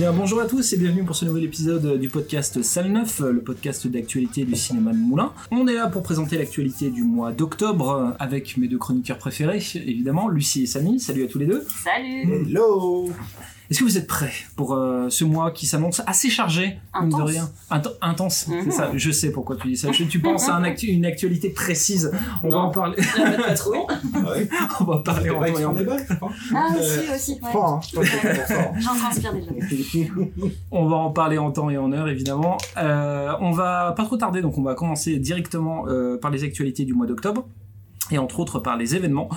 Bien, 0.00 0.14
bonjour 0.14 0.40
à 0.40 0.46
tous 0.46 0.72
et 0.72 0.78
bienvenue 0.78 1.04
pour 1.04 1.14
ce 1.14 1.26
nouvel 1.26 1.44
épisode 1.44 2.00
du 2.00 2.08
podcast 2.08 2.62
Salle 2.62 2.90
9, 2.90 3.20
le 3.20 3.42
podcast 3.42 3.86
d'actualité 3.86 4.46
du 4.46 4.56
cinéma 4.56 4.92
de 4.92 4.96
Moulin. 4.96 5.34
On 5.50 5.68
est 5.68 5.74
là 5.74 5.88
pour 5.88 6.02
présenter 6.02 6.38
l'actualité 6.38 6.88
du 6.88 7.02
mois 7.02 7.32
d'octobre 7.32 8.16
avec 8.18 8.56
mes 8.56 8.66
deux 8.66 8.78
chroniqueurs 8.78 9.18
préférés, 9.18 9.62
évidemment, 9.74 10.28
Lucie 10.28 10.62
et 10.62 10.66
Samy. 10.66 11.00
Salut 11.00 11.24
à 11.24 11.26
tous 11.26 11.38
les 11.38 11.44
deux. 11.44 11.66
Salut 11.84 12.46
Hello 12.46 13.10
Est-ce 13.70 13.78
que 13.78 13.84
vous 13.84 13.96
êtes 13.98 14.08
prêts 14.08 14.32
pour 14.56 14.74
euh, 14.74 15.08
ce 15.10 15.22
mois 15.24 15.52
qui 15.52 15.64
s'annonce 15.66 16.02
assez 16.06 16.28
chargé, 16.28 16.76
mine 17.00 17.08
de 17.10 17.14
Intense. 17.14 17.30
rien? 17.30 17.50
Inten- 17.70 17.92
Intense, 18.02 18.44
c'est 18.48 18.62
Mhm. 18.62 18.70
ça. 18.72 18.90
Je 18.94 19.10
sais 19.12 19.30
pourquoi 19.30 19.54
tu 19.56 19.68
dis 19.68 19.76
ça. 19.76 19.92
Je- 19.92 20.02
tu 20.02 20.18
penses 20.18 20.48
à 20.48 20.56
un 20.56 20.64
actu- 20.64 20.88
une 20.88 21.06
actualité 21.06 21.50
précise. 21.50 22.10
On 22.42 22.50
va 22.50 22.56
en 22.58 22.70
parler. 22.70 22.96
Bonne 23.16 23.36
patrouille. 23.36 23.78
Ouais. 24.14 24.48
on 24.80 24.84
va 24.84 24.98
parler 24.98 25.30
en 25.30 25.38
pas 25.38 25.50
temps 25.52 25.58
et 25.58 25.64
en 25.64 25.76
extra 25.76 25.92
heure. 25.92 25.98
débat. 26.08 26.26
Ah, 26.54 26.68
Euh, 26.74 26.80
aussi, 26.80 27.14
aussi. 27.14 27.40
Ouais. 27.42 27.48
hein. 27.54 27.80
Ça. 28.48 28.72
J'en 28.80 28.94
transpire 28.96 29.32
déjà. 29.34 29.50
On 30.72 30.86
va 30.88 30.96
en 30.96 31.10
parler 31.10 31.38
en 31.38 31.52
temps 31.52 31.70
et 31.70 31.78
en 31.78 31.92
heure, 31.92 32.08
évidemment. 32.08 32.56
Euh, 32.76 33.32
on 33.40 33.52
va 33.52 33.92
pas 33.96 34.04
trop 34.04 34.16
tarder, 34.16 34.42
donc 34.42 34.58
on 34.58 34.62
va 34.62 34.74
commencer 34.74 35.16
directement 35.18 35.86
euh, 35.88 36.16
par 36.18 36.30
les 36.32 36.42
actualités 36.44 36.84
du 36.84 36.92
mois 36.92 37.06
d'octobre, 37.06 37.46
et 38.10 38.18
entre 38.18 38.40
autres 38.40 38.58
par 38.58 38.76
les 38.76 38.96
événements. 38.96 39.28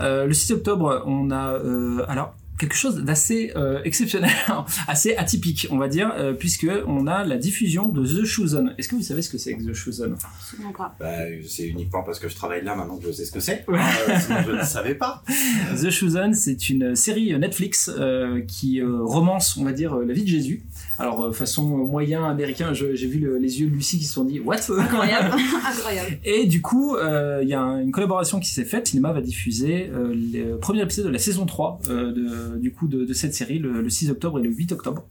Le 0.00 0.32
6 0.32 0.52
octobre, 0.52 1.02
on 1.06 1.30
a 1.30 1.54
euh, 1.54 2.04
alors 2.08 2.34
quelque 2.58 2.74
chose 2.74 2.96
d'assez 3.04 3.52
euh, 3.56 3.80
exceptionnel, 3.84 4.30
assez 4.88 5.16
atypique, 5.16 5.68
on 5.70 5.78
va 5.78 5.88
dire, 5.88 6.12
euh, 6.16 6.32
puisque 6.32 6.66
on 6.86 7.06
a 7.06 7.24
la 7.24 7.36
diffusion 7.38 7.88
de 7.88 8.04
The 8.04 8.24
Chosen. 8.24 8.74
Est-ce 8.78 8.88
que 8.88 8.96
vous 8.96 9.02
savez 9.02 9.22
ce 9.22 9.30
que 9.30 9.38
c'est 9.38 9.54
que 9.54 9.62
The 9.62 9.72
Chosen 9.74 10.14
Absolument 10.38 10.72
pas. 10.72 10.94
Bah, 10.98 11.06
c'est 11.46 11.66
uniquement 11.66 12.02
parce 12.02 12.18
que 12.18 12.28
je 12.28 12.34
travaille 12.34 12.64
là 12.64 12.74
maintenant 12.74 12.96
que 12.96 13.06
je 13.06 13.12
sais 13.12 13.24
ce 13.24 13.32
que 13.32 13.40
c'est. 13.40 13.64
Ouais. 13.68 13.78
Euh, 14.08 14.14
sinon 14.20 14.36
je 14.46 14.52
ne 14.52 14.62
savais 14.62 14.94
pas. 14.94 15.22
The 15.82 15.90
Chosen, 15.90 16.34
c'est 16.34 16.68
une 16.68 16.94
série 16.96 17.38
Netflix 17.38 17.90
euh, 17.96 18.40
qui 18.42 18.80
euh, 18.80 19.02
romance, 19.02 19.56
on 19.56 19.64
va 19.64 19.72
dire, 19.72 19.94
la 19.96 20.12
vie 20.12 20.22
de 20.22 20.28
Jésus. 20.28 20.62
Alors, 20.98 21.26
euh, 21.26 21.32
façon 21.32 21.62
moyen 21.64 22.24
américain, 22.24 22.72
j'ai 22.74 22.94
vu 23.06 23.20
le- 23.20 23.38
les 23.38 23.60
yeux 23.60 23.68
de 23.68 23.74
Lucie 23.74 23.98
qui 23.98 24.04
se 24.04 24.14
sont 24.14 24.24
dit 24.24 24.40
What? 24.40 24.56
Incroyable. 24.76 25.36
Incroyable. 25.66 26.18
Et 26.24 26.46
du 26.46 26.60
coup, 26.60 26.96
euh, 26.96 27.38
il 27.42 27.48
y 27.48 27.54
a 27.54 27.60
un- 27.60 27.80
une 27.80 27.92
collaboration 27.92 28.40
qui 28.40 28.50
s'est 28.50 28.64
faite. 28.64 28.86
Le 28.86 28.90
cinéma 28.90 29.12
va 29.12 29.20
diffuser 29.20 29.90
euh, 29.94 30.12
le 30.14 30.56
premier 30.58 30.82
épisode 30.82 31.06
de 31.06 31.10
la 31.12 31.18
saison 31.20 31.46
3 31.46 31.80
euh, 31.88 32.12
de, 32.12 32.47
du 32.56 32.72
coup, 32.72 32.88
de, 32.88 33.04
de 33.04 33.12
cette 33.12 33.34
série 33.34 33.58
le, 33.58 33.82
le 33.82 33.90
6 33.90 34.10
octobre 34.10 34.38
et 34.38 34.42
le 34.42 34.50
8 34.50 34.72
octobre. 34.72 35.04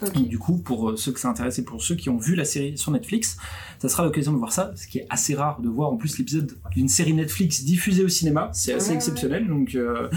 Donc, 0.00 0.28
du 0.28 0.38
coup, 0.38 0.58
pour 0.58 0.90
euh, 0.90 0.96
ceux 0.96 1.10
que 1.10 1.18
ça 1.18 1.28
intéresse 1.28 1.58
et 1.58 1.64
pour 1.64 1.82
ceux 1.82 1.96
qui 1.96 2.08
ont 2.08 2.18
vu 2.18 2.36
la 2.36 2.44
série 2.44 2.78
sur 2.78 2.92
Netflix, 2.92 3.36
ça 3.80 3.88
sera 3.88 4.04
l'occasion 4.04 4.32
de 4.32 4.38
voir 4.38 4.52
ça, 4.52 4.70
ce 4.76 4.86
qui 4.86 4.98
est 4.98 5.06
assez 5.10 5.34
rare 5.34 5.60
de 5.60 5.68
voir 5.68 5.90
en 5.90 5.96
plus 5.96 6.18
l'épisode 6.18 6.56
d'une 6.70 6.86
série 6.88 7.14
Netflix 7.14 7.64
diffusée 7.64 8.04
au 8.04 8.08
cinéma, 8.08 8.48
c'est 8.54 8.72
assez 8.74 8.90
Ouais, 8.90 8.94
exceptionnel. 8.94 9.48
Donc, 9.48 9.74
euh, 9.74 10.08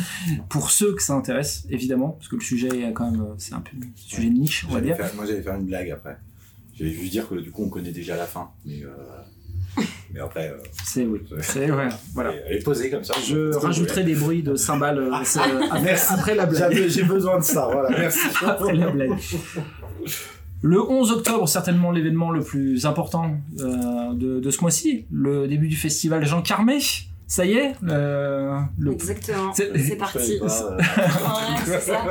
pour 0.50 0.70
ceux 0.70 0.94
que 0.94 1.02
ça 1.02 1.14
intéresse, 1.16 1.66
évidemment, 1.72 2.10
parce 2.10 2.28
que 2.28 2.36
le 2.36 2.44
sujet 2.44 2.68
est 2.68 2.94
quand 2.94 3.10
même, 3.10 3.22
euh, 3.22 3.34
c'est 3.40 3.56
un 3.56 3.62
peu 3.62 3.76
un 3.76 3.88
sujet 3.96 4.30
de 4.30 4.34
niche, 4.36 4.68
on 4.70 4.74
va 4.74 4.82
dire. 4.82 4.96
faire- 4.98 5.16
moi 5.16 5.26
j'allais 5.26 5.42
faire 5.42 5.56
une 5.56 5.66
blague 5.66 5.90
après. 5.90 6.16
J'allais 6.76 6.92
juste 6.94 7.12
dire 7.12 7.28
que 7.28 7.36
du 7.36 7.50
coup 7.50 7.64
on 7.64 7.70
connaît 7.70 7.92
déjà 7.92 8.16
la 8.16 8.28
fin. 8.28 8.52
Mais, 8.68 8.84
euh, 8.84 8.90
mais 10.14 10.20
après, 10.20 10.50
euh, 10.50 10.58
C'est 10.84 11.06
oui, 11.06 11.22
c'est 11.42 11.72
ouais, 11.72 11.88
voilà. 12.14 12.34
elle 12.48 12.58
est 12.58 12.64
posée 12.64 12.90
comme 12.90 13.04
ça. 13.04 13.14
Je 13.26 13.56
rajouterai 13.56 14.04
des 14.04 14.16
bruits 14.16 14.44
de 14.44 14.56
cymbales 14.56 15.00
euh, 15.00 15.12
c'est, 15.24 15.40
euh, 15.40 15.96
après, 16.10 16.36
la 16.36 16.46
blague. 16.46 16.88
J'ai 16.88 17.04
besoin 17.04 17.40
de 17.40 17.44
ça, 17.44 17.70
voilà, 17.72 17.90
merci. 17.98 18.20
Après 18.46 18.74
la 18.74 18.90
blague. 18.90 19.12
Le 20.64 20.80
11 20.80 21.12
octobre, 21.12 21.48
certainement 21.48 21.92
l'événement 21.92 22.30
le 22.30 22.42
plus 22.42 22.86
important 22.86 23.32
euh, 23.60 24.14
de, 24.14 24.40
de 24.40 24.50
ce 24.52 24.62
mois-ci, 24.62 25.06
le 25.12 25.48
début 25.48 25.68
du 25.68 25.76
festival 25.76 26.24
Jean 26.26 26.42
Carmé. 26.42 26.78
Ça 27.32 27.46
y 27.46 27.54
est, 27.54 27.76
euh, 27.88 28.60
le- 28.78 28.92
Exactement. 28.92 29.54
C'est- 29.54 29.96
parti. 29.96 30.38
Euh, 30.42 30.48
Ouais, 31.68 31.80
ça. 31.80 32.02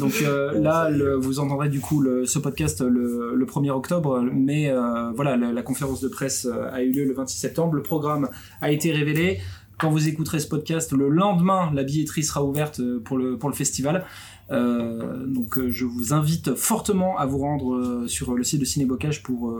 donc 0.00 0.12
euh, 0.22 0.60
là, 0.60 0.90
le- 0.90 1.14
vous 1.14 1.38
entendrez 1.38 1.68
du 1.68 1.78
coup 1.78 2.00
le- 2.00 2.26
ce 2.26 2.40
podcast 2.40 2.80
le, 2.80 3.36
le 3.36 3.46
1er 3.46 3.70
octobre, 3.70 4.20
mais 4.32 4.68
euh, 4.68 5.12
voilà, 5.14 5.36
la, 5.36 5.52
la 5.52 5.62
conférence 5.62 6.00
de 6.00 6.08
presse 6.08 6.46
euh, 6.50 6.68
a 6.72 6.82
eu 6.82 6.90
lieu 6.90 7.04
le 7.04 7.14
26 7.14 7.38
septembre. 7.38 7.74
Le 7.74 7.82
programme 7.82 8.28
a 8.60 8.72
été 8.72 8.90
révélé. 8.90 9.38
Quand 9.78 9.88
vous 9.88 10.08
écouterez 10.08 10.40
ce 10.40 10.48
podcast, 10.48 10.92
le 10.92 11.08
lendemain, 11.08 11.70
la 11.72 11.84
billetterie 11.84 12.24
sera 12.24 12.44
ouverte 12.44 12.80
euh, 12.80 13.00
pour 13.04 13.18
le, 13.18 13.38
pour 13.38 13.48
le 13.50 13.54
festival. 13.54 14.04
Euh, 14.50 15.26
donc 15.26 15.58
euh, 15.58 15.70
je 15.70 15.84
vous 15.84 16.12
invite 16.12 16.54
fortement 16.54 17.16
à 17.18 17.26
vous 17.26 17.38
rendre 17.38 17.74
euh, 17.74 18.06
sur 18.08 18.34
le 18.34 18.42
site 18.44 18.60
de 18.60 18.64
Cinébocage 18.64 19.22
pour, 19.22 19.54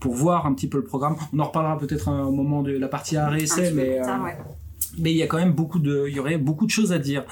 pour 0.00 0.14
voir 0.14 0.46
un 0.46 0.54
petit 0.54 0.66
peu 0.68 0.78
le 0.78 0.84
programme. 0.84 1.16
On 1.32 1.38
en 1.38 1.44
reparlera 1.44 1.78
peut-être 1.78 2.08
un- 2.08 2.24
au 2.24 2.32
moment 2.32 2.62
de 2.62 2.72
la 2.72 2.88
partie 2.88 3.16
arrêt 3.16 3.42
essai, 3.42 3.70
mais, 3.76 3.98
mais 4.98 5.10
il 5.12 5.16
y 5.16 5.22
a 5.22 5.26
quand 5.26 5.38
même 5.38 5.52
beaucoup 5.52 5.78
de, 5.78 6.06
il 6.08 6.14
y 6.14 6.20
aurait 6.20 6.38
beaucoup 6.38 6.66
de 6.66 6.70
choses 6.70 6.92
à 6.92 6.98
dire. 6.98 7.24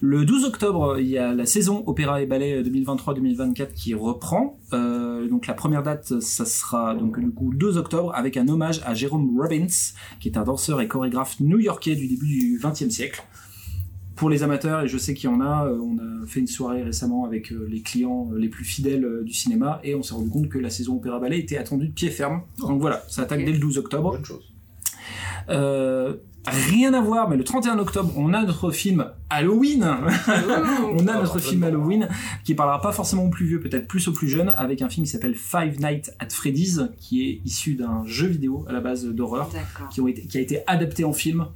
Le 0.00 0.24
12 0.24 0.44
octobre, 0.46 0.98
il 0.98 1.06
y 1.08 1.18
a 1.18 1.34
la 1.34 1.44
saison 1.44 1.82
Opéra 1.86 2.22
et 2.22 2.26
Ballet 2.26 2.62
2023-2024 2.62 3.74
qui 3.74 3.94
reprend. 3.94 4.58
Euh, 4.72 5.28
donc 5.28 5.46
la 5.46 5.54
première 5.54 5.82
date, 5.82 6.20
ça 6.20 6.44
sera 6.46 6.94
donc 6.94 7.18
du 7.20 7.30
coup 7.30 7.52
2 7.54 7.76
octobre 7.76 8.12
avec 8.14 8.36
un 8.36 8.48
hommage 8.48 8.80
à 8.86 8.94
Jérôme 8.94 9.38
Robbins, 9.38 9.66
qui 10.20 10.28
est 10.28 10.36
un 10.38 10.44
danseur 10.44 10.80
et 10.80 10.88
chorégraphe 10.88 11.40
new-yorkais 11.40 11.94
du 11.96 12.06
début 12.08 12.26
du 12.26 12.60
XXe 12.62 12.88
siècle. 12.88 13.22
Pour 14.20 14.28
les 14.28 14.42
amateurs, 14.42 14.82
et 14.82 14.86
je 14.86 14.98
sais 14.98 15.14
qu'il 15.14 15.30
y 15.30 15.32
en 15.32 15.40
a, 15.40 15.64
euh, 15.64 15.78
on 15.80 15.96
a 15.96 16.26
fait 16.26 16.40
une 16.40 16.46
soirée 16.46 16.82
récemment 16.82 17.24
avec 17.24 17.52
euh, 17.52 17.66
les 17.70 17.80
clients 17.80 18.28
euh, 18.30 18.38
les 18.38 18.50
plus 18.50 18.66
fidèles 18.66 19.06
euh, 19.06 19.24
du 19.24 19.32
cinéma 19.32 19.80
et 19.82 19.94
on 19.94 20.02
s'est 20.02 20.12
rendu 20.12 20.28
compte 20.28 20.50
que 20.50 20.58
la 20.58 20.68
saison 20.68 20.96
Opéra 20.96 21.18
Ballet 21.18 21.38
était 21.38 21.56
attendue 21.56 21.88
de 21.88 21.92
pied 21.94 22.10
ferme. 22.10 22.42
Donc 22.58 22.82
voilà, 22.82 23.02
ça 23.08 23.22
attaque 23.22 23.46
dès 23.46 23.52
le 23.52 23.58
12 23.58 23.78
octobre. 23.78 24.12
Bonne 24.12 24.24
chose. 24.26 24.52
Euh, 25.48 26.16
rien 26.46 26.92
à 26.92 27.00
voir, 27.00 27.30
mais 27.30 27.38
le 27.38 27.44
31 27.44 27.78
octobre, 27.78 28.12
on 28.14 28.34
a 28.34 28.44
notre 28.44 28.70
film 28.72 29.06
Halloween. 29.30 29.84
on 30.98 31.06
a 31.06 31.14
notre 31.14 31.38
film 31.38 31.62
Halloween 31.62 32.06
qui 32.44 32.54
parlera 32.54 32.82
pas 32.82 32.92
forcément 32.92 33.24
aux 33.24 33.30
plus 33.30 33.46
vieux, 33.46 33.60
peut-être 33.60 33.88
plus 33.88 34.06
aux 34.06 34.12
plus 34.12 34.28
jeunes, 34.28 34.52
avec 34.54 34.82
un 34.82 34.90
film 34.90 35.06
qui 35.06 35.12
s'appelle 35.12 35.34
Five 35.34 35.80
Nights 35.80 36.10
at 36.18 36.28
Freddy's, 36.28 36.82
qui 36.98 37.26
est 37.26 37.40
issu 37.46 37.74
d'un 37.74 38.04
jeu 38.04 38.26
vidéo 38.26 38.66
à 38.68 38.72
la 38.74 38.80
base 38.80 39.06
d'horreur, 39.06 39.48
D'accord. 39.50 39.88
qui, 39.88 40.02
ont 40.02 40.08
été, 40.08 40.26
qui 40.26 40.36
a 40.36 40.42
été 40.42 40.60
adapté 40.66 41.04
en 41.04 41.14
film. 41.14 41.46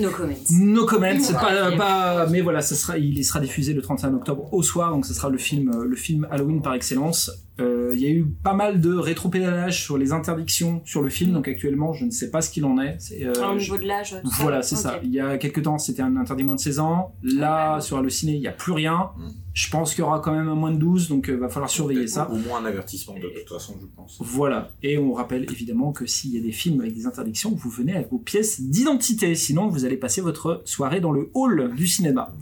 No 0.00 0.10
comments. 0.10 0.50
No 0.50 0.86
comment, 0.86 1.18
c'est 1.20 1.34
pas, 1.34 1.72
pas, 1.72 2.26
mais 2.26 2.40
voilà, 2.40 2.60
ça 2.60 2.74
sera, 2.74 2.98
il 2.98 3.24
sera 3.24 3.40
diffusé 3.40 3.72
le 3.72 3.82
31 3.82 4.14
octobre 4.14 4.52
au 4.52 4.62
soir, 4.62 4.90
donc 4.92 5.06
ce 5.06 5.14
sera 5.14 5.28
le 5.28 5.38
film, 5.38 5.70
euh, 5.74 5.84
le 5.84 5.96
film 5.96 6.26
Halloween 6.30 6.62
par 6.62 6.74
excellence. 6.74 7.30
Euh, 7.60 7.90
Il 7.94 8.00
y 8.00 8.06
a 8.06 8.10
eu 8.10 8.24
pas 8.26 8.52
mal 8.54 8.80
de 8.80 8.94
rétropédalage 8.94 9.82
sur 9.82 9.98
les 9.98 10.12
interdictions 10.12 10.82
sur 10.84 11.02
le 11.02 11.08
film, 11.08 11.32
donc 11.32 11.48
actuellement, 11.48 11.92
je 11.92 12.04
ne 12.04 12.10
sais 12.10 12.30
pas 12.30 12.42
ce 12.42 12.50
qu'il 12.50 12.64
en 12.64 12.78
est. 12.80 12.96
C'est, 13.00 13.24
euh, 13.24 13.32
Ah, 13.42 13.52
Au 13.52 13.58
je- 13.58 13.64
niveau 13.64 13.78
de 13.82 13.86
l'âge. 13.88 14.14
voilà, 14.40 14.62
c'est 14.62 14.76
ça. 14.76 15.00
Il 15.02 15.10
y 15.10 15.18
a 15.20 15.38
quelques 15.38 15.62
temps, 15.62 15.78
c'était 15.78 16.02
un 16.02 16.16
interdit 16.16 16.44
moins 16.44 16.54
de 16.54 16.60
16 16.60 16.78
ans. 16.78 17.14
Là, 17.22 17.76
Ouais. 17.76 17.80
sur 17.80 18.00
le 18.02 18.10
ciné, 18.10 18.34
il 18.34 18.40
n'y 18.40 18.46
a 18.46 18.52
plus 18.52 18.72
rien. 18.72 19.10
Mm. 19.16 19.28
Je 19.54 19.70
pense 19.70 19.94
qu'il 19.94 20.04
y 20.04 20.06
aura 20.06 20.20
quand 20.20 20.32
même 20.32 20.48
un 20.48 20.54
moins 20.54 20.70
de 20.70 20.76
12, 20.76 21.08
donc 21.08 21.26
il 21.28 21.34
va 21.36 21.48
falloir 21.48 21.68
surveiller 21.70 22.06
ça. 22.06 22.30
Au 22.30 22.36
moins 22.36 22.60
un 22.62 22.64
avertissement 22.66 23.14
de 23.14 23.22
toute 23.28 23.48
façon, 23.48 23.74
je 23.80 23.86
pense. 23.96 24.18
Voilà. 24.20 24.70
Et 24.84 24.98
on 24.98 25.12
rappelle 25.14 25.44
évidemment 25.50 25.90
que 25.90 26.06
s'il 26.06 26.32
y 26.34 26.38
a 26.38 26.42
des 26.42 26.52
films 26.52 26.80
avec 26.80 26.94
des 26.94 27.06
interdictions, 27.06 27.50
vous 27.56 27.70
venez 27.70 27.94
avec 27.94 28.10
vos 28.10 28.18
pièces 28.18 28.60
d'identité. 28.60 29.34
Sinon, 29.34 29.66
vous 29.68 29.84
allez 29.84 29.96
passer 29.96 30.20
votre 30.20 30.62
soirée 30.64 31.00
dans 31.00 31.10
le 31.10 31.30
hall 31.34 31.72
du 31.74 31.88
cinéma. 31.88 32.32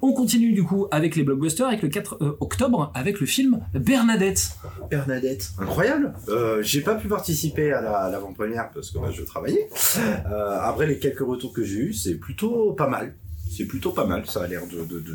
On 0.00 0.12
continue 0.12 0.52
du 0.52 0.62
coup 0.62 0.86
avec 0.90 1.16
les 1.16 1.24
blockbusters, 1.24 1.66
avec 1.66 1.82
le 1.82 1.88
4 1.88 2.18
euh, 2.22 2.36
octobre, 2.40 2.92
avec 2.94 3.18
le 3.20 3.26
film 3.26 3.60
Bernadette. 3.74 4.52
Bernadette. 4.90 5.50
Incroyable. 5.58 6.14
Euh, 6.28 6.62
j'ai 6.62 6.80
pas 6.82 6.94
pu 6.94 7.08
participer 7.08 7.72
à 7.72 7.80
la- 7.80 7.96
à 7.98 8.10
l'avant-première 8.10 8.70
parce 8.72 8.90
que 8.90 8.98
bah, 8.98 9.10
je 9.10 9.22
travaillais. 9.22 9.68
Euh, 9.98 10.58
après 10.60 10.86
les 10.86 10.98
quelques 10.98 11.20
retours 11.20 11.52
que 11.52 11.64
j'ai 11.64 11.78
eus, 11.78 11.92
c'est 11.94 12.14
plutôt 12.14 12.72
pas 12.74 12.86
mal. 12.88 13.14
C'est 13.50 13.64
plutôt 13.64 13.90
pas 13.90 14.04
mal. 14.06 14.24
Ça 14.26 14.44
a 14.44 14.46
l'air 14.46 14.62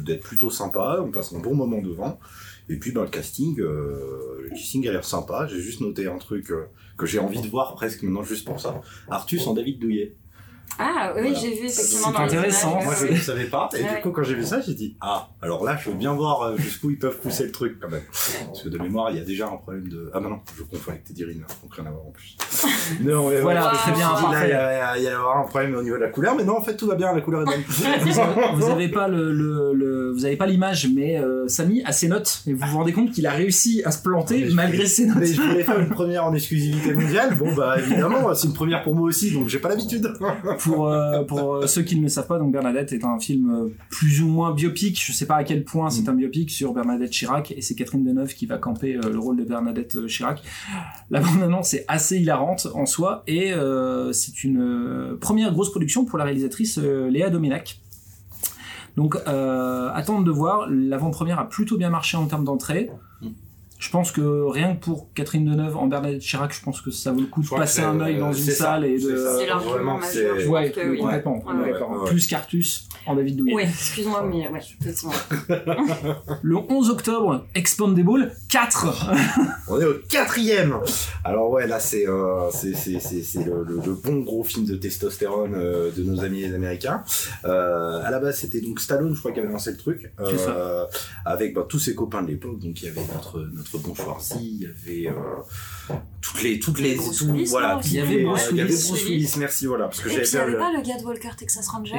d'être 0.06 0.24
plutôt 0.24 0.50
sympa. 0.50 0.98
On 1.02 1.12
passe 1.12 1.32
un 1.34 1.40
bon 1.40 1.56
moment 1.56 1.82
devant. 1.82 2.20
Et 2.70 2.78
puis 2.78 2.92
bah, 2.92 3.04
le 3.04 3.10
casting, 3.10 3.56
le 3.58 4.50
casting 4.50 4.88
a 4.88 4.92
l'air 4.92 5.06
sympa. 5.06 5.48
J'ai 5.48 5.60
juste 5.62 5.80
noté 5.82 6.08
un 6.08 6.18
truc 6.18 6.52
que 6.98 7.06
j'ai 7.06 7.20
envie 7.20 7.42
de 7.42 7.48
voir 7.48 7.76
presque 7.76 8.04
maintenant 8.04 8.24
juste 8.24 8.46
pour 8.46 8.60
ça. 8.60 8.82
Artus 9.10 9.48
en 9.48 9.54
David 9.54 9.80
Douillet. 9.80 10.14
Ah, 10.80 11.14
oui, 11.16 11.22
Voilà. 11.22 11.38
j'ai 11.40 11.50
vu 11.60 11.66
effectivement. 11.68 12.12
C'est 12.16 12.22
intéressant. 12.24 12.82
Moi 12.84 12.94
je 13.00 13.14
ne 13.14 13.18
savais 13.18 13.46
pas. 13.46 13.70
Et 13.78 13.84
Ouais. 13.84 13.96
du 13.96 14.02
coup 14.02 14.12
quand 14.12 14.24
j'ai 14.24 14.34
vu 14.36 14.44
ça, 14.44 14.60
j'ai 14.62 14.74
dit 14.74 14.96
ah 15.02 15.30
alors 15.42 15.64
là 15.64 15.78
je 15.82 15.90
veux 15.90 15.96
bien 15.96 16.14
voir 16.14 16.42
euh, 16.42 16.58
jusqu'où 16.58 16.90
ils 16.90 16.98
peuvent 17.00 17.18
pousser 17.18 17.46
le 17.46 17.52
truc 17.52 17.78
quand 17.82 17.90
même. 17.90 18.02
Parce 18.48 18.64
que 18.64 18.70
de 18.70 18.78
mémoire 18.78 19.12
il 19.12 19.18
y 19.18 19.22
a 19.22 19.24
déjà 19.24 19.48
un 19.48 19.58
problème 19.58 19.88
de 19.90 20.10
ah 20.14 20.20
bah 20.20 20.30
non 20.30 20.40
je 20.58 20.64
confonds 20.64 20.92
avec 20.92 21.04
Teddy 21.04 21.24
Riner 21.26 21.42
donc 21.62 21.74
rien 21.76 21.86
à 21.86 21.92
voir 21.92 22.06
en 22.08 22.12
plus. 22.12 22.36
non 23.02 23.30
mais 23.30 23.40
Voilà, 23.42 23.72
très 23.74 23.92
bien, 23.92 24.10
Là, 24.32 24.46
il 24.46 24.50
y, 24.50 24.54
a- 24.54 24.98
il 24.98 25.04
y 25.04 25.08
a 25.08 25.18
un 25.20 25.44
problème 25.48 25.76
au 25.76 25.84
niveau 25.84 25.96
de 25.98 26.02
la 26.02 26.10
couleur 26.10 26.36
mais 26.36 26.44
non 26.44 26.58
en 26.58 26.62
fait 26.62 26.76
tout 26.76 26.88
va 26.88 26.96
bien 26.96 27.14
la 27.14 27.22
couleur 27.22 27.42
est 27.42 27.46
bonne. 27.46 27.64
Vous, 28.04 28.60
vous 28.66 28.70
avez 28.72 28.90
pas 28.90 29.08
le, 29.08 29.32
le- 29.32 29.74
le- 29.74 30.12
vous 30.14 30.26
avez 30.26 30.36
pas 30.38 30.46
l'image, 30.46 30.88
mais 30.94 31.18
euh, 31.20 31.48
Samy 31.48 31.84
a 31.86 31.92
ses 31.92 32.08
notes 32.08 32.42
et 32.48 32.54
vous 32.54 32.66
vous 32.68 32.78
rendez 32.78 32.94
compte 32.94 33.12
qu'il 33.12 33.26
a 33.28 33.32
réussi 33.32 33.82
à 33.86 33.92
se 33.92 34.02
planter 34.02 34.42
Mais 34.42 34.50
je- 34.50 34.56
malgré 34.56 34.86
ses 34.86 35.06
notes. 35.06 35.18
mais 35.20 35.28
je 35.28 35.42
voulais 35.42 35.64
faire 35.64 35.80
une 35.80 35.90
première 35.90 36.26
en 36.26 36.34
exclusivité 36.34 36.94
mondiale 36.94 37.36
bon 37.36 37.54
bah 37.54 37.76
évidemment 37.80 38.34
c'est 38.36 38.48
une 38.48 38.54
première 38.54 38.84
pour 38.84 38.96
moi 38.96 39.08
aussi 39.08 39.32
donc 39.32 39.50
j'ai 39.50 39.60
pas 39.60 39.70
l'habitude. 39.70 40.12
pour, 40.64 40.88
euh, 40.88 41.24
pour 41.24 41.56
euh, 41.56 41.68
ceux 41.68 41.82
qui 41.82 41.98
ne 41.98 42.04
le 42.04 42.08
savent 42.08 42.28
pas, 42.28 42.40
donc 42.40 42.52
Bernadette 42.52 42.94
est 42.94 43.04
un 43.04 43.20
film 43.20 43.52
euh, 43.52 43.70
plus 43.90 44.22
ou 44.22 44.28
moins 44.28 44.54
biopic. 44.54 45.04
Je 45.04 45.12
sais 45.12 45.26
pas 45.26 45.36
à 45.36 45.44
quel 45.44 45.64
point 45.64 45.90
c'est 45.90 46.08
un 46.08 46.14
biopic 46.14 46.50
sur 46.50 46.74
Bernadette 46.74 47.12
Chirac 47.12 47.52
et 47.52 47.62
c'est 47.62 47.76
Catherine 47.76 48.04
Deneuve 48.04 48.34
qui 48.34 48.46
va 48.46 48.58
camper 48.58 48.94
le 48.94 49.20
rôle 49.20 49.38
de 49.38 49.44
Bernadette 49.44 50.08
Chirac. 50.08 50.42
La 51.10 51.20
bande-annonce 51.20 51.74
est 51.74 51.86
assez 51.88 52.18
hilarante 52.18 52.68
en 52.74 52.86
soi 52.86 53.24
et 53.28 53.54
c'est 54.12 54.44
une 54.44 55.18
première 55.20 55.52
grosse 55.52 55.72
production 55.72 56.06
pour 56.06 56.18
la 56.18 56.26
réalisatrice 56.26 56.78
Léa 56.78 57.30
Dominac. 57.30 57.80
Donc, 58.96 59.18
euh, 59.28 59.90
attendre 59.94 60.24
de 60.24 60.32
voir. 60.32 60.68
L'avant-première 60.70 61.40
a 61.40 61.50
plutôt 61.50 61.78
bien 61.78 61.90
marché 61.90 62.18
en 62.18 62.26
termes 62.26 62.44
d'entrée. 62.44 62.92
Je 63.84 63.90
pense 63.90 64.14
que 64.14 64.22
rien 64.50 64.76
que 64.76 64.80
pour 64.80 65.14
Catherine 65.14 65.44
Deneuve 65.44 65.76
en 65.76 65.88
Bernadette 65.88 66.22
Chirac, 66.22 66.54
je 66.58 66.64
pense 66.64 66.80
que 66.80 66.90
ça 66.90 67.12
vaut 67.12 67.20
le 67.20 67.26
coup 67.26 67.42
de 67.42 67.50
passer 67.50 67.82
un 67.82 68.00
œil 68.00 68.18
dans 68.18 68.32
une 68.32 68.46
salle 68.46 68.86
et 68.86 68.98
de. 68.98 69.28
C'est 69.38 69.46
largement 69.46 69.72
Vraiment, 69.74 69.98
majeur. 69.98 70.38
Ouais, 70.50 70.70
pense 70.70 70.76
que 70.82 70.90
oui. 70.90 70.98
complètement. 71.00 71.44
Ouais, 71.46 71.54
ouais. 71.54 71.72
d'accord. 71.74 71.92
ouais, 71.92 71.98
ouais. 71.98 72.10
Plus 72.10 72.28
Cartus 72.28 72.88
en 73.06 73.16
David 73.16 73.36
Douillet. 73.36 73.56
Oui, 73.56 73.64
excuse-moi, 73.64 74.24
mais 74.24 74.48
ouais. 74.48 74.62
Le 76.42 76.58
11 76.70 76.92
octobre, 76.92 77.46
Expandable 77.56 78.32
4. 78.50 79.12
On 79.68 79.82
est 79.82 79.86
au 79.86 79.96
quatrième. 80.10 80.78
Alors 81.26 81.50
ouais, 81.52 81.68
là 81.68 81.82
c'est 81.82 82.08
euh, 82.08 82.50
c'est 82.52 82.74
c'est 82.76 83.02
c'est 83.02 83.22
c'est 83.22 83.44
le, 83.44 83.66
le, 83.68 83.82
le 83.86 83.94
bon 83.96 84.22
gros 84.22 84.46
film 84.46 84.66
de 84.66 84.76
testostérone 84.76 85.56
euh, 85.56 85.92
de 85.92 86.04
nos 86.04 86.24
amis 86.24 86.40
les 86.48 86.56
Américains. 86.56 87.04
Euh, 87.44 88.02
à 88.02 88.12
la 88.12 88.20
base 88.20 88.38
c'était 88.38 88.62
donc 88.62 88.80
Stallone, 88.80 89.14
je 89.14 89.20
crois, 89.20 89.34
qui 89.34 89.42
avait 89.42 89.52
lancé 89.52 89.72
le 89.72 89.78
truc, 89.78 90.10
C'est 90.30 90.38
ça. 90.38 90.52
euh, 90.52 90.86
avec 91.26 91.54
bah, 91.54 91.66
tous 91.68 91.80
ses 91.80 91.96
copains 91.96 92.22
de 92.22 92.28
l'époque. 92.28 92.60
Donc 92.60 92.82
il 92.82 92.86
y 92.86 92.88
avait 92.88 93.02
notre 93.14 93.40
notre 93.74 93.88
bon 93.88 93.96
Schwarzy, 93.96 94.36
il 94.42 94.62
y 94.62 94.66
avait 94.66 95.10
euh, 95.16 95.94
toutes 96.22 96.44
les 96.44 96.60
toutes 96.60 96.80
les 96.80 96.96
Bruce 96.96 97.18
tout- 97.18 97.26
Willis, 97.32 97.46
voilà, 97.50 97.80
il 97.84 97.94
y 97.94 98.00
avait 98.00 98.24
Bruce 98.24 98.50
Willis. 98.52 98.64
Bruce 98.64 99.06
Willis. 99.06 99.36
Merci 99.40 99.66
voilà 99.66 99.86
parce 99.86 100.00
que 100.00 100.10
j'avais 100.10 100.36
avait 100.38 100.52
le- 100.52 100.58
pas 100.58 100.72
le 100.72 100.82
gars 100.82 100.98
de 100.98 101.04
Walker 101.04 101.30
Texas 101.38 101.68
Ranger 101.68 101.92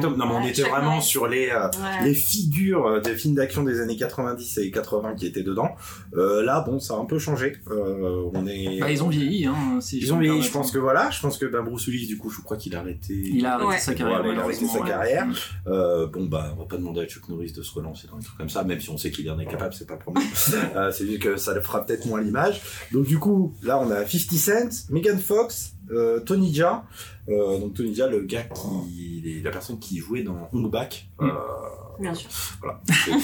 top. 0.00 0.16
Non, 0.16 0.26
mais 0.26 0.34
on 0.34 0.42
Ouais, 0.42 0.50
était 0.50 0.62
vraiment 0.62 1.00
sur 1.00 1.26
les 1.28 1.48
euh, 1.50 1.66
Ouais. 1.68 2.04
les 2.04 2.14
figures 2.14 2.86
euh, 2.86 3.00
des 3.00 3.14
films 3.14 3.34
d'action 3.34 3.62
des 3.62 3.80
années 3.80 3.96
90 3.96 4.58
et 4.58 4.70
80 4.70 5.14
qui 5.14 5.26
étaient 5.26 5.42
dedans. 5.42 5.70
Euh, 6.16 6.42
là, 6.42 6.60
bon, 6.60 6.80
ça 6.80 6.94
a 6.94 6.96
un 6.98 7.04
peu 7.04 7.18
changé. 7.18 7.56
Euh, 7.70 8.28
on 8.34 8.46
est. 8.46 8.80
Bah, 8.80 8.90
ils 8.90 9.02
ont 9.02 9.08
vieilli, 9.08 9.46
hein, 9.46 9.78
si 9.80 9.98
Ils 9.98 10.12
ont 10.12 10.18
vieilli. 10.18 10.42
Je 10.42 10.50
pense 10.50 10.70
que 10.72 10.78
voilà. 10.78 11.10
Je 11.10 11.20
pense 11.20 11.38
que 11.38 11.46
ben, 11.46 11.62
Bruce 11.62 11.86
Willis, 11.86 12.06
du 12.06 12.18
coup, 12.18 12.30
je 12.30 12.40
crois 12.40 12.56
qu'il 12.56 12.74
a 12.74 12.80
arrêté. 12.80 13.14
Il 13.14 13.46
a 13.46 13.54
arrêté 13.54 13.68
Ouais. 13.70 13.78
sa 13.78 13.94
carrière. 13.94 14.22
Il 14.26 14.38
a 14.38 14.42
arrêté 14.42 14.66
sa 14.66 14.80
carrière. 14.80 15.26
Bon, 15.66 16.26
bah, 16.26 16.52
on 16.56 16.60
va 16.60 16.66
pas 16.66 16.76
demander 16.76 17.00
à 17.02 17.06
Chuck 17.06 17.28
Norris 17.28 17.52
de 17.52 17.62
se 17.62 17.72
relancer 17.74 18.08
dans 18.08 18.16
des 18.18 18.24
trucs 18.24 18.38
comme 18.38 18.48
ça, 18.50 18.64
même 18.64 18.80
si 18.80 18.90
on 18.90 18.98
sait 18.98 19.10
qu'il 19.10 19.30
en 19.30 19.38
est 19.38 19.46
capable, 19.46 19.74
c'est 19.74 19.86
pas 19.86 19.94
le 19.94 20.00
problème. 20.00 20.24
c'est 20.92 21.09
que 21.18 21.36
ça 21.36 21.54
le 21.54 21.60
fera 21.60 21.84
peut-être 21.84 22.06
moins 22.06 22.20
l'image. 22.20 22.62
Donc, 22.92 23.06
du 23.06 23.18
coup, 23.18 23.54
là, 23.62 23.78
on 23.78 23.90
a 23.90 24.06
50 24.06 24.38
Cent, 24.38 24.90
Megan 24.90 25.18
Fox, 25.18 25.74
euh, 25.90 26.20
Tony 26.20 26.54
Jaa. 26.54 26.84
Euh, 27.28 27.58
donc, 27.58 27.74
Tony 27.74 27.94
Jaa, 27.94 28.08
le 28.08 28.20
gars 28.20 28.44
qui, 28.44 29.40
la 29.42 29.50
personne 29.50 29.78
qui 29.78 29.98
jouait 29.98 30.22
dans 30.22 30.48
Hong 30.52 30.70
Bak. 30.70 31.08
Mm. 31.18 31.26
Euh, 31.26 31.30
Bien 32.00 32.14
sûr. 32.14 32.28
voilà. 32.60 32.80
C'est 32.86 33.12
un 33.12 33.16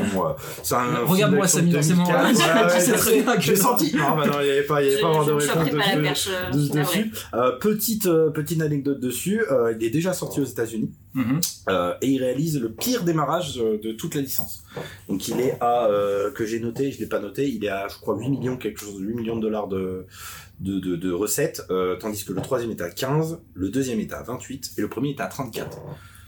euh, 0.00 0.32
c'est 0.62 0.74
un 0.74 1.04
Regarde-moi, 1.04 1.46
Samy, 1.46 1.70
dans 1.70 1.82
ces 1.82 1.94
moments-là. 1.94 2.22
2004. 2.32 2.54
Ouais, 2.54 2.62
ouais, 2.64 2.68
Tu 2.78 2.80
sais 2.80 2.86
je 2.92 2.96
très 2.98 3.10
sais. 3.10 3.22
bien 3.22 3.34
que- 3.36 3.40
J'ai 3.42 3.56
senti. 3.56 3.96
Non, 3.96 4.16
bah 4.16 4.26
non, 4.26 4.32
il 4.40 4.44
n'y 4.44 4.50
avait 4.50 4.62
pas, 4.62 4.82
il 4.82 4.86
y 4.86 4.88
avait 4.88 4.96
Je 4.96 5.02
pas 5.02 5.08
vraiment 5.12 5.24
de 5.36 5.40
je 5.40 5.46
ne 5.46 5.52
réponse 5.52 5.70
pas 5.70 5.76
la 5.76 5.84
dessus. 5.96 6.02
perche. 6.02 6.28
euh, 6.30 6.50
de- 6.50 6.78
dessus. 6.80 7.12
Euh, 7.34 7.52
petite, 7.58 8.06
euh, 8.06 8.30
petite 8.30 8.62
anecdote 8.62 9.00
dessus, 9.00 9.42
euh, 9.50 9.74
il 9.78 9.86
est 9.86 9.90
déjà 9.90 10.12
sorti 10.14 10.40
aux 10.40 10.44
États-Unis 10.44 10.90
Mhm. 11.14 11.40
euh, 11.68 11.94
et 12.00 12.06
il 12.08 12.18
réalise 12.22 12.58
le 12.58 12.72
pire 12.72 13.02
démarrage 13.04 13.56
de 13.56 13.92
toute 13.92 14.14
la 14.14 14.22
licence. 14.22 14.64
Donc 15.08 15.28
il 15.28 15.38
est 15.40 15.56
à, 15.60 15.86
euh, 15.86 16.30
que 16.30 16.46
j'ai 16.46 16.58
noté, 16.60 16.90
je 16.90 16.98
l'ai 17.00 17.06
pas 17.06 17.18
noté, 17.20 17.48
il 17.48 17.62
est 17.64 17.68
à 17.68 17.86
je 17.88 17.96
crois 17.98 18.16
8 18.16 18.30
millions, 18.30 18.56
quelque 18.56 18.80
chose, 18.80 18.94
8 18.98 19.14
millions 19.14 19.36
de 19.36 19.42
dollars 19.42 19.68
de, 19.68 20.06
de, 20.60 20.78
de, 20.78 20.96
de 20.96 21.12
recettes, 21.12 21.62
euh, 21.70 21.96
tandis 21.96 22.24
que 22.24 22.32
le 22.32 22.40
troisième 22.40 22.70
est 22.70 22.80
à 22.80 22.88
15, 22.90 23.40
le 23.52 23.68
deuxième 23.68 24.00
est 24.00 24.12
à 24.14 24.22
28 24.22 24.72
et 24.78 24.80
le 24.80 24.88
premier 24.88 25.10
est 25.10 25.20
à 25.20 25.26
34. 25.26 25.78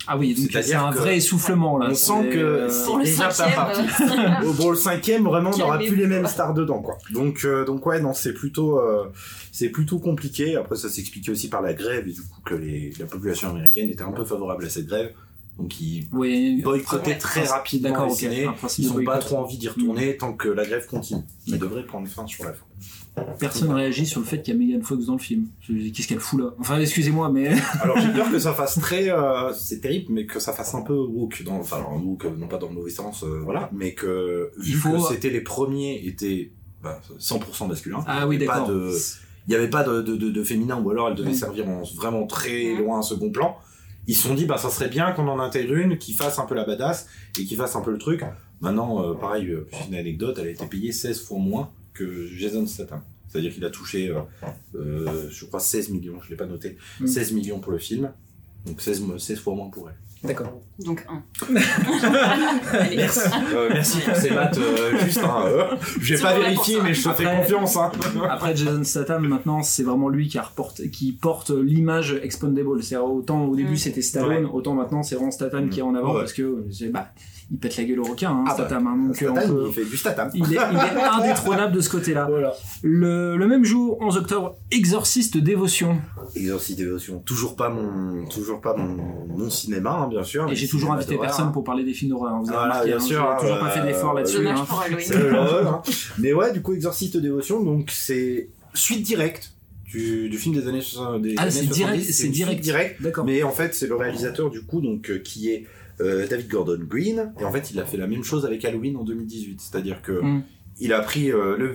Ah 0.07 0.19
oui, 0.19 0.35
donc 0.35 0.51
c'est 0.63 0.75
un 0.75 0.91
vrai 0.91 1.17
essoufflement 1.17 1.79
là. 1.79 1.89
on 1.91 1.95
sent 1.95 2.29
que 2.31 2.39
euh, 2.39 2.69
c'est- 2.69 3.05
déjà 3.05 3.29
pas 3.29 3.51
parti. 3.51 3.81
le 4.69 4.75
cinquième, 4.77 5.25
vraiment, 5.25 5.51
on 5.55 5.59
n'aura 5.59 5.79
plus 5.79 5.97
les 5.97 6.07
mêmes 6.07 6.27
stars 6.27 6.55
dedans, 6.55 6.81
quoi. 6.81 6.99
Donc, 7.13 7.45
euh, 7.45 7.65
donc 7.65 7.85
ouais, 7.87 8.01
non, 8.01 8.13
c'est 8.13 8.35
plutôt, 8.35 8.79
euh, 8.79 9.11
c'est 9.53 9.71
plutôt 9.71 9.99
compliqué. 9.99 10.57
Après, 10.57 10.77
ça 10.77 10.89
s'expliquait 10.89 11.31
aussi 11.33 11.49
par 11.49 11.63
la 11.63 11.73
grève 11.75 12.07
et 12.09 12.13
du 12.13 12.21
coup 12.21 12.41
que 12.45 12.55
les, 12.55 12.93
la 12.99 13.07
population 13.07 13.51
américaine 13.51 13.89
était 13.89 14.03
un 14.03 14.13
peu 14.13 14.25
favorable 14.25 14.65
à 14.67 14.69
cette 14.69 14.87
grève. 14.87 15.13
Donc, 15.59 15.81
ils 15.81 16.09
Oui, 16.13 16.61
boycottaient 16.63 17.17
très 17.17 17.45
rapidement 17.45 17.91
D'accord, 17.91 18.07
les 18.07 18.13
ok. 18.13 18.19
ciné. 18.19 18.49
Ils 18.79 18.89
n'ont 18.93 19.05
pas 19.05 19.19
trop 19.19 19.37
envie 19.37 19.57
d'y 19.57 19.69
retourner 19.69 20.17
tant 20.17 20.33
que 20.33 20.49
la 20.49 20.65
grève 20.67 20.87
continue. 20.87 21.23
Qui 21.47 21.57
devrait 21.59 21.85
prendre 21.85 22.09
fin 22.09 22.27
sur 22.27 22.45
la 22.45 22.53
fin. 22.53 22.65
Personne 23.39 23.71
réagit 23.73 24.07
sur 24.07 24.21
le 24.21 24.27
fait 24.27 24.43
qu'il 24.43 24.55
y 24.55 24.57
a 24.57 24.61
Megan 24.61 24.83
Fox 24.83 25.07
dans 25.07 25.13
le 25.13 25.19
film. 25.21 25.47
Je 25.61 25.73
me 25.73 25.79
dis, 25.81 25.93
Qu'est-ce 25.93 26.09
qu'elle 26.09 26.19
fout 26.21 26.41
là 26.41 26.53
Enfin, 26.59 26.81
excusez-moi, 26.81 27.31
mais. 27.31 27.49
Alors, 27.83 27.99
j'ai 27.99 28.13
peur 28.13 28.31
que 28.31 28.39
ça 28.39 28.53
fasse 28.55 28.79
très, 28.81 29.09
euh, 29.11 29.53
c'est 29.53 29.81
terrible, 29.81 30.07
mais 30.13 30.27
que 30.27 30.41
ça 30.41 30.53
fasse 30.53 30.75
un 30.75 30.83
peu 30.83 30.95
woke 30.95 31.43
dans, 31.45 31.57
enfin, 31.59 31.85
woke, 32.03 32.25
euh, 32.25 32.31
non 32.37 32.49
pas 32.49 32.59
dans 32.59 32.69
le 32.69 32.75
mauvais 32.75 32.91
sens, 32.91 33.23
euh, 33.23 33.41
voilà, 33.45 33.71
mais 33.73 33.95
que, 33.95 34.51
vu 34.59 34.71
Il 34.73 34.75
faut- 34.75 34.93
que 34.93 35.15
c'était 35.15 35.31
les 35.31 35.43
premiers 35.43 36.03
étaient, 36.07 36.51
bah, 36.83 37.01
100% 37.19 37.69
masculins. 37.69 38.03
Ah 38.07 38.27
oui, 38.27 38.39
d'accord. 38.39 38.69
il 38.71 39.51
n'y 39.51 39.55
avait 39.55 39.71
pas 39.71 39.85
de, 39.85 40.03
de, 40.03 40.17
de, 40.17 40.31
de 40.31 40.43
féminin 40.43 40.81
ou 40.83 40.91
alors 40.91 41.09
elle 41.09 41.15
devait 41.15 41.35
servir 41.35 41.69
en 41.69 41.83
vraiment 41.97 42.27
très 42.27 42.75
loin 42.75 42.99
un 42.99 43.03
second 43.03 43.31
plan. 43.31 43.57
Ils 44.07 44.15
se 44.17 44.27
sont 44.29 44.35
dit, 44.35 44.45
bah, 44.45 44.59
ça 44.59 44.69
serait 44.71 44.89
bien 44.89 45.13
qu'on 45.13 45.29
en 45.29 45.39
intègre 45.39 45.75
une 45.75 45.99
qui 45.99 46.13
fasse 46.15 46.39
un 46.39 46.45
peu 46.47 46.55
la 46.55 46.65
badass 46.65 47.07
et 47.39 47.45
qui 47.45 47.55
fasse 47.57 47.75
un 47.77 47.81
peu 47.81 47.91
le 47.93 47.99
truc. 47.99 48.23
Maintenant, 48.61 49.03
euh, 49.03 49.15
pareil, 49.15 49.49
euh, 49.51 49.67
petite 49.71 49.89
une 49.89 49.95
anecdote, 49.95 50.37
elle 50.41 50.49
a 50.49 50.51
été 50.51 50.67
payée 50.67 50.93
16 50.93 51.23
fois 51.23 51.39
moins 51.39 51.71
que 51.95 52.27
Jason 52.27 52.67
Statham. 52.67 53.01
C'est-à-dire 53.29 53.53
qu'il 53.55 53.65
a 53.65 53.71
touché, 53.71 54.11
euh, 54.11 54.21
euh, 54.77 55.29
je 55.31 55.45
crois, 55.47 55.59
16 55.61 55.89
millions, 55.91 56.21
je 56.23 56.31
l'ai 56.31 56.37
pas 56.37 56.47
noté, 56.47 56.77
Mm. 57.01 57.07
16 57.07 57.33
millions 57.33 57.59
pour 57.59 57.73
le 57.73 57.79
film. 57.79 58.11
Donc 58.67 58.81
16, 58.81 59.01
mo- 59.01 59.19
16 59.19 59.39
fois 59.41 59.55
moins 59.55 59.71
pour 59.71 59.89
elle. 59.89 59.97
D'accord. 60.29 60.61
Donc. 60.79 61.05
Merci, 62.97 63.21
euh, 63.55 63.69
merci 63.73 63.99
pour 64.01 64.17
ces 64.17 64.31
maths, 64.31 64.57
euh, 64.59 64.99
juste. 65.05 65.19
Hein, 65.19 65.45
euh, 65.47 65.77
j'ai 66.01 66.17
pas 66.19 66.39
vérifié, 66.39 66.79
mais 66.83 66.95
je 66.95 67.09
te 67.09 67.15
fais 67.15 67.25
confiance. 67.25 67.77
Hein. 67.77 67.91
Après 68.29 68.57
Jason 68.57 68.85
Statham, 68.85 69.27
maintenant, 69.29 69.63
c'est 69.63 69.83
vraiment 69.83 70.09
lui 70.09 70.29
qui, 70.29 70.39
a 70.39 70.43
reporté, 70.43 70.91
qui 70.91 71.13
porte 71.13 71.51
l'image 71.51 72.19
Expandable. 72.23 72.83
C'est 72.83 72.97
autant 72.97 73.45
au 73.45 73.55
début 73.57 73.73
Mm. 73.73 73.77
c'était 73.77 74.03
Stallone, 74.03 74.47
autant 74.47 74.75
maintenant 74.75 75.03
c'est 75.03 75.15
vraiment 75.17 75.31
Statham 75.31 75.69
qui 75.69 75.81
est 75.81 75.83
en 75.83 75.95
avant 75.95 76.15
Ouais. 76.15 76.21
parce 76.21 76.33
que 76.33 76.65
c'est- 76.73 76.89
bah, 76.89 77.09
il 77.51 77.59
pète 77.59 77.77
la 77.77 77.85
gueule 77.85 78.01
au 78.01 78.05
requin, 78.05 78.31
hein, 78.31 78.45
Ah 78.47 78.55
bah, 78.57 78.65
Statham. 78.67 78.87
hein, 78.87 78.97
donc, 79.09 79.23
euh, 79.23 79.29
on 79.31 79.35
Statham, 79.35 79.55
peut- 79.55 79.65
il 79.69 79.73
fait 79.75 79.85
du 79.85 79.97
Statham. 79.97 80.31
il, 80.35 80.43
est, 80.45 80.47
il 80.51 80.55
est 80.57 81.03
indétrônable 81.23 81.75
de 81.75 81.81
ce 81.81 81.91
côté-là. 81.91 82.27
Voilà. 82.29 82.55
Le, 82.83 83.37
le 83.37 83.47
même 83.47 83.65
jour, 83.65 83.99
11 84.01 84.17
octobre, 84.17 84.57
Exorciste 84.71 85.37
Dévotion. 85.37 85.99
Exorciste 86.35 86.79
Dévotion, 86.79 87.19
toujours 87.21 87.55
pas 87.55 87.69
mon, 87.69 88.25
toujours 88.27 88.61
pas 88.61 88.75
mon, 88.77 88.97
mon 89.29 89.51
cinéma, 89.51 89.91
hein, 89.93 90.09
bien 90.09 90.23
sûr. 90.25 90.51
Et 90.51 90.57
j'ai 90.57 90.69
toujours 90.69 90.93
invité 90.93 91.17
personne 91.19 91.53
pour 91.53 91.65
parler 91.65 91.85
des 91.85 91.93
films 91.95 92.11
d'horreur. 92.13 92.33
hein, 92.35 92.41
Vous 92.43 92.49
avez 92.49 92.57
Voilà, 92.57 92.73
remarqué, 92.81 92.89
bien 92.89 92.97
hein, 92.97 93.01
sûr, 93.01 93.29
j'ai 93.37 93.41
toujours 93.47 93.57
euh, 93.57 93.61
pas 93.61 93.71
fait 93.71 93.83
d'effort 93.87 94.15
là-dessus. 94.15 94.49
Hein. 94.49 94.65
hein. 95.67 95.83
Mais 96.19 96.33
ouais, 96.33 96.53
du 96.53 96.63
coup, 96.63 96.73
Exorciste 96.75 97.17
Dévotion, 97.19 97.63
donc 97.63 97.91
c'est 97.93 98.49
suite 98.73 99.03
directe 99.03 99.53
du, 99.85 100.29
du 100.29 100.39
film 100.39 100.55
des 100.55 100.67
années, 100.67 100.81
soixante- 100.81 101.23
des 101.23 101.35
Ah, 101.39 101.43
années 101.43 101.51
c'est 101.51 101.65
70, 101.67 101.75
direct, 101.77 102.05
c'est 102.13 102.29
direct. 102.61 103.03
D'accord. 103.03 103.25
Mais 103.25 103.43
en 103.43 103.51
fait, 103.53 103.75
c'est 103.75 103.87
le 103.87 103.95
réalisateur 103.97 104.51
du 104.51 104.63
coup, 104.63 104.81
donc 104.81 105.11
euh, 105.11 105.19
qui 105.19 105.51
est 105.51 105.67
euh, 106.01 106.27
David 106.27 106.49
Gordon 106.49 106.81
Green, 106.81 107.33
et 107.41 107.45
en 107.45 107.53
fait, 107.53 107.71
il 107.71 107.79
a 107.81 107.85
fait 107.85 107.97
la 107.97 108.07
même 108.07 108.25
chose 108.25 108.45
avec 108.45 108.65
Halloween 108.65 108.97
en 108.97 109.05
2018, 109.05 109.61
c'est-à-dire 109.61 110.03
que 110.03 110.21
Mm. 110.23 110.43
il 110.81 110.93
a 110.93 111.01
pris 111.01 111.31
euh, 111.31 111.57
le, 111.57 111.75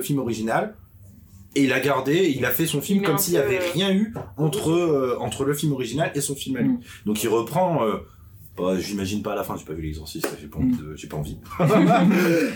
film 0.00 0.18
original. 0.18 0.74
Et 1.54 1.64
il 1.64 1.72
a 1.74 1.80
gardé, 1.80 2.14
et 2.14 2.36
il 2.36 2.46
a 2.46 2.50
fait 2.50 2.66
son 2.66 2.80
film 2.80 3.02
comme 3.02 3.18
s'il 3.18 3.34
n'y 3.34 3.38
avait 3.38 3.58
euh, 3.58 3.72
rien 3.74 3.92
eu 3.92 4.14
entre, 4.38 4.70
euh, 4.70 5.18
entre 5.20 5.44
le 5.44 5.52
film 5.52 5.72
original 5.72 6.10
et 6.14 6.22
son 6.22 6.34
film 6.34 6.56
à 6.56 6.60
lui. 6.60 6.70
Mm. 6.70 6.80
Donc 7.04 7.22
il 7.22 7.28
reprend, 7.28 7.84
euh, 7.84 7.96
bah, 8.62 8.78
j'imagine 8.78 9.22
pas 9.22 9.32
à 9.32 9.36
la 9.36 9.44
fin, 9.44 9.56
j'ai 9.56 9.64
pas 9.64 9.72
vu 9.72 9.82
l'exorciste, 9.82 10.28
j'ai 10.40 10.46
pas 10.46 10.58
envie. 10.58 10.76
de- 10.76 10.94
J'ai 10.96 11.08
pas 11.08 11.16
envie. 11.16 11.36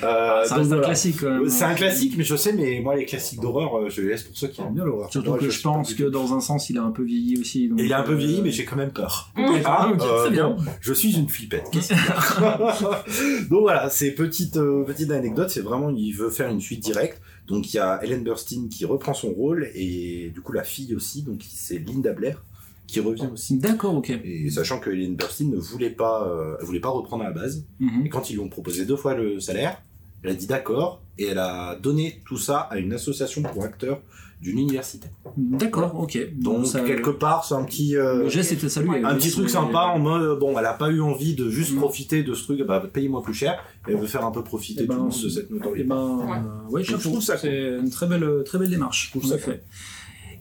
Euh, 0.03 0.45
Ça 0.45 0.51
donc 0.57 0.59
reste 0.59 0.61
un 0.61 0.63
voilà. 0.65 0.83
classique 0.85 1.17
quand 1.21 1.31
même. 1.31 1.49
C'est 1.49 1.65
un 1.65 1.75
classique, 1.75 2.15
mais 2.17 2.25
je 2.25 2.37
sais, 2.37 2.53
mais 2.53 2.81
moi 2.83 2.95
les 2.97 3.05
classiques 3.05 3.41
d'horreur, 3.41 3.77
euh, 3.79 3.89
je 3.91 4.01
les 4.03 4.09
laisse 4.09 4.23
pour 4.25 4.37
ceux 4.37 4.49
qui 4.49 4.61
aiment 4.61 4.75
bien 4.75 4.85
l'horreur. 4.85 5.11
Surtout 5.11 5.31
Moi, 5.31 5.39
que 5.39 5.49
je 5.51 5.61
pense 5.63 5.95
que 5.95 6.05
dans 6.05 6.35
un 6.35 6.41
sens, 6.41 6.71
il 6.71 6.79
a 6.79 6.83
un 6.83 6.91
peu 6.91 7.03
vieilli 7.03 7.39
aussi. 7.41 7.69
donc, 7.69 7.81
il 7.83 7.93
a 7.93 8.01
un 8.01 8.03
peu 8.03 8.13
euh, 8.13 8.17
vieilli, 8.17 8.41
mais 8.43 8.51
j'ai 8.51 8.65
quand 8.65 8.77
même 8.77 8.93
peur. 8.93 9.33
Ah, 9.65 9.89
ok, 9.93 10.01
euh, 10.03 10.21
très 10.23 10.31
bien. 10.31 10.51
bon, 10.51 10.63
je 10.81 10.93
suis 10.93 11.17
une 11.17 11.29
flippette. 11.29 11.65
Donc 13.51 13.63
voilà, 13.63 13.89
c'est 13.91 14.13
petite 14.13 14.57
euh, 14.57 14.85
petite 14.85 15.11
anecdote, 15.11 15.51
c'est 15.51 15.61
vraiment 15.61 15.91
il 15.91 16.13
veut 16.13 16.31
faire 16.31 16.49
une 16.51 16.61
suite 16.61 16.81
directe. 16.81 17.21
Donc 17.49 17.73
il 17.73 17.77
y 17.77 17.81
a 17.81 18.01
Ellen 18.03 18.23
Burstyn 18.23 18.69
qui 18.71 18.85
reprend 18.85 19.15
son 19.15 19.31
rôle 19.31 19.69
et 19.75 20.31
du 20.35 20.41
coup 20.41 20.53
la 20.53 20.65
fille 20.65 20.95
aussi, 20.95 21.23
donc 21.23 21.41
c'est 21.49 21.79
Linda 21.79 22.13
Blair 22.13 22.43
qui 22.87 23.01
revient 23.01 23.29
aussi. 23.33 23.59
D'accord, 23.59 23.95
ok. 23.97 24.11
Et 24.25 24.49
sachant 24.51 24.79
que 24.79 24.91
Ellen 24.91 25.17
Burstyn 25.17 25.47
ne 25.51 25.57
voulait 25.57 25.91
pas 25.91 26.27
euh, 26.29 26.57
voulait 26.63 26.81
pas 26.81 26.89
reprendre 26.91 27.25
à 27.25 27.29
la 27.29 27.33
base 27.33 27.65
Mhm. 27.81 28.07
et 28.07 28.09
quand 28.09 28.31
ils 28.31 28.35
lui 28.35 28.41
ont 28.41 28.49
proposé 28.49 28.85
deux 28.87 28.97
fois 28.97 29.15
le 29.15 29.41
salaire, 29.41 29.83
elle 30.23 30.31
a 30.31 30.35
dit 30.35 30.47
d'accord 30.47 31.03
et 31.19 31.27
elle 31.27 31.39
a 31.39 31.77
donné 31.77 32.21
tout 32.27 32.37
ça 32.39 32.59
à 32.61 32.79
une 32.79 32.93
association 32.93 33.43
pour 33.43 33.65
acteurs 33.65 34.01
d'une 34.41 34.59
université. 34.59 35.09
D'accord, 35.37 35.99
ok. 35.99 36.19
Donc 36.39 36.67
ça- 36.67 36.81
quelque 36.81 37.09
part 37.09 37.45
c'est 37.47 37.55
un 37.55 37.65
petit 37.65 37.97
euh, 37.97 38.25
Le 38.25 38.29
geste 38.29 38.53
était 38.53 38.69
salué. 38.69 39.03
un 39.03 39.15
petit 39.17 39.31
truc 39.31 39.49
sympa 39.49 39.81
en 39.95 39.99
mode 39.99 40.39
bon 40.39 40.59
elle 40.59 40.67
a 40.67 40.75
pas 40.75 40.91
eu 40.91 41.01
envie 41.01 41.35
de 41.35 41.49
juste 41.49 41.73
Mm. 41.73 41.79
profiter 41.79 42.23
de 42.23 42.35
ce 42.35 42.45
truc 42.45 42.63
bah 42.67 42.83
payez-moi 42.93 43.23
plus 43.23 43.33
cher 43.35 43.59
et 43.89 43.93
elle 43.93 43.99
veut 43.99 44.07
faire 44.07 44.27
un 44.27 44.31
peu 44.31 44.45
profiter 44.45 44.83
Eh 44.85 44.87
ben, 44.87 44.95
tout 44.95 45.01
le 45.05 45.09
monde 45.11 45.23
de 45.23 45.29
cette 45.31 45.47
Eh 45.51 45.55
notoriété 45.55 45.89
ben, 45.89 46.17
Ouais. 46.19 46.37
euh, 46.37 46.71
ouais, 46.71 46.83
Je 46.85 46.97
trouve 46.97 47.23
ça 47.23 47.39
c'est 47.39 47.79
une 47.81 47.89
très 47.91 48.07
belle, 48.07 48.29
très 48.45 48.59
belle 48.59 48.71
démarche. 48.71 49.11
trouve 49.11 49.25
en 49.25 49.29
ça 49.29 49.37
effet. 49.37 49.63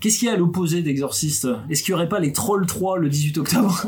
Qu'est-ce 0.06 0.20
qu'il 0.20 0.28
y 0.28 0.30
a 0.30 0.36
à 0.36 0.38
l'opposé 0.38 0.84
d'Exorciste 0.84 1.48
Est-ce 1.68 1.82
qu'il 1.82 1.94
y 1.94 1.96
aurait 1.96 2.08
pas 2.08 2.20
les 2.20 2.32
Trolls 2.32 2.68
3 2.68 3.00
le 3.00 3.10
18 3.10 3.40
octobre 3.40 3.88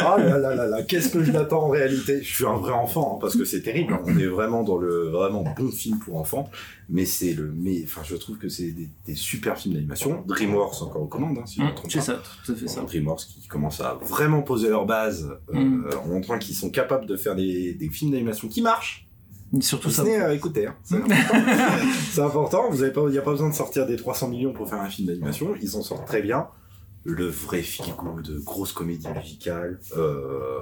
là 0.16 0.38
là 0.38 0.54
là 0.54 0.68
là, 0.68 0.82
qu'est-ce 0.84 1.08
que 1.08 1.24
je 1.24 1.32
l'attends 1.32 1.64
en 1.64 1.68
réalité? 1.68 2.22
Je 2.22 2.32
suis 2.32 2.46
un 2.46 2.54
vrai 2.54 2.70
enfant, 2.72 3.16
hein, 3.16 3.18
parce 3.20 3.34
que 3.34 3.44
c'est 3.44 3.60
terrible. 3.60 3.98
On 4.04 4.16
est 4.16 4.26
vraiment 4.28 4.62
dans 4.62 4.78
le 4.78 5.08
vraiment 5.08 5.42
bon 5.58 5.72
film 5.72 5.98
pour 5.98 6.14
enfants, 6.16 6.48
mais 6.88 7.04
c'est 7.06 7.32
le, 7.32 7.52
mais 7.56 7.82
enfin, 7.82 8.02
je 8.04 8.14
trouve 8.14 8.38
que 8.38 8.48
c'est 8.48 8.70
des, 8.70 8.88
des 9.04 9.16
super 9.16 9.58
films 9.58 9.74
d'animation. 9.74 10.22
DreamWorks 10.28 10.80
encore 10.80 11.02
aux 11.02 11.08
commandes, 11.08 11.38
hein, 11.38 11.44
si 11.44 11.56
je 11.56 11.62
ne 11.62 11.70
me 11.70 11.74
trompe 11.74 11.90
C'est 11.90 12.00
ça, 12.02 12.22
tout 12.44 12.52
à 12.52 12.54
fait 12.54 12.68
ça. 12.68 12.82
DreamWorks 12.82 13.26
qui 13.40 13.48
commence 13.48 13.80
à 13.80 13.98
vraiment 14.00 14.42
poser 14.42 14.68
leur 14.68 14.86
base 14.86 15.28
euh, 15.52 15.58
Mm. 15.58 15.86
en 16.04 16.06
montrant 16.06 16.38
qu'ils 16.38 16.54
sont 16.54 16.70
capables 16.70 17.06
de 17.06 17.16
faire 17.16 17.34
des, 17.34 17.74
des 17.74 17.88
films 17.90 18.12
d'animation 18.12 18.46
qui 18.46 18.62
marchent. 18.62 19.08
Surtout 19.60 19.90
ça. 19.90 20.02
Euh, 20.04 20.32
écoutez, 20.32 20.66
hein, 20.66 20.76
c'est 20.82 22.20
important. 22.20 22.70
il 22.72 23.10
n'y 23.10 23.18
a 23.18 23.22
pas 23.22 23.32
besoin 23.32 23.50
de 23.50 23.54
sortir 23.54 23.86
des 23.86 23.96
300 23.96 24.28
millions 24.28 24.52
pour 24.52 24.68
faire 24.68 24.80
un 24.80 24.88
film 24.88 25.08
d'animation. 25.08 25.54
Ils 25.60 25.68
s'en 25.68 25.82
sortent 25.82 26.06
très 26.06 26.22
bien. 26.22 26.46
Le 27.04 27.26
vrai 27.26 27.62
feel 27.62 27.92
de 28.24 28.38
grosse 28.38 28.72
comédie 28.72 29.08
musicale. 29.08 29.80
Euh, 29.96 30.60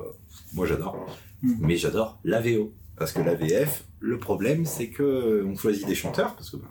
moi, 0.54 0.66
j'adore. 0.66 1.06
Mm. 1.42 1.54
Mais 1.60 1.76
j'adore 1.76 2.18
la 2.24 2.40
VO. 2.40 2.72
Parce 2.96 3.12
que 3.12 3.20
la 3.20 3.34
VF, 3.34 3.84
le 4.00 4.18
problème, 4.18 4.66
c'est 4.66 4.88
que 4.88 5.44
on 5.46 5.56
choisit 5.56 5.86
des 5.86 5.94
chanteurs. 5.94 6.34
Parce 6.34 6.50
que, 6.50 6.56
ben, 6.56 6.68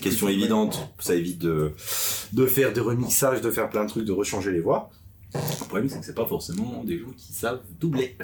question 0.00 0.28
évidente, 0.28 0.92
ça 0.98 1.14
évite 1.14 1.38
de, 1.38 1.72
de 2.32 2.46
faire 2.46 2.72
des 2.72 2.80
remixages, 2.80 3.40
de 3.40 3.50
faire 3.50 3.70
plein 3.70 3.84
de 3.84 3.88
trucs, 3.88 4.04
de 4.04 4.12
rechanger 4.12 4.50
les 4.50 4.60
voix. 4.60 4.90
Le 5.34 5.66
problème, 5.66 5.88
c'est 5.88 6.00
que 6.00 6.04
c'est 6.04 6.14
pas 6.14 6.26
forcément 6.26 6.82
des 6.84 6.98
gens 6.98 7.12
qui 7.16 7.32
savent 7.32 7.62
doubler. 7.78 8.16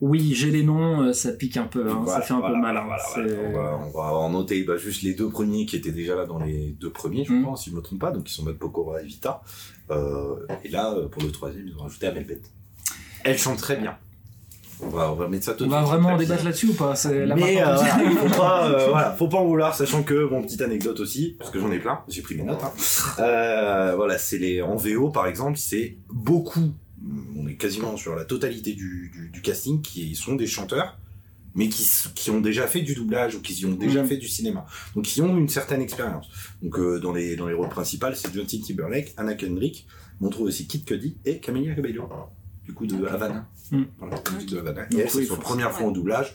Oui, 0.00 0.32
j'ai 0.34 0.50
les 0.50 0.62
noms, 0.64 1.02
euh, 1.02 1.12
ça 1.12 1.32
pique 1.32 1.56
un 1.56 1.64
peu, 1.66 1.88
hein, 1.90 2.00
Voilà, 2.04 2.20
ça 2.20 2.26
fait 2.26 2.34
un 2.34 2.40
voilà, 2.40 2.54
peu 2.54 2.60
mal. 2.60 2.74
voilà, 2.84 3.02
hein, 3.02 3.50
voilà. 3.52 3.76
On, 3.78 3.90
va, 3.90 3.90
on 3.90 3.90
va 3.90 4.12
en 4.18 4.30
noter 4.30 4.62
bah, 4.64 4.76
juste 4.76 5.02
les 5.02 5.14
deux 5.14 5.28
premiers 5.30 5.66
qui 5.66 5.76
étaient 5.76 5.92
déjà 5.92 6.14
là 6.16 6.26
dans 6.26 6.38
les 6.38 6.74
deux 6.80 6.90
premiers, 6.90 7.24
je 7.24 7.32
Mm. 7.32 7.44
pense, 7.44 7.64
si 7.64 7.70
je 7.70 7.76
me 7.76 7.80
trompe 7.80 8.00
pas, 8.00 8.10
donc 8.10 8.28
ils 8.28 8.32
sont 8.32 8.42
Mode 8.44 8.58
Pokora 8.58 9.00
et 9.02 9.06
Vita. 9.06 9.40
Euh, 9.90 10.34
et 10.64 10.68
là, 10.68 10.92
euh, 10.94 11.08
pour 11.08 11.22
le 11.22 11.30
troisième, 11.30 11.66
ils 11.68 11.74
ont 11.78 11.82
rajouté 11.84 12.06
Amelbet. 12.06 12.40
Elle 13.24 13.38
chante 13.38 13.58
très 13.58 13.76
bien. 13.76 13.96
On 14.82 14.88
va, 14.88 15.10
on 15.12 15.14
va 15.14 15.28
mettre 15.28 15.44
ça 15.44 15.54
tout 15.54 15.64
On 15.64 15.66
de 15.68 15.72
va 15.72 15.78
suite. 15.86 15.90
vraiment 15.92 16.16
débattre 16.16 16.44
là-dessus 16.44 16.66
ou 16.70 16.74
pas? 16.74 16.96
C'est 16.96 17.24
la 17.26 17.36
mais 17.36 17.62
euh, 17.62 17.76
voilà, 17.76 18.10
faut 18.10 18.38
pas, 18.40 18.68
euh, 18.68 18.86
voilà, 18.90 19.12
faut 19.12 19.28
pas 19.28 19.38
en 19.38 19.44
vouloir, 19.46 19.74
sachant 19.74 20.02
que, 20.02 20.26
bon, 20.28 20.42
petite 20.42 20.60
anecdote 20.62 20.98
aussi, 20.98 21.36
parce 21.38 21.50
que 21.50 21.60
j'en 21.60 21.70
ai 21.70 21.78
plein, 21.78 22.00
j'ai 22.08 22.20
pris 22.22 22.34
mes 22.34 22.42
notes. 22.42 22.62
Hein. 22.62 22.72
Euh, 23.20 23.92
voilà, 23.94 24.18
c'est 24.18 24.36
les 24.38 24.60
en 24.62 24.74
VO 24.74 25.10
par 25.10 25.26
exemple, 25.28 25.56
c'est 25.58 25.96
beaucoup, 26.12 26.72
on 27.36 27.46
est 27.46 27.54
quasiment 27.56 27.96
sur 27.96 28.14
la 28.14 28.24
totalité 28.24 28.72
du, 28.74 29.10
du, 29.14 29.28
du 29.30 29.40
casting 29.42 29.82
qui 29.82 30.14
sont 30.14 30.34
des 30.34 30.46
chanteurs, 30.46 30.98
mais 31.54 31.68
qui, 31.68 31.86
qui 32.14 32.30
ont 32.30 32.40
déjà 32.40 32.66
fait 32.66 32.80
du 32.82 32.94
doublage 32.94 33.34
ou 33.36 33.40
qui 33.40 33.64
ont 33.66 33.74
déjà 33.74 34.02
Mhm. 34.02 34.08
fait 34.08 34.16
du 34.16 34.26
cinéma, 34.28 34.66
donc 34.94 35.04
qui 35.04 35.20
ont 35.20 35.36
une 35.36 35.48
certaine 35.48 35.80
expérience. 35.82 36.26
Donc 36.62 36.78
euh, 36.78 36.98
dans 36.98 37.12
les 37.12 37.36
dans 37.36 37.46
les 37.46 37.54
rôles 37.54 37.68
principaux, 37.68 38.06
c'est 38.14 38.32
Justin 38.32 38.60
Timberlake, 38.66 39.12
Anna 39.16 39.34
Kendrick, 39.34 39.86
mais 40.20 40.26
on 40.26 40.30
trouve 40.30 40.46
aussi 40.46 40.66
Kid 40.66 40.84
Cudi 40.84 41.16
et 41.24 41.38
Camilla 41.38 41.74
Cabello, 41.74 42.08
du 42.64 42.72
coup 42.72 42.86
de 42.86 43.04
Havana, 43.06 43.46
de 43.70 44.58
Havana. 44.58 44.82
Donc 44.82 44.98
Et 44.98 44.98
elle, 44.98 45.08
oui, 45.14 45.26
c'est 45.28 45.38
première 45.40 45.70
fois 45.72 45.86
en 45.86 45.90
doublage 45.92 46.34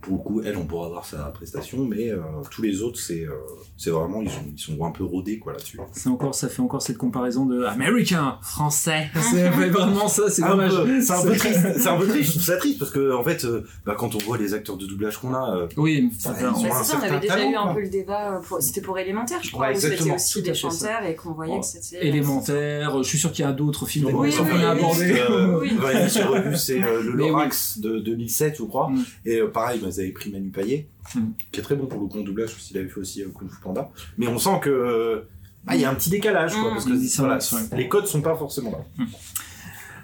pour 0.00 0.18
le 0.18 0.22
coup, 0.22 0.42
elle, 0.44 0.56
on 0.56 0.64
pourra 0.66 0.88
voir 0.88 1.04
sa 1.04 1.16
prestation, 1.30 1.84
mais 1.84 2.10
euh, 2.10 2.18
tous 2.50 2.62
les 2.62 2.80
autres, 2.82 3.00
c'est 3.00 3.24
euh, 3.24 3.32
c'est 3.76 3.90
vraiment, 3.90 4.22
ils 4.22 4.30
sont, 4.30 4.40
ils 4.54 4.58
sont 4.58 4.84
un 4.84 4.92
peu 4.92 5.02
rodés 5.02 5.38
quoi 5.40 5.52
là-dessus. 5.52 5.80
C'est 5.92 6.08
encore, 6.08 6.34
ça 6.34 6.48
fait 6.48 6.62
encore 6.62 6.80
cette 6.82 6.96
comparaison 6.98 7.44
de 7.44 7.64
américain, 7.64 8.38
français. 8.40 9.08
C'est 9.30 9.48
vraiment 9.48 10.06
ça, 10.06 10.30
c'est 10.30 10.42
dommage. 10.42 10.72
C'est 11.02 11.12
un 11.12 11.22
peu 11.22 11.34
triste, 11.36 11.60
c'est 11.78 11.88
un 11.88 11.96
peu 11.98 12.06
triste, 12.06 12.24
je 12.26 12.30
trouve 12.32 12.44
ça 12.44 12.56
triste 12.56 12.78
parce 12.78 12.90
que 12.92 13.12
en 13.14 13.24
fait, 13.24 13.44
euh, 13.44 13.66
bah, 13.84 13.96
quand 13.98 14.14
on 14.14 14.18
voit 14.18 14.38
les 14.38 14.54
acteurs 14.54 14.76
de 14.76 14.86
doublage 14.86 15.18
qu'on 15.18 15.34
a, 15.34 15.56
euh, 15.56 15.66
Oui, 15.76 16.08
ça 16.18 16.30
ont 16.30 16.32
Bah, 16.62 16.82
ça, 16.84 16.98
on 17.00 17.02
avait 17.02 17.18
déjà 17.20 17.34
talent, 17.34 17.50
eu 17.50 17.54
un 17.56 17.62
quoi. 17.64 17.74
peu 17.74 17.80
le 17.80 17.88
débat, 17.88 18.40
pour- 18.46 18.62
c'était 18.62 18.80
pour 18.82 18.98
Élémentaire, 18.98 19.38
je 19.42 19.50
crois, 19.50 19.68
Ouais, 19.68 19.76
où 19.76 19.80
c'était 19.80 20.10
aussi 20.12 20.42
des 20.42 20.54
ça. 20.54 20.70
chanteurs 20.70 21.02
et 21.04 21.14
qu'on 21.16 21.32
voyait 21.32 21.54
Ouais. 21.54 21.60
que 21.60 21.66
c'était... 21.66 22.06
élémentaire. 22.06 23.02
Je 23.02 23.08
suis 23.08 23.18
sûr 23.18 23.32
qu'il 23.32 23.44
y 23.44 23.48
a 23.48 23.52
d'autres 23.52 23.86
films 23.86 24.10
qu'on 24.12 24.18
a 24.22 24.26
oui, 24.28 24.34
abordés. 24.64 25.14
c'est 26.56 26.78
le. 26.78 27.12
Lorax 27.16 27.78
de 27.78 27.98
2007, 27.98 28.56
je 28.58 28.62
crois. 28.64 28.90
Mm. 28.90 29.04
Et 29.24 29.40
pareil, 29.42 29.80
bah, 29.86 29.92
ils 29.94 30.00
avaient 30.00 30.10
pris 30.12 30.30
Manu 30.30 30.50
Payet, 30.50 30.88
Mm. 31.14 31.20
qui 31.52 31.60
est 31.60 31.62
très 31.62 31.76
bon 31.76 31.86
pour 31.86 32.00
le 32.00 32.06
con 32.08 32.20
doublage, 32.22 32.50
parce 32.52 32.64
qu'il 32.64 32.76
avait 32.78 32.88
fait 32.88 33.00
aussi 33.00 33.22
euh, 33.22 33.28
Kung 33.32 33.48
Fu 33.50 33.60
Panda. 33.62 33.90
Mais 34.18 34.26
on 34.28 34.38
sent 34.38 34.58
que 34.62 34.70
euh, 34.70 35.20
ah, 35.66 35.74
il 35.76 35.82
y 35.82 35.84
a 35.84 35.90
un 35.90 35.94
petit 35.94 36.10
décalage, 36.10 36.52
quoi, 36.54 36.70
Mm. 36.70 36.74
parce 36.74 36.84
que 36.84 37.16
voilà, 37.18 37.38
les 37.76 37.88
codes 37.88 38.06
sont 38.06 38.22
pas 38.22 38.36
forcément 38.36 38.70
là. 38.72 39.04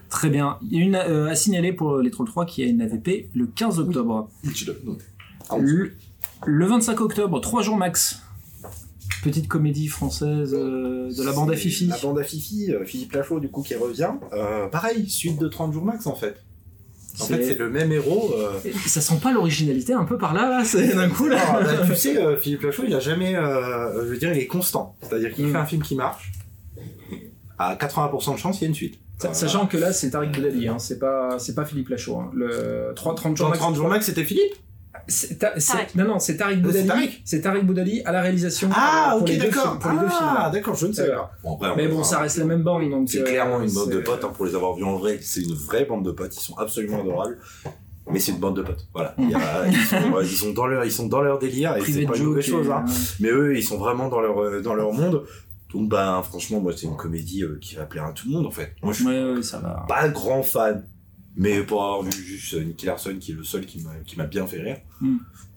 Très 0.09 0.29
bien. 0.29 0.59
Il 0.62 0.79
y 0.79 0.83
a 0.83 0.85
une 0.85 0.95
euh, 0.95 1.31
à 1.31 1.35
signaler 1.35 1.73
pour 1.73 1.99
les 1.99 2.11
Trolls 2.11 2.27
3 2.29 2.45
qui 2.47 2.62
a 2.62 2.67
une 2.67 2.83
AVP 2.83 3.31
le 3.35 3.47
15 3.47 3.79
octobre. 3.79 4.31
Tu 4.55 4.67
Le, 5.59 5.93
le 6.47 6.67
25 6.67 7.01
octobre, 7.01 7.41
3 7.41 7.62
jours 7.62 7.77
max. 7.77 8.21
Petite 9.25 9.47
comédie 9.49 9.87
française 9.89 10.53
euh, 10.53 11.11
de 11.17 11.23
la 11.23 11.33
bande 11.33 11.51
à 11.51 11.57
Fifi. 11.57 11.87
La 11.87 11.97
bande 11.99 12.19
à 12.19 12.25
Fifi, 12.25 12.73
euh, 12.73 12.85
Philippe 12.85 13.12
Lachaud, 13.12 13.39
du 13.41 13.49
coup, 13.49 13.62
qui 13.62 13.75
revient. 13.77 14.11
Euh, 14.33 14.67
pareil, 14.67 15.09
suite 15.09 15.39
de 15.41 15.47
30 15.49 15.73
jours 15.73 15.85
max, 15.85 16.07
en 16.07 16.15
fait. 16.15 16.43
En 17.21 17.25
fait, 17.26 17.45
c'est 17.45 17.59
le 17.59 17.69
même 17.69 17.92
héros. 17.92 18.33
euh, 18.37 18.59
Ça 18.87 19.00
sent 19.00 19.19
pas 19.23 19.33
l'originalité 19.33 19.92
un 19.92 20.04
peu 20.04 20.16
par 20.19 20.33
là, 20.35 20.49
là 20.49 20.64
C'est 20.64 20.95
d'un 20.95 21.09
coup, 21.11 21.28
là 21.28 21.38
Ah, 21.47 21.61
bah, 21.62 21.71
tu 21.87 21.95
sais, 21.95 22.16
euh, 22.16 22.37
Philippe 22.40 22.62
Lachaud, 22.62 22.85
il 22.87 22.95
a 22.95 23.00
jamais, 23.00 23.37
euh, 23.37 24.04
je 24.04 24.09
veux 24.12 24.16
dire, 24.16 24.33
il 24.33 24.38
est 24.38 24.47
constant. 24.47 24.97
C'est-à-dire 25.02 25.33
qu'il 25.35 25.47
Mm. 25.47 25.52
fait 25.52 25.59
un 25.59 25.66
film 25.66 25.83
qui 25.83 25.95
marche. 25.95 26.33
À 27.59 27.76
80% 27.76 28.35
de 28.35 28.38
chance, 28.38 28.59
il 28.61 28.62
y 28.62 28.64
a 28.64 28.69
une 28.69 28.75
suite. 28.75 28.99
Sa- 29.19 29.35
Sachant 29.35 29.66
que 29.66 29.76
là, 29.76 29.92
c'est 29.92 30.11
Tariq 30.11 30.33
Boudali, 30.33 30.66
hein. 30.69 30.78
c'est 30.78 30.99
pas, 30.99 31.38
c'est 31.38 31.54
pas 31.54 31.64
Philippe 31.64 31.90
Lachaud. 31.90 32.16
Hein. 32.19 32.31
Le 32.35 32.92
3, 32.97 33.14
30 33.14 33.37
jours 33.37 33.49
max. 33.50 33.59
30 33.61 33.76
jours 33.76 33.88
max, 33.88 34.07
c'était 34.07 34.25
Philippe? 34.25 34.54
Non, 35.94 36.04
non, 36.06 36.18
c'est 36.18 36.37
Tariq 36.37 36.56
C'est 36.56 36.82
Boudali. 36.82 37.21
C'est 37.25 37.40
Tariq 37.40 37.64
Boudali 37.64 38.02
à 38.04 38.12
la 38.12 38.23
réalisation. 38.23 38.68
Ah, 38.75 39.09
euh, 39.09 39.18
pour 39.18 39.23
ok, 39.23 39.28
les 39.28 39.37
deux 39.37 39.44
d'accord. 39.49 39.62
films- 39.71 39.78
Pour 39.80 39.90
les 39.92 39.99
deux 39.99 40.09
films. 40.09 40.18
Ah, 40.37 40.50
d'accord, 40.52 40.75
je 40.75 40.87
ne 40.87 40.92
savais 40.92 41.09
Ouais. 41.11 41.16
pas. 41.16 41.30
Bon, 41.42 41.54
après, 41.56 41.71
on 41.71 41.76
Mais 41.76 41.88
bon, 41.88 42.02
ça 42.04 42.18
reste 42.21 42.37
la 42.38 42.44
même 42.44 42.62
bande. 42.62 42.88
donc, 42.90 43.09
C'est 43.11 43.21
euh, 43.21 43.25
clairement 43.25 43.61
une 43.61 43.73
bande 43.73 43.88
de 43.90 43.99
c'est- 43.99 44.02
potes, 44.04 44.25
hein, 44.25 44.30
pour 44.35 44.47
les 44.47 44.54
avoir 44.54 44.75
vus 44.75 44.85
en 44.85 44.97
vrai. 44.97 45.18
C'est 45.23 45.42
une 45.42 45.54
vraie 45.54 45.85
bande 45.85 46.04
de 46.04 46.11
potes, 46.12 46.35
ils 46.37 46.40
sont 46.40 46.56
absolument 46.59 47.00
adorables. 47.00 47.38
Mais 48.11 48.18
c'est 48.18 48.32
une 48.32 48.38
bande 48.40 48.56
de 48.56 48.62
potes. 48.62 48.87
Voilà. 48.92 49.14
Il 49.18 49.30
y 49.30 49.35
a- 49.35 49.66
ils, 49.68 49.76
sont, 49.76 49.97
ils, 50.23 50.26
sont 50.37 50.52
dans 50.52 50.66
leur, 50.66 50.85
ils 50.85 50.90
sont 50.92 51.06
dans 51.06 51.23
leur 51.23 51.38
délire 51.38 51.76
et 51.76 51.80
Privé 51.80 52.00
c'est 52.00 52.06
de 52.06 52.11
pas 52.11 52.18
une 52.18 52.25
mauvaise 52.25 52.44
chose. 52.44 52.68
Hein. 52.71 52.85
Mais 53.21 53.28
eux, 53.28 53.56
ils 53.56 53.62
sont 53.62 53.78
vraiment 53.78 54.09
dans 54.09 54.21
leur, 54.21 54.38
euh, 54.42 54.61
dans 54.61 54.75
leur 54.75 54.92
monde. 54.92 55.25
Donc, 55.73 55.88
ben, 55.88 56.21
franchement, 56.23 56.61
moi, 56.61 56.73
c'est 56.76 56.87
une 56.87 56.97
comédie 56.97 57.44
euh, 57.44 57.59
qui 57.61 57.76
va 57.76 57.85
plaire 57.87 58.04
à 58.04 58.12
tout 58.12 58.26
le 58.28 58.35
monde, 58.35 58.47
en 58.47 58.50
fait. 58.50 58.75
Moi, 58.82 58.92
je 58.92 58.99
suis 58.99 59.06
Ouais, 59.06 59.35
ouais, 59.37 59.42
ça 59.42 59.59
va. 59.59 59.87
pas 59.88 60.09
grand 60.09 60.42
fan, 60.42 60.85
mais 61.37 61.62
pour 61.62 61.83
avoir 61.83 62.03
vu 62.03 62.12
juste 62.12 62.55
euh, 62.55 62.65
Nicky 62.65 62.87
Larson, 62.87 63.17
qui 63.21 63.33
est 63.33 63.35
le 63.35 63.45
seul 63.45 63.67
qui 63.67 63.83
m'a 64.17 64.25
bien 64.27 64.47
fait 64.47 64.61
rire, 64.62 64.79
Mm. 65.01 65.17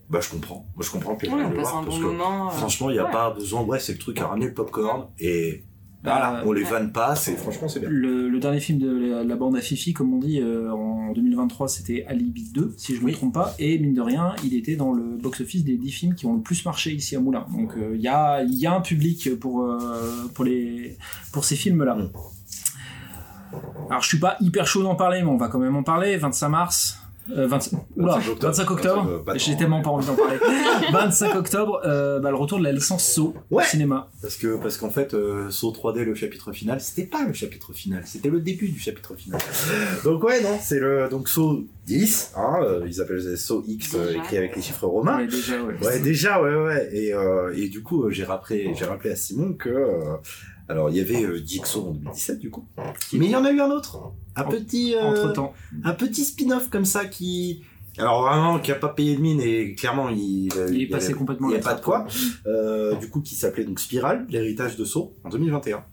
bah 0.09 0.19
je 0.21 0.29
comprends. 0.29 0.65
Moi 0.75 0.83
je 0.85 0.91
comprends 0.91 1.15
que 1.15 1.25
les 1.25 1.31
Ouais, 1.31 1.39
gens 1.41 1.47
on 1.47 1.49
le 1.51 1.55
passe 1.57 1.63
voir, 1.69 1.77
un 1.77 1.83
parce 1.83 1.95
bon 1.97 2.01
que 2.01 2.07
moment. 2.07 2.47
euh, 2.47 2.51
franchement, 2.51 2.89
il 2.89 2.93
n'y 2.93 2.99
a 2.99 3.05
ouais. 3.05 3.11
pas 3.11 3.31
besoin. 3.31 3.63
Bref, 3.63 3.81
c'est 3.83 3.93
le 3.93 3.99
truc 3.99 4.19
à 4.19 4.27
ramener 4.27 4.45
le 4.47 4.53
popcorn 4.53 5.07
et 5.19 5.63
voilà, 6.03 6.41
Euh, 6.41 6.43
on 6.45 6.51
les 6.51 6.61
ouais. 6.63 6.69
vanne 6.69 6.91
pas, 6.91 7.15
c'est 7.15 7.35
franchement 7.35 7.67
c'est 7.67 7.79
bien. 7.79 7.89
Le, 7.89 8.29
le 8.29 8.39
dernier 8.39 8.59
film 8.59 8.77
de 8.77 9.09
la, 9.09 9.23
la 9.23 9.35
bande 9.35 9.55
à 9.55 9.61
Fifi, 9.61 9.91
comme 9.93 10.13
on 10.13 10.19
dit, 10.19 10.39
euh, 10.39 10.69
en 10.71 11.11
2023, 11.13 11.67
c'était 11.67 12.05
Alibi 12.05 12.51
2, 12.53 12.75
si 12.77 12.93
je 12.93 12.99
ne 13.01 13.05
Oui. 13.05 13.11
me 13.13 13.17
trompe 13.17 13.33
pas. 13.33 13.55
Et 13.57 13.79
mine 13.79 13.95
de 13.95 14.01
rien, 14.01 14.35
il 14.43 14.53
était 14.53 14.75
dans 14.75 14.93
le 14.93 15.17
box-office 15.17 15.63
des 15.63 15.77
10 15.77 15.91
films 15.91 16.13
qui 16.13 16.27
ont 16.27 16.35
le 16.35 16.41
plus 16.41 16.63
marché 16.63 16.93
ici 16.93 17.15
à 17.15 17.19
Moulins. 17.19 17.47
Donc 17.51 17.73
euh, 17.75 17.93
il 17.95 18.01
y, 18.01 18.07
a, 18.07 18.43
il 18.43 18.53
y 18.53 18.67
a 18.67 18.75
un 18.75 18.81
public 18.81 19.33
pour, 19.39 19.63
euh, 19.63 20.27
pour, 20.35 20.45
les, 20.45 20.95
pour 21.33 21.43
ces 21.43 21.55
films-là. 21.55 21.95
Mm. 21.95 22.11
Alors 23.89 24.01
je 24.01 24.07
suis 24.07 24.19
pas 24.19 24.35
hyper 24.41 24.65
chaud 24.67 24.83
d'en 24.83 24.95
parler, 24.95 25.21
mais 25.21 25.29
on 25.29 25.37
va 25.37 25.47
quand 25.47 25.59
même 25.59 25.75
en 25.75 25.83
parler. 25.83 26.17
25 26.17 26.49
mars. 26.49 26.97
euh, 27.35 27.47
20 27.47 27.71
oula, 27.97 28.17
25 28.17 28.29
octobre. 28.29 28.45
25 28.47 28.71
octobre, 28.71 29.23
25, 29.25 29.31
euh, 29.31 29.37
j'ai 29.39 29.57
tellement 29.57 29.81
pas 29.81 29.89
envie 29.89 30.05
d'en 30.05 30.15
parler. 30.15 30.37
25 30.91 31.35
octobre, 31.35 31.81
euh, 31.83 32.19
bah, 32.19 32.29
le 32.29 32.35
retour 32.35 32.59
de 32.59 32.63
la 32.63 32.71
licence 32.71 33.03
Saw 33.03 33.33
Ouais. 33.49 33.63
au 33.63 33.65
cinéma. 33.67 34.09
Parce 34.21 34.35
que 34.35 34.57
parce 34.61 34.77
qu'en 34.77 34.91
fait, 34.91 35.13
euh, 35.15 35.49
Saw 35.49 35.71
3D, 35.71 36.03
le 36.03 36.13
chapitre 36.13 36.51
final, 36.51 36.79
c'était 36.81 37.05
pas 37.07 37.23
le 37.25 37.33
chapitre 37.33 37.73
final, 37.73 38.03
c'était 38.05 38.29
le 38.29 38.39
début 38.41 38.69
du 38.69 38.79
chapitre 38.79 39.15
final. 39.15 39.39
donc 40.03 40.23
ouais, 40.23 40.41
non, 40.43 40.57
c'est 40.61 40.79
le 40.79 41.07
donc 41.09 41.27
Saw 41.27 41.63
10, 41.87 42.33
hein, 42.37 42.57
euh, 42.61 42.85
ils 42.87 43.01
appellent 43.01 43.21
ça 43.23 43.35
Saw 43.37 43.63
X 43.67 43.95
euh, 43.95 44.13
écrit 44.17 44.37
avec 44.37 44.55
les 44.55 44.61
chiffres 44.61 44.85
romains. 44.87 45.17
Ouais, 45.17 45.27
déjà, 45.27 45.63
ouais. 45.63 45.73
Ouais, 45.83 45.99
déjà, 45.99 46.41
ouais, 46.41 46.55
ouais. 46.55 46.89
Et, 46.93 47.11
euh, 47.13 47.53
et 47.55 47.69
du 47.69 47.81
coup, 47.81 48.07
j'ai 48.11 48.23
rappelé, 48.23 48.71
j'ai 48.75 48.85
rappelé 48.85 49.11
à 49.11 49.15
Simon 49.15 49.53
que, 49.53 49.69
euh, 49.69 50.15
alors, 50.67 50.89
il 50.89 50.97
y 50.97 50.99
avait 50.99 51.23
euh, 51.23 51.41
Jigsaw 51.45 51.87
en 51.89 51.91
2017, 51.91 52.39
du 52.39 52.49
coup. 52.49 52.65
Mais 53.13 53.25
il 53.25 53.31
y 53.31 53.35
en 53.35 53.45
a 53.45 53.51
eu 53.51 53.59
un 53.59 53.69
autre. 53.71 53.99
Un 54.35 54.43
En- 54.43 54.49
petit, 54.49 54.95
euh, 54.95 55.03
Entre 55.03 55.31
temps. 55.33 55.53
un 55.83 55.93
petit 55.93 56.23
spin-off 56.25 56.69
comme 56.69 56.85
ça 56.85 57.05
qui, 57.05 57.63
alors 57.97 58.23
vraiment, 58.23 58.59
qui 58.59 58.71
a 58.71 58.75
pas 58.75 58.89
payé 58.89 59.15
de 59.15 59.21
mine 59.21 59.39
et 59.41 59.75
clairement, 59.75 60.09
il, 60.09 60.47
Il 60.47 60.51
est 60.51 60.79
y 60.83 60.85
passé 60.87 61.07
avait- 61.07 61.13
complètement 61.15 61.49
Il 61.49 61.53
y 61.53 61.57
a 61.57 61.61
pas 61.61 61.75
de 61.75 61.81
quoi. 61.81 62.05
Euh, 62.47 62.95
du 62.95 63.09
coup, 63.09 63.21
qui 63.21 63.35
s'appelait 63.35 63.63
donc 63.63 63.79
Spiral, 63.79 64.25
l'héritage 64.29 64.75
de 64.75 64.83
Saw, 64.85 65.13
en 65.23 65.29
2021. 65.29 65.83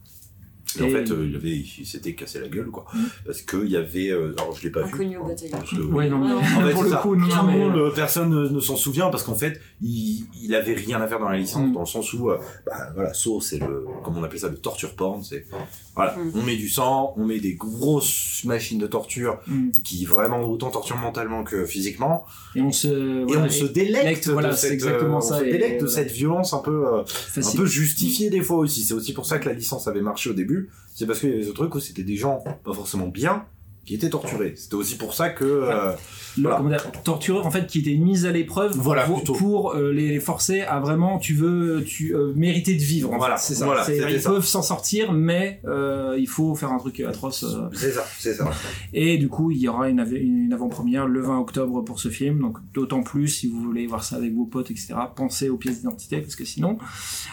Et, 0.79 0.83
en 0.85 0.89
fait, 0.89 1.11
euh, 1.11 1.27
il, 1.29 1.37
avait, 1.37 1.51
il 1.51 1.87
s'était 1.87 2.15
cassé 2.15 2.41
la 2.41 2.49
gueule, 2.49 2.67
quoi. 2.71 2.85
Mm. 2.95 2.99
Parce 3.27 3.43
qu'il 3.43 3.69
y 3.69 3.77
avait. 3.77 4.11
euh, 4.11 4.35
alors, 4.39 4.57
je 4.57 4.63
l'ai 4.63 4.71
pas 4.71 4.83
vu. 4.83 4.95
Inconnu 4.95 5.17
au 5.19 5.25
bataillon. 5.27 5.53
Parce 5.53 5.71
que- 5.71 5.77
Ouais, 5.83 6.09
non, 6.09 6.19
mais 6.19 6.33
Ouais, 6.33 6.41
En 6.41 6.67
fait, 6.67 6.73
pour 6.75 6.83
le 6.85 6.91
ça. 6.91 6.97
coup, 6.97 7.17
non, 7.17 7.29
Tout 7.29 7.37
le 7.47 7.53
mais- 7.53 7.59
monde, 7.59 7.77
euh, 7.77 7.91
personne 7.95 8.31
ne, 8.31 8.49
ne 8.49 8.61
s'en 8.61 8.77
souvient 8.77 9.11
parce 9.11 9.23
qu'en 9.23 9.35
fait, 9.35 9.61
il, 9.83 10.25
il 10.43 10.55
avait 10.55 10.75
rien 10.75 11.01
à 11.01 11.07
faire 11.07 11.19
dans 11.19 11.29
la 11.29 11.39
licence, 11.39 11.69
Mm. 11.69 11.73
dans 11.73 11.81
le 11.81 11.87
sens 11.87 12.13
où, 12.13 12.31
euh, 12.31 12.39
bah, 12.67 12.91
voilà, 12.95 13.13
Saw, 13.15 13.41
c'est 13.41 13.59
le, 13.59 13.85
comme 14.05 14.17
on 14.17 14.23
appelle 14.25 14.39
ça, 14.41 14.49
le 14.49 14.57
torture 14.57 14.95
porn, 14.95 15.23
c'est, 15.23 15.47
voilà, 15.95 16.17
Mm. 16.17 16.33
on 16.37 16.43
met 16.43 16.57
du 16.57 16.69
sang, 16.69 17.13
on 17.17 17.25
met 17.27 17.39
des 17.41 17.55
grosses 17.55 18.43
machines 18.45 18.79
de 18.79 18.87
torture 18.87 19.39
Mm. 19.47 19.71
qui 19.85 20.05
vraiment 20.07 20.41
autant 20.43 20.71
torturent 20.71 20.99
mentalement 20.99 21.45
que 21.45 21.65
physiquement, 21.67 22.25
Et 22.57 22.63
on 22.63 22.73
se, 22.73 22.89
et 22.89 23.25
voilà, 23.25 23.43
on 23.45 23.49
se 23.51 23.65
délecte 23.65 24.05
Lecte, 24.05 24.27
de 24.29 24.33
voilà, 24.33 24.53
c'est 24.57 24.63
cette, 24.69 24.73
exactement 24.73 25.19
euh, 25.19 25.21
ça, 25.21 25.37
on 25.37 25.39
se 25.41 25.45
et- 25.45 25.53
délecte 25.53 25.81
de 25.83 25.87
voilà. 25.87 26.03
cette 26.03 26.11
violence 26.13 26.53
un 26.55 26.59
peu, 26.61 26.87
euh, 26.87 27.03
un 27.37 27.57
peu 27.57 27.67
justifiée 27.67 28.31
des 28.31 28.41
fois 28.41 28.57
aussi. 28.59 28.85
C'est 28.85 28.95
aussi 28.95 29.13
pour 29.13 29.27
ça 29.27 29.39
que 29.39 29.49
la 29.49 29.55
licence 29.55 29.87
avait 29.89 30.01
marché 30.01 30.31
au 30.31 30.35
début. 30.35 30.71
C'est 30.95 31.07
parce 31.07 31.21
qu'il 31.21 31.31
y 31.31 31.33
avait 31.35 31.43
ce 31.45 31.51
truc 31.51 31.75
où 31.75 31.81
c'était 31.81 32.03
des 32.05 32.17
gens 32.17 32.43
pas 32.65 32.73
forcément 32.75 33.09
bien 33.09 33.45
qui 33.85 33.95
étaient 33.95 34.11
torturés. 34.11 34.55
C'était 34.57 34.75
aussi 34.77 34.97
pour 34.97 35.13
ça 35.15 35.29
que, 35.31 35.45
euh, 35.45 35.93
Voilà. 36.41 36.57
comment 36.57 36.69
dire, 36.71 36.91
tortureur 37.05 37.47
en 37.47 37.51
fait 37.51 37.67
qui 37.67 37.81
était 37.81 37.95
mis 37.97 38.25
à 38.27 38.33
l'épreuve 38.33 38.73
Voilà, 38.77 39.05
pour, 39.05 39.75
euh, 39.75 39.93
les 39.93 40.19
forcer 40.21 40.63
à 40.63 40.81
vraiment 40.81 41.19
tu 41.19 41.35
veux 41.35 41.85
tu 41.87 42.15
euh, 42.15 42.33
mériter 42.35 42.75
de 42.75 42.81
vivre 42.83 43.13
en 43.13 43.19
Voilà, 43.19 43.37
c'est 43.37 43.55
ça 43.55 43.67
voilà, 43.67 43.85
ils 43.89 44.21
ça. 44.21 44.31
peuvent 44.31 44.45
s'en 44.47 44.63
sortir 44.63 45.13
mais 45.13 45.61
euh, 45.67 46.17
il 46.19 46.27
faut 46.29 46.55
faire 46.55 46.73
un 46.73 46.79
truc 46.79 47.01
atroce 47.01 47.45
c'est 47.73 47.91
ça, 47.93 48.05
c'est 48.19 48.35
ça. 48.35 48.49
et 48.93 49.19
du 49.19 49.29
coup 49.29 49.51
il 49.51 49.59
y 49.59 49.69
aura 49.69 49.89
une, 49.89 50.01
av- 50.01 50.13
une 50.15 50.53
avant-première 50.53 51.07
le 51.07 51.21
20 51.21 51.39
octobre 51.41 51.83
pour 51.83 51.99
ce 52.01 52.09
film 52.09 52.41
donc 52.41 52.59
d'autant 52.73 53.03
plus 53.03 53.29
si 53.29 53.49
vous 53.49 53.61
voulez 53.61 53.87
voir 53.87 54.03
ça 54.05 54.17
avec 54.17 54.35
vos 54.35 54.45
potes 54.47 54.71
etc 54.71 54.95
pensez 55.15 55.49
aux 55.51 55.57
pièces 55.57 55.79
d'identité 55.81 56.19
parce 56.21 56.37
que 56.37 56.45
sinon 56.45 56.79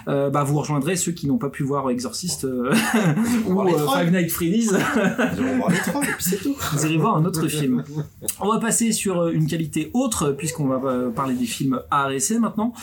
bah 0.08 0.44
vous 0.46 0.58
rejoindrez 0.60 0.96
ceux 0.96 1.12
qui 1.12 1.28
n'ont 1.28 1.38
pas 1.38 1.50
pu 1.50 1.64
voir 1.64 1.90
Exorcist 1.90 2.44
ou. 3.48 3.68
Five 3.94 4.12
Nights 4.12 4.32
Freddy's 4.32 4.74
vous 6.74 6.86
irez 6.86 6.98
voir 6.98 7.18
un 7.18 7.26
autre 7.26 7.48
film. 7.48 7.84
On 8.40 8.52
va 8.52 8.60
passer 8.60 8.89
sur 8.94 9.22
euh, 9.22 9.32
une 9.32 9.48
qualité 9.48 9.92
autre, 9.94 10.32
puisqu'on 10.32 10.66
va 10.66 10.80
euh, 10.90 11.10
parler 11.10 11.36
des 11.36 11.46
films 11.46 11.82
essai 12.12 12.40
maintenant, 12.40 12.74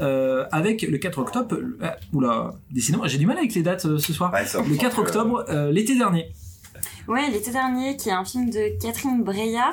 euh, 0.00 0.44
avec 0.52 0.82
le 0.82 0.98
4 0.98 1.18
octobre. 1.18 1.56
euh, 1.82 1.88
oula, 2.12 2.54
décidément, 2.70 3.06
j'ai 3.06 3.18
du 3.18 3.26
mal 3.26 3.38
avec 3.38 3.54
les 3.54 3.62
dates 3.62 3.98
ce 3.98 4.12
soir. 4.12 4.32
Ouais, 4.32 4.44
Le 4.68 4.76
4 4.76 4.98
euh, 4.98 5.02
octobre, 5.02 5.44
l'été 5.70 5.96
dernier. 5.96 6.26
Ouais, 7.08 7.30
l'été 7.30 7.50
dernier, 7.52 7.96
qui 7.96 8.08
est 8.08 8.12
un 8.12 8.24
film 8.24 8.50
de 8.50 8.76
Catherine 8.80 9.22
Breillat. 9.22 9.70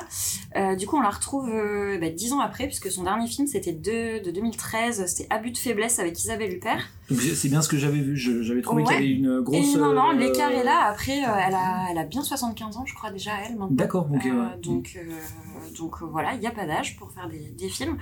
Euh, 0.56 0.76
du 0.76 0.86
coup, 0.86 0.96
on 0.96 1.00
la 1.00 1.10
retrouve 1.10 1.48
euh, 1.48 1.98
bah, 1.98 2.08
dix 2.10 2.32
ans 2.32 2.40
après, 2.40 2.66
puisque 2.66 2.90
son 2.90 3.02
dernier 3.02 3.26
film, 3.26 3.46
c'était 3.48 3.72
de, 3.72 4.22
de 4.24 4.30
2013. 4.30 5.04
C'était 5.06 5.26
Abus 5.32 5.50
de 5.50 5.58
faiblesse 5.58 5.98
avec 5.98 6.18
Isabelle 6.18 6.52
Huppert. 6.54 6.88
C'est 7.10 7.48
bien 7.48 7.60
ce 7.60 7.68
que 7.68 7.76
j'avais 7.76 7.98
vu. 8.00 8.16
J'avais 8.16 8.62
trouvé 8.62 8.82
Ouais. 8.82 8.88
qu'il 8.88 8.94
y 8.94 8.98
avait 8.98 9.14
une 9.18 9.40
grosse. 9.40 9.74
Et 9.74 9.78
non, 9.78 9.92
non, 9.92 10.10
euh, 10.10 10.14
l'écart 10.14 10.50
est 10.52 10.64
là. 10.64 10.84
Après, 10.90 11.24
euh, 11.24 11.28
elle, 11.46 11.54
a, 11.54 11.86
elle 11.90 11.98
a 11.98 12.04
bien 12.04 12.22
75 12.22 12.76
ans, 12.76 12.84
je 12.86 12.94
crois, 12.94 13.10
déjà, 13.10 13.32
elle, 13.44 13.52
maintenant. 13.56 13.68
D'accord, 13.70 14.08
ok. 14.14 14.24
Euh, 14.26 14.30
ouais. 14.30 14.56
donc, 14.62 14.92
euh, 14.96 15.10
donc 15.76 15.96
euh, 16.02 16.06
voilà, 16.06 16.34
il 16.34 16.40
n'y 16.40 16.46
a 16.46 16.50
pas 16.52 16.66
d'âge 16.66 16.96
pour 16.96 17.10
faire 17.12 17.28
des, 17.28 17.50
des 17.58 17.68
films. 17.68 17.98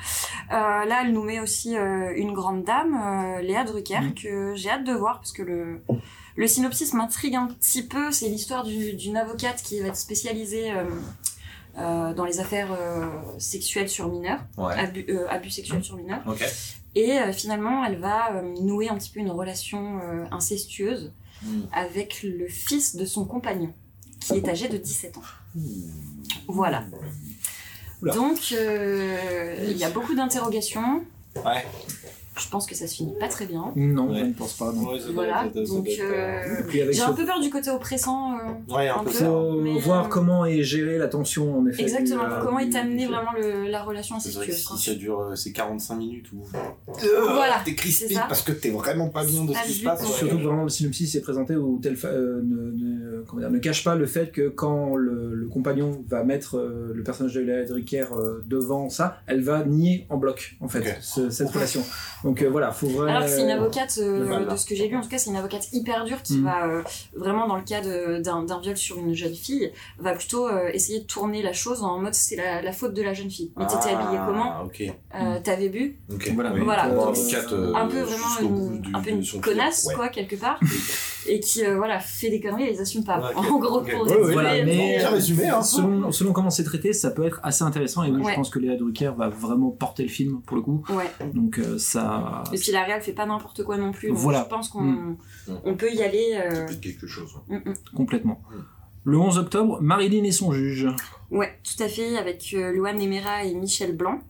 Euh, 0.52 0.54
là, 0.84 1.02
elle 1.04 1.12
nous 1.12 1.24
met 1.24 1.40
aussi 1.40 1.76
euh, 1.76 2.12
une 2.16 2.32
grande 2.32 2.62
dame, 2.64 2.94
euh, 3.02 3.40
Léa 3.42 3.64
Drucker, 3.64 4.00
Mhm. 4.02 4.14
que 4.14 4.54
j'ai 4.56 4.70
hâte 4.70 4.84
de 4.84 4.92
voir 4.92 5.16
parce 5.20 5.32
que 5.32 5.42
le, 5.42 5.80
le 6.36 6.46
synopsis 6.46 6.92
m'intrigue 6.94 7.34
un 7.36 7.46
petit 7.46 7.82
peu. 7.82 8.10
C'est 8.12 8.28
l'histoire 8.28 8.64
du- 8.64 8.94
d'une 8.94 9.16
avocate 9.16 9.62
qui 9.62 9.80
va 9.80 9.88
être 9.88 9.96
spécialisée 9.96 10.72
euh, 10.72 10.84
euh, 11.78 12.12
dans 12.14 12.24
les 12.24 12.40
affaires 12.40 12.68
euh, 12.72 13.06
sexuelles 13.38 13.88
sur 13.88 14.08
mineurs, 14.08 14.40
Ouais. 14.56 14.74
abus, 14.74 15.06
abus 15.28 15.50
sexuels 15.50 15.84
sur 15.84 15.96
mineurs. 15.96 16.22
Et 16.94 17.18
finalement, 17.32 17.84
elle 17.84 17.96
va 17.98 18.42
nouer 18.60 18.88
un 18.90 18.96
petit 18.98 19.10
peu 19.10 19.20
une 19.20 19.30
relation 19.30 20.00
incestueuse 20.30 21.12
Mm. 21.44 21.62
avec 21.72 22.22
le 22.22 22.46
fils 22.46 22.94
de 22.94 23.04
son 23.04 23.24
compagnon, 23.24 23.72
qui 24.20 24.34
est 24.34 24.48
âgé 24.48 24.68
de 24.68 24.76
17 24.76 25.16
ans. 25.16 25.22
Voilà. 26.46 26.84
Oula. 28.00 28.14
Donc, 28.14 28.52
il 28.52 29.76
y 29.76 29.82
a 29.82 29.90
beaucoup 29.90 30.14
d'interrogations. 30.14 31.02
Ouais. 31.44 31.64
Je 32.42 32.48
pense 32.50 32.66
que 32.66 32.74
ça 32.74 32.86
se 32.86 32.94
finit 32.94 33.14
pas 33.18 33.28
très 33.28 33.46
bien. 33.46 33.72
Non, 33.76 34.10
Ouais. 34.10 34.18
je 34.20 34.24
ne 34.24 34.32
pense 34.32 34.52
pas. 34.54 34.72
Non. 34.72 34.88
Voilà. 35.14 35.44
Donc, 35.54 35.88
euh, 36.00 36.42
avec 36.60 36.72
j'ai 36.72 36.92
ce- 36.94 37.02
un 37.02 37.12
peu 37.12 37.24
peur 37.24 37.40
du 37.40 37.50
côté 37.50 37.70
oppressant. 37.70 38.32
euh, 38.34 38.74
Ouais, 38.74 38.88
un 38.88 38.96
Un 38.96 38.98
peu 39.04 39.10
peu. 39.10 39.12
ça. 39.12 39.24
faut 39.26 39.60
mais- 39.60 39.78
voir 39.78 40.08
comment 40.08 40.44
est 40.44 40.62
gérée 40.62 40.98
la 40.98 41.08
tension 41.08 41.58
en 41.58 41.66
effet. 41.66 41.82
exactement. 41.82 42.24
euh, 42.24 42.40
Comment 42.42 42.58
est 42.58 42.66
du- 42.66 42.76
amené 42.76 43.06
du- 43.06 43.12
vraiment 43.12 43.32
le- 43.40 43.68
la 43.70 43.82
relation 43.82 44.16
incestueuse. 44.16 44.66
si 44.76 44.90
ça 44.90 44.94
dure 44.94 45.20
euh, 45.20 45.34
c'est 45.36 45.52
45 45.52 45.96
minutes 45.96 46.32
ou 46.32 46.42
Voilà, 47.32 47.60
t'es 47.64 47.74
crispé 47.74 48.08
c'est 48.08 48.14
ça. 48.14 48.24
parce 48.28 48.42
que 48.42 48.52
t'es 48.52 48.70
vraiment 48.70 49.08
pas 49.08 49.24
bien 49.24 49.44
de 49.44 49.52
ce 49.52 49.62
qui 49.66 49.72
se 49.74 49.84
passe. 49.84 50.04
Surtout 50.04 50.36
que 50.38 50.42
vraiment 50.42 50.64
le 50.64 50.68
synopsis 50.68 51.14
est 51.14 51.20
présenté 51.20 51.56
où 51.56 51.78
tel 51.82 51.96
euh, 52.04 52.40
ne, 52.42 52.70
ne- 52.72 53.22
comment 53.26 53.40
dire, 53.40 53.50
ne 53.50 53.58
cache 53.58 53.84
pas 53.84 53.94
le 53.94 54.06
fait 54.06 54.30
que 54.32 54.48
quand 54.48 54.96
le, 54.96 55.34
le 55.34 55.46
compagnon 55.48 56.04
va 56.08 56.24
mettre 56.24 56.56
euh, 56.58 56.92
le 56.94 57.02
personnage 57.02 57.34
de 57.34 57.40
Léa 57.40 57.64
Drucker 57.64 58.06
euh, 58.16 58.42
devant 58.46 58.88
ça, 58.90 59.18
elle 59.26 59.42
va 59.42 59.64
nier 59.64 60.06
en 60.10 60.16
bloc 60.16 60.56
en 60.60 60.68
fait 60.68 60.96
ce- 61.00 61.30
cette 61.30 61.50
relation. 61.50 61.82
Donc 62.24 62.31
euh, 62.40 62.48
voilà, 62.48 62.70
faut 62.72 62.86
vraiment. 62.86 63.10
Alors 63.16 63.24
que 63.24 63.28
c'est 63.28 63.42
une 63.42 63.50
avocate, 63.50 63.98
euh, 64.00 64.46
de 64.50 64.56
ce 64.56 64.64
que 64.64 64.74
j'ai 64.74 64.88
lu, 64.88 64.96
en 64.96 65.02
tout 65.02 65.08
cas, 65.10 65.18
c'est 65.18 65.28
une 65.28 65.36
avocate 65.36 65.68
hyper 65.72 66.04
dure 66.06 66.22
qui 66.22 66.38
Mm. 66.38 66.44
va, 66.44 66.66
euh, 66.66 66.82
vraiment 67.14 67.46
dans 67.46 67.56
le 67.56 67.62
cas 67.64 67.80
d'un 67.82 68.58
viol 68.62 68.76
sur 68.76 68.96
une 68.98 69.12
jeune 69.12 69.34
fille, 69.34 69.70
va 69.98 70.14
plutôt 70.14 70.48
euh, 70.48 70.70
essayer 70.72 71.00
de 71.00 71.04
tourner 71.04 71.42
la 71.42 71.52
chose 71.52 71.82
en 71.82 71.98
mode 71.98 72.14
c'est 72.14 72.36
la, 72.36 72.62
la 72.62 72.72
faute 72.72 72.94
de 72.94 73.02
la 73.02 73.12
jeune 73.12 73.30
fille. 73.30 73.52
Mais 73.58 73.66
t'étais 73.66 73.90
habillée 73.90 74.20
comment 74.26 74.52
Ah, 74.54 74.64
ok. 74.64 74.82
Euh, 75.14 75.38
T'avais 75.42 75.68
bu. 75.68 75.98
Voilà. 76.34 76.52
Oui, 76.54 76.60
Voilà, 76.64 76.84
pour 76.88 77.06
donc 77.06 77.16
avocate, 77.18 77.52
euh, 77.52 77.74
Un 77.74 77.86
peu 77.88 78.00
vraiment 78.00 78.48
bout 78.48 78.70
une, 78.74 78.80
du- 78.80 78.94
un 78.94 79.00
peu 79.00 79.10
de 79.10 79.16
une 79.16 79.24
son 79.24 79.40
client. 79.40 79.56
connasse, 79.56 79.84
Ouais. 79.86 79.94
quoi, 79.94 80.08
quelque 80.08 80.36
part, 80.36 80.58
et 81.26 81.40
qui, 81.40 81.64
euh, 81.64 81.76
voilà, 81.76 82.00
fait 82.00 82.30
des 82.30 82.40
conneries 82.40 82.64
et 82.64 82.70
les 82.70 82.80
assume 82.80 83.04
pas. 83.04 83.18
Ouais. 83.20 83.34
En 83.34 83.58
gros, 83.58 83.80
pour 83.80 84.02
Ouais, 84.02 84.12
résumer, 84.14 84.32
Voilà, 84.32 84.64
mais 84.64 84.96
Bien 84.98 85.10
résumé, 85.10 85.46
hein. 85.48 85.62
selon, 85.62 86.10
selon 86.12 86.32
comment 86.32 86.50
c'est 86.50 86.64
traité, 86.64 86.92
ça 86.92 87.10
peut 87.10 87.24
être 87.24 87.40
assez 87.42 87.62
intéressant 87.64 88.02
et 88.04 88.10
oui, 88.10 88.20
Ouais. 88.22 88.30
je 88.32 88.36
pense 88.36 88.50
que 88.50 88.58
Léa 88.58 88.76
Drucker 88.76 89.12
va 89.16 89.28
vraiment 89.28 89.70
porter 89.70 90.02
le 90.02 90.08
film 90.08 90.40
pour 90.42 90.56
le 90.56 90.62
coup. 90.62 90.84
Ouais. 90.90 91.10
Donc 91.34 91.58
euh, 91.58 91.78
ça. 91.78 92.44
Et 92.52 92.58
puis 92.58 92.72
la 92.72 92.84
réal 92.84 93.00
fait 93.02 93.12
pas 93.12 93.26
n'importe 93.26 93.62
quoi 93.64 93.76
non 93.76 93.92
plus. 93.92 94.08
donc 94.08 94.18
Voilà. 94.18 94.42
Je 94.44 94.48
pense 94.54 94.68
qu'on 94.68 94.82
Mm. 94.82 95.16
on 95.64 95.74
peut 95.74 95.92
y 95.92 96.02
aller. 96.02 96.32
euh, 96.34 96.66
Peut-être 96.66 96.80
quelque 96.80 97.06
chose. 97.06 97.32
mm, 97.48 97.56
mm. 97.56 97.74
Complètement. 97.96 98.40
Mm. 98.50 98.56
Le 99.04 99.18
11 99.18 99.38
octobre, 99.38 99.78
Marilyn 99.80 100.22
et 100.24 100.30
son 100.32 100.52
juge. 100.52 100.86
Ouais, 101.30 101.52
tout 101.64 101.82
à 101.82 101.88
fait, 101.88 102.16
avec 102.16 102.52
euh, 102.54 102.70
Luan 102.72 102.96
Nemera 102.96 103.44
et 103.44 103.54
Michel 103.54 103.96
Blanc. 103.96 104.20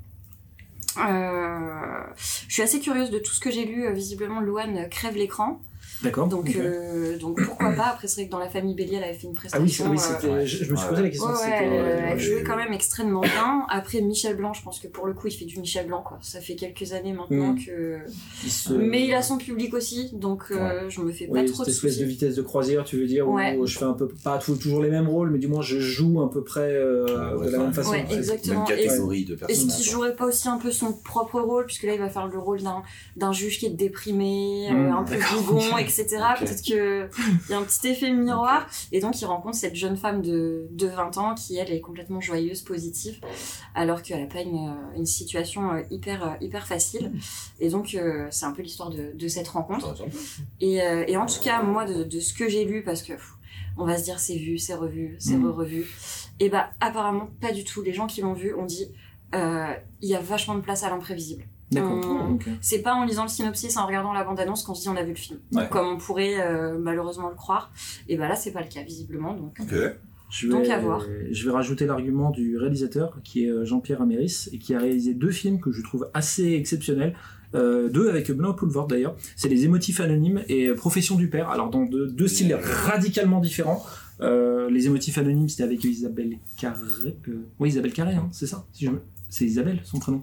Euh, 0.99 2.03
je 2.17 2.53
suis 2.53 2.63
assez 2.63 2.81
curieuse 2.81 3.11
de 3.11 3.19
tout 3.19 3.33
ce 3.33 3.41
que 3.41 3.51
j'ai 3.51 3.65
lu. 3.65 3.91
Visiblement, 3.93 4.41
Luan 4.41 4.89
crève 4.91 5.17
l'écran. 5.17 5.61
D'accord 6.03 6.27
Donc, 6.29 6.55
euh, 6.57 7.17
donc 7.19 7.41
pourquoi 7.45 7.73
pas 7.73 7.87
Après, 7.93 8.09
c'est 8.09 8.17
vrai 8.23 8.27
que 8.27 8.33
dans 8.33 8.39
la 8.39 8.49
famille 8.49 8.75
Bélier, 8.75 8.97
elle 8.97 9.05
avait 9.05 9.15
fait 9.15 9.27
une 9.27 9.35
Ah 9.53 9.59
oui, 9.61 9.69
c'est- 9.71 9.85
prestation. 9.85 10.31
oui 10.33 10.35
euh, 10.39 10.41
c'était- 10.41 10.47
je, 10.47 10.65
je 10.65 10.71
me 10.73 10.77
suis 10.77 10.89
posé 10.89 11.03
la 11.03 11.09
question. 11.09 11.29
Ouais, 11.29 11.35
ouais, 11.35 11.51
elle, 11.61 11.73
euh, 11.73 12.01
elle 12.09 12.13
ouais, 12.15 12.19
jouait 12.19 12.43
quand 12.43 12.57
même 12.57 12.73
extrêmement 12.73 13.21
bien. 13.21 13.67
Après, 13.69 14.01
Michel 14.01 14.37
Blanc, 14.37 14.53
je 14.53 14.63
pense 14.63 14.81
que 14.81 14.89
pour 14.89 15.07
le 15.07 15.15
coup, 15.15 15.29
il 15.29 15.33
fait 15.33 15.45
du 15.45 15.59
Michel 15.61 15.87
Blanc, 15.87 16.03
quoi. 16.07 16.19
Ça 16.23 16.41
fait 16.41 16.55
quelques 16.57 16.93
années 16.93 17.13
maintenant 17.13 17.53
Mm. 17.53 17.65
que. 17.65 17.99
il 18.45 18.51
se- 18.51 18.73
Mais 18.73 19.07
il 19.07 19.15
a 19.15 19.23
son 19.23 19.39
public 19.39 19.75
aussi, 19.75 20.11
donc 20.13 20.45
euh, 20.51 20.89
je 20.89 21.01
me 21.01 21.13
fais 21.13 21.27
pas 21.27 21.41
Oui, 21.41 21.45
trop 21.47 21.59
cette 21.65 21.67
de 21.67 21.71
espèce 21.73 21.99
de 21.99 22.05
vitesse 22.05 22.35
de 22.35 22.43
croisière, 22.43 22.85
tu 22.85 22.99
veux 22.99 23.07
dire, 23.07 23.29
Ouais. 23.29 23.57
où 23.57 23.67
je 23.67 23.79
fais 23.79 23.85
un 23.85 23.93
peu, 23.93 24.09
pas 24.25 24.39
tout- 24.39 24.57
toujours 24.57 24.83
les 24.83 24.91
mêmes 24.91 25.09
rôles, 25.09 25.31
mais 25.31 25.39
du 25.39 25.49
moins 25.49 25.63
je 25.63 25.79
joue 25.79 26.21
à 26.23 26.31
peu 26.31 26.43
près 26.43 26.61
euh, 26.73 27.37
ouais, 27.39 27.47
de 27.47 27.51
la 27.53 27.59
même 27.59 27.73
façon. 27.73 27.91
Ouais, 27.93 28.05
exactement. 28.11 28.65
Même 28.69 28.79
Et- 28.79 28.85
catégorie 28.87 29.25
de 29.25 29.37
Est-ce 29.49 29.67
qu'il 29.67 29.85
jouerait 29.85 30.15
pas 30.17 30.27
aussi 30.27 30.49
un 30.49 30.59
peu 30.59 30.71
son 30.71 30.93
propre 30.93 31.41
rôle, 31.41 31.67
puisque 31.67 31.85
là 31.85 31.95
il 31.95 31.99
va 32.01 32.09
faire 32.09 32.27
le 32.27 32.39
rôle 32.39 32.63
d'un 32.63 32.83
d'un 33.17 33.33
juge 33.33 33.59
qui 33.59 33.67
est 33.67 33.71
déprimé, 33.71 34.69
euh, 34.71 34.75
Mm, 34.75 34.93
un 34.93 35.03
peu 35.05 35.17
bougon, 35.37 35.61
etc. 35.79 35.92
Ok. 36.41 36.47
Peut-être 36.47 36.63
que 36.65 37.09
il 37.49 37.51
y 37.51 37.55
a 37.55 37.59
un 37.59 37.63
petit 37.63 37.89
effet 37.89 38.11
miroir, 38.13 38.67
et 38.93 39.01
donc 39.01 39.21
il 39.21 39.25
rencontre 39.27 39.57
cette 39.57 39.75
jeune 39.77 39.97
femme 39.97 40.23
de, 40.23 40.67
de 40.71 40.87
20 40.89 41.19
ans 41.19 41.35
qui 41.35 41.57
elle 41.57 41.71
est 41.73 41.81
complètement 41.81 42.21
joyeuse, 42.21 42.63
positive, 42.63 43.21
alors 43.75 44.03
qu'elle 44.03 44.23
a 44.23 44.27
pas 44.27 44.41
une, 44.41 44.69
euh, 44.69 44.97
une 44.97 45.07
situation 45.07 45.73
euh, 45.73 45.83
hyper 45.91 46.25
euh, 46.25 46.35
hyper 46.41 46.67
facile. 46.67 47.13
Et 47.61 47.69
donc 47.69 47.95
euh, 47.95 48.27
c'est 48.31 48.47
un 48.47 48.53
peu 48.53 48.63
l'histoire 48.63 48.91
de, 48.91 49.13
de 49.15 49.29
cette 49.29 49.49
rencontre. 49.49 49.95
Et, 50.61 50.83
euh, 50.83 51.05
et 51.07 51.17
en 51.17 51.27
tout 51.27 51.41
cas 51.41 51.63
moi 51.63 51.85
de, 51.85 52.05
de 52.05 52.21
ce 52.21 52.33
que 52.35 52.49
j'ai 52.49 52.65
lu, 52.65 52.83
parce 52.83 53.03
que 53.03 53.13
pff, 53.13 53.33
on 53.79 53.85
va 53.87 53.97
se 53.99 54.05
dire 54.05 54.19
c'est 54.19 54.37
vu, 54.37 54.59
c'est 54.59 54.75
revu, 54.75 55.17
c'est 55.19 55.37
Mm. 55.37 55.47
re-revu, 55.51 55.87
et 56.41 56.49
bah 56.49 56.71
apparemment 56.81 57.29
pas 57.41 57.53
du 57.53 57.65
tout. 57.65 57.83
Les 57.83 57.93
gens 57.95 58.07
qui 58.07 58.21
l'ont 58.21 58.35
vu 58.35 58.55
ont 58.55 58.67
dit 58.67 58.89
euh, 59.35 59.67
il 60.01 60.09
y 60.09 60.15
a 60.15 60.21
vachement 60.21 60.55
de 60.55 60.61
place 60.61 60.83
à 60.85 60.91
l'imprévisible. 60.91 61.45
D'accord. 61.71 62.29
Mm. 62.29 62.35
Ok. 62.35 62.49
C'est 62.61 62.81
pas 62.83 62.93
en 62.95 63.05
lisant 63.05 63.23
le 63.23 63.29
synopsis, 63.31 63.77
en 63.79 63.87
regardant 63.87 64.13
la 64.13 64.25
bande-annonce 64.25 64.63
qu'on 64.63 64.75
se 64.75 64.83
dit 64.83 64.89
on 64.89 64.97
a 64.97 65.03
vu 65.03 65.11
le 65.11 65.17
film. 65.17 65.39
Ouais. 65.53 65.69
Comme 65.71 65.87
on 65.87 65.97
pourrait 65.97 66.41
euh, 66.41 66.77
malheureusement 66.79 67.29
le 67.31 67.35
croire. 67.35 67.73
Et 68.09 68.17
bah 68.17 68.29
là, 68.29 68.37
c'est 68.37 68.53
pas 68.53 68.61
le 68.61 68.69
cas, 68.69 68.83
visiblement. 68.83 69.33
Donc. 69.35 69.59
Je 70.31 70.47
vais, 70.47 70.53
Donc, 70.55 70.67
à 70.69 70.79
voir. 70.79 71.05
je 71.31 71.45
vais 71.45 71.51
rajouter 71.53 71.85
l'argument 71.85 72.31
du 72.31 72.57
réalisateur, 72.57 73.19
qui 73.23 73.45
est 73.45 73.51
euh, 73.51 73.67
Jean-Pierre 73.67 74.01
Améris, 74.01 74.49
et 74.53 74.59
qui 74.59 74.75
a 74.75 74.79
réalisé 74.79 75.13
deux 75.13 75.31
films 75.31 75.61
que 75.61 75.73
je 75.73 75.83
trouve 75.83 76.09
assez 76.15 76.53
exceptionnels. 76.55 77.15
Euh, 77.55 77.91
deux 77.91 78.09
avec 78.09 78.31
Benoît 78.31 78.57
Poulvord 78.57 78.87
d'ailleurs. 78.87 79.15
C'est 79.37 79.49
Les 79.51 79.67
émotifs 79.67 80.01
anonymes 80.01 80.43
et 80.49 80.73
Profession 80.73 81.17
du 81.17 81.29
père. 81.29 81.51
Alors 81.51 81.69
dans 81.69 81.85
deux, 81.85 82.07
deux 82.09 82.29
styles 82.29 82.55
radicalement 82.63 83.41
différents. 83.41 83.85
Euh, 84.23 84.71
les 84.71 84.87
émotifs 84.87 85.19
anonymes, 85.19 85.51
c'était 85.51 85.65
avec 85.65 85.85
Isabelle 85.85 86.39
Carré. 86.59 86.79
euh, 87.29 87.45
oui, 87.59 87.69
Isabelle 87.71 87.93
Carré, 87.93 88.15
hein, 88.15 88.29
c'est 88.33 88.47
ça 88.47 88.65
si 88.73 88.87
je 88.87 88.91
me- 88.91 89.03
C'est 89.33 89.47
Isabelle, 89.47 89.81
son 89.83 89.99
prénom 89.99 90.23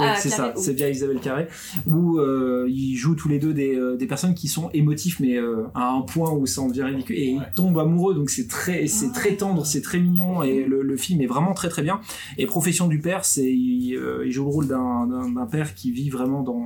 Ouais, 0.00 0.06
Ah, 0.08 0.16
c'est 0.16 0.28
ça, 0.28 0.52
oui. 0.56 0.62
c'est 0.62 0.72
via 0.72 0.88
Isabelle 0.88 1.20
Carré, 1.20 1.46
où 1.86 2.18
euh, 2.18 2.66
ils 2.68 2.96
jouent 2.96 3.14
tous 3.14 3.28
les 3.28 3.38
deux 3.38 3.52
des, 3.54 3.76
euh, 3.76 3.96
des 3.96 4.06
personnes 4.08 4.34
qui 4.34 4.48
sont 4.48 4.68
émotifs, 4.74 5.20
mais 5.20 5.36
euh, 5.36 5.66
à 5.72 5.90
un 5.90 6.00
point 6.02 6.32
où 6.32 6.46
ça 6.46 6.62
en 6.62 6.68
devient 6.68 6.82
ridicule, 6.82 7.16
et 7.16 7.26
ils 7.26 7.46
tombent 7.54 7.78
amoureux, 7.78 8.12
donc 8.14 8.30
c'est 8.30 8.48
très, 8.48 8.88
c'est 8.88 9.12
très 9.12 9.36
tendre, 9.36 9.64
c'est 9.64 9.82
très 9.82 10.00
mignon, 10.00 10.42
et 10.42 10.64
le, 10.64 10.82
le 10.82 10.96
film 10.96 11.20
est 11.20 11.26
vraiment 11.26 11.54
très 11.54 11.68
très 11.68 11.82
bien. 11.82 12.00
Et 12.38 12.46
Profession 12.46 12.88
du 12.88 13.00
père, 13.00 13.24
c'est 13.24 13.48
il, 13.52 13.94
euh, 13.94 14.24
il 14.26 14.32
joue 14.32 14.44
le 14.44 14.50
rôle 14.50 14.66
d'un, 14.66 15.46
père 15.50 15.74
qui 15.76 15.92
vit 15.92 16.10
vraiment 16.10 16.42
dans 16.42 16.64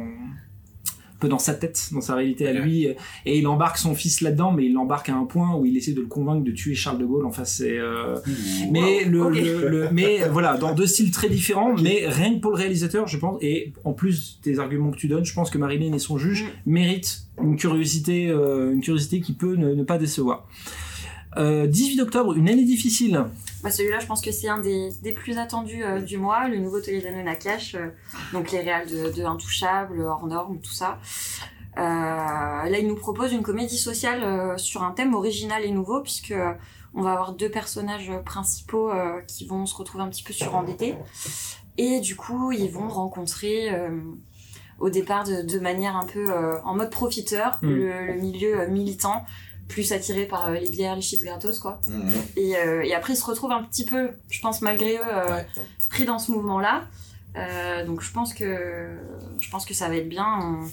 peu 1.19 1.29
dans 1.29 1.39
sa 1.39 1.55
tête, 1.55 1.89
dans 1.93 2.01
sa 2.01 2.15
réalité 2.15 2.47
à 2.49 2.53
Ouais. 2.53 2.61
lui, 2.61 2.85
et 3.27 3.39
il 3.39 3.47
embarque 3.47 3.79
son 3.79 3.95
fils 3.95 4.21
là-dedans, 4.21 4.53
mais 4.53 4.67
il 4.67 4.73
l'embarque 4.73 5.09
à 5.09 5.15
un 5.15 5.25
point 5.25 5.55
où 5.57 5.67
il 5.67 5.77
essaie 5.77 5.93
de 5.93 6.01
le 6.01 6.07
convaincre 6.07 6.45
de 6.45 6.53
tuer 6.53 6.75
Charles 6.75 6.99
de 6.99 7.05
Gaulle. 7.07 7.27
Enfin, 7.27 7.45
c'est 7.45 7.77
euh, 7.79 8.17
mais 8.71 9.05
le, 9.05 9.29
le- 9.31 9.69
le- 9.69 9.89
mais 9.93 10.23
euh, 10.23 10.29
voilà 10.31 10.57
dans 10.57 10.75
deux 10.75 10.87
styles 10.87 11.11
très 11.11 11.29
différents 11.29 11.75
mais 11.83 12.05
rien 12.07 12.35
que 12.35 12.41
pour 12.41 12.51
le 12.53 12.57
réalisateur 12.57 13.07
je 13.09 13.17
pense 13.19 13.39
et 13.43 13.73
en 13.85 13.93
plus 13.93 14.41
des 14.45 14.59
arguments 14.61 14.91
que 14.91 14.97
tu 14.97 15.09
donnes 15.09 15.25
je 15.25 15.35
pense 15.35 15.51
que 15.51 15.59
Marilyn 15.59 15.93
et 15.93 15.99
son 15.99 16.19
juge 16.19 16.45
Mm. 16.67 16.71
méritent 16.73 17.23
une 17.43 17.57
curiosité 17.57 18.29
euh, 18.29 18.73
une 18.73 18.81
curiosité 18.81 19.21
qui 19.21 19.33
peut 19.33 19.55
ne, 19.57 19.75
ne 19.75 19.83
pas 19.83 19.99
décevoir 19.99 20.47
euh, 21.39 21.67
18 21.67 22.01
octobre 22.01 22.35
une 22.37 22.49
année 22.49 22.65
difficile 22.65 23.25
Bah, 23.63 23.71
celui-là, 23.71 23.99
je 24.01 24.07
pense 24.07 24.21
que 24.21 24.33
c'est 24.33 24.49
un 24.49 24.59
des, 24.61 24.91
des 25.03 25.13
plus 25.13 25.39
attendus 25.39 25.85
euh, 25.85 26.01
du 26.01 26.19
mois, 26.19 26.49
le 26.49 26.59
nouveau 26.59 26.81
Toledano 26.81 27.23
Nakash, 27.23 27.75
euh, 27.75 27.89
donc 28.33 28.51
les 28.53 28.61
réals 28.61 28.89
de, 28.89 29.11
de 29.17 29.25
Intouchable, 29.25 30.01
hors 30.03 30.27
norme, 30.27 30.59
tout 30.61 30.73
ça. 30.73 30.99
Euh, 31.77 31.81
là, 31.81 32.79
il 32.79 32.87
nous 32.89 32.97
propose 32.97 33.33
une 33.33 33.43
comédie 33.43 33.79
sociale 33.79 34.23
euh, 34.25 34.57
sur 34.57 34.83
un 34.83 34.91
thème 34.91 35.15
original 35.15 35.65
et 35.65 35.71
nouveau, 35.71 36.01
puisque 36.01 36.33
euh, 36.33 36.53
on 36.95 37.03
va 37.03 37.13
avoir 37.13 37.33
deux 37.35 37.51
personnages 37.51 38.11
principaux 38.25 38.91
euh, 38.91 39.21
qui 39.29 39.47
vont 39.47 39.65
se 39.67 39.77
retrouver 39.77 40.03
un 40.03 40.09
petit 40.09 40.23
peu 40.25 40.33
surendettés. 40.33 40.97
Et 41.77 42.01
du 42.01 42.17
coup, 42.17 42.51
ils 42.51 42.71
vont 42.71 42.89
rencontrer 42.89 43.73
euh, 43.73 43.91
au 44.81 44.91
départ 44.91 45.23
de, 45.25 45.43
de 45.43 45.59
manière 45.61 45.95
un 45.97 46.07
peu 46.07 46.31
euh, 46.33 46.61
en 46.65 46.75
mode 46.75 46.91
profiteur, 46.91 47.59
Mm. 47.63 47.69
le, 47.69 48.07
le 48.07 48.15
milieu 48.15 48.61
euh, 48.61 48.69
militant, 48.69 49.25
plus 49.69 49.93
attiré 49.93 50.25
par 50.27 50.49
euh, 50.49 50.55
les 50.55 50.69
bières, 50.71 50.97
les 50.97 51.03
chips 51.03 51.23
gratos, 51.23 51.59
quoi. 51.59 51.81
Mhm. 51.87 52.11
Et, 52.37 52.57
euh, 52.57 52.83
et 52.83 52.95
après, 52.95 53.13
ils 53.13 53.17
se 53.17 53.25
retrouvent 53.25 53.53
un 53.53 53.63
petit 53.63 53.85
peu, 53.85 54.11
je 54.31 54.41
pense, 54.41 54.63
malgré 54.63 54.97
eux, 54.97 55.01
euh, 55.07 55.29
Ouais. 55.37 55.47
pris 55.91 56.05
dans 56.05 56.19
ce 56.19 56.33
mouvement-là. 56.33 56.85
Euh, 57.37 57.85
donc, 57.85 58.01
je 58.01 58.11
pense 58.11 58.33
que 58.35 58.89
je 59.39 59.51
pense 59.51 59.65
que 59.67 59.75
ça 59.75 59.89
va 59.89 59.97
être 59.97 60.09
bien. 60.09 60.27
On- 60.43 60.69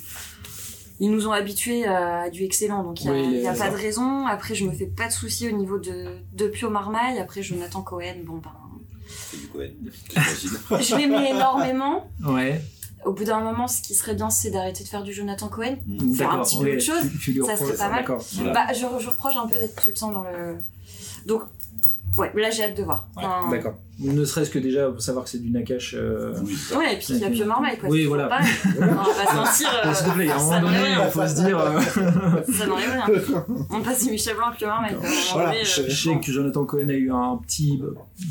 Ils 1.01 1.11
nous 1.11 1.27
ont 1.27 1.33
habitués 1.33 1.85
à 1.85 2.29
du 2.29 2.45
excellent, 2.45 2.81
donc 2.81 3.03
il 3.03 3.11
n'y 3.11 3.17
a, 3.17 3.21
Oui, 3.27 3.37
y 3.41 3.47
a 3.47 3.53
pas 3.53 3.69
de 3.69 3.75
raison. 3.75 4.25
Après, 4.27 4.55
je 4.55 4.63
me 4.63 4.71
fais 4.71 4.85
pas 4.85 5.07
de 5.07 5.11
soucis 5.11 5.49
au 5.49 5.51
niveau 5.51 5.77
de, 5.77 6.15
de 6.31 6.47
Pio 6.47 6.69
Marmaille. 6.69 7.19
Après, 7.19 7.43
Jonathan 7.43 7.81
Cohen, 7.81 8.15
bon 8.23 8.37
ben, 8.37 8.51
du 9.37 9.47
Cohen, 9.49 9.71
je 10.81 10.95
l'aimais 10.95 11.31
énormément. 11.31 12.09
ouais 12.25 12.61
Au 13.05 13.13
bout 13.13 13.23
d'un 13.23 13.39
moment, 13.39 13.67
ce 13.67 13.81
qui 13.81 13.93
serait 13.95 14.15
bien, 14.15 14.29
c'est 14.29 14.49
d'arrêter 14.49 14.83
de 14.83 14.89
faire 14.89 15.03
du 15.03 15.13
Jonathan 15.13 15.47
Cohen. 15.47 15.77
Faire 16.15 16.31
un 16.31 16.43
petit 16.43 16.57
peu 16.57 16.71
autre 16.73 16.81
chose, 16.81 17.01
tu, 17.11 17.19
tu 17.19 17.31
lui 17.33 17.45
ça 17.45 17.55
serait 17.55 17.77
pas 17.77 17.89
mal. 17.89 18.05
Voilà. 18.33 18.51
Bah, 18.51 18.73
je, 18.73 18.79
je 18.99 19.09
reproche 19.09 19.35
un 19.37 19.47
peu 19.47 19.57
d'être 19.59 19.75
tout 19.81 19.89
le 19.89 19.95
temps 19.95 20.11
dans 20.11 20.23
le. 20.23 20.57
Donc, 21.25 21.43
ouais, 22.17 22.31
là, 22.35 22.49
j'ai 22.49 22.63
hâte 22.63 22.75
de 22.75 22.83
voir. 22.83 23.07
Ouais, 23.15 23.23
Enfin, 23.23 23.49
d'accord 23.49 23.75
ne 23.99 24.25
serait-ce 24.25 24.49
que 24.49 24.59
déjà 24.59 24.89
pour 24.89 25.01
savoir 25.01 25.23
que 25.23 25.29
c'est 25.31 25.41
du 25.41 25.49
Nakash 25.51 25.95
euh, 25.97 26.33
Oui. 26.43 26.57
Ouais, 26.75 26.93
et 26.95 26.97
puis 26.97 27.07
il 27.11 27.17
y 27.19 27.23
a 27.23 27.29
Pio 27.29 27.45
Marmaille, 27.45 27.77
quoi. 27.77 27.89
Oui, 27.89 28.03
voilà. 28.05 28.25
On 28.77 28.81
va 28.81 28.87
pas 28.87 29.31
se 29.31 29.35
mentir. 29.35 29.69
euh, 29.85 29.93
s'il 29.93 30.07
te 30.07 30.11
plaît 30.13 30.29
à 30.29 30.35
un 30.35 30.39
ça 30.39 30.59
moment 30.59 30.61
donné 30.71 30.79
il 31.05 31.11
faut 31.11 31.27
se 31.27 31.35
dire 31.45 31.59
euh, 31.59 31.79
Ça 32.51 32.65
n'enlève 32.67 32.91
rien. 32.91 33.45
On 33.69 33.81
passe 33.81 34.03
du 34.05 34.11
Michel 34.11 34.35
Blanc 34.35 34.47
à 34.47 34.51
Pio 34.55 34.67
Marmaille. 34.67 34.95
Voilà, 35.33 35.49
donné, 35.51 35.63
Je 35.63 35.81
euh, 35.81 35.85
je 35.89 35.95
sais 36.09 36.19
que 36.19 36.31
Jonathan 36.31 36.65
Cohen 36.65 36.89
a 36.89 36.93
eu 36.93 37.11
un 37.11 37.37
petit 37.45 37.81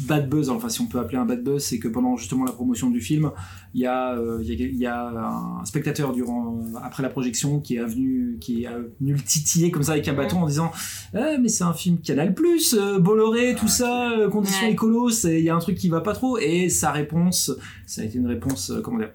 bad 0.07 0.29
buzz, 0.29 0.51
enfin 0.51 0.69
si 0.69 0.81
on 0.83 0.87
peut 0.87 0.99
appeler 0.99 1.19
un 1.19 1.25
bad 1.25 1.43
buzz, 1.43 1.63
c'est 1.63 1.79
que 1.79 1.89
pendant 1.89 2.17
justement 2.17 2.45
la 2.45 2.53
promotion 2.53 2.91
du 2.91 3.01
film, 3.01 3.31
il 3.75 3.81
y 3.81 3.87
a, 3.87 4.13
euh, 4.17 4.39
il 4.43 4.49
y 4.49 4.53
a, 4.53 4.67
il 4.67 4.79
y 4.79 4.87
a 4.87 5.61
un 5.61 5.65
spectateur 5.65 6.13
durant 6.13 6.59
après 6.83 7.03
la 7.03 7.09
projection 7.09 7.61
qui 7.61 7.77
est 7.77 7.85
venu 7.85 8.37
qui 8.41 8.65
est 8.65 8.69
venu 9.01 9.15
le 9.15 9.21
titiller 9.23 9.71
comme 9.71 9.83
ça 9.83 9.93
avec 9.93 10.07
un 10.09 10.13
bâton 10.13 10.43
en 10.43 10.47
disant 10.47 10.71
ah, 11.15 11.39
mais 11.41 11.49
c'est 11.49 11.65
un 11.65 11.73
film 11.73 11.99
Canal 11.99 12.35
Plus, 12.35 12.77
Bolloré, 13.01 13.55
tout 13.55 13.65
Ah, 13.67 13.71
ça, 13.71 14.11
euh, 14.11 14.29
conditions 14.29 14.67
Ouais. 14.67 14.73
écolo, 14.73 15.09
c'est 15.11 15.39
il 15.39 15.45
y 15.45 15.51
a 15.51 15.54
un 15.55 15.59
truc 15.61 15.77
qui 15.77 15.89
va 15.89 16.01
pas 16.01 16.13
trop 16.15 16.37
et 16.39 16.69
sa 16.69 16.91
réponse, 16.93 17.53
ça 17.87 18.03
a 18.03 18.05
été 18.05 18.19
une 18.19 18.27
réponse 18.27 18.71
euh, 18.71 18.81
comment 18.83 18.99
dire 18.99 19.11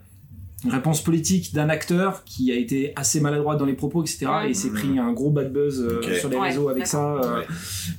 une 0.65 0.71
réponse 0.71 1.01
politique 1.01 1.53
d'un 1.53 1.69
acteur 1.69 2.25
qui 2.25 2.51
a 2.51 2.55
été 2.55 2.91
assez 2.97 3.21
maladroit 3.21 3.55
dans 3.55 3.63
les 3.63 3.75
propos, 3.75 4.03
etc. 4.03 4.25
Et 4.45 4.49
il 4.49 4.55
s'est 4.57 4.71
pris 4.71 4.99
un 4.99 5.13
gros 5.13 5.29
bad 5.29 5.53
buzz 5.53 5.79
euh, 5.79 6.01
sur 6.19 6.27
les 6.27 6.35
Ouais, 6.35 6.49
réseaux 6.49 6.67
avec 6.67 6.85
ça. 6.85 7.13
euh, 7.13 7.39
Ouais. 7.39 7.45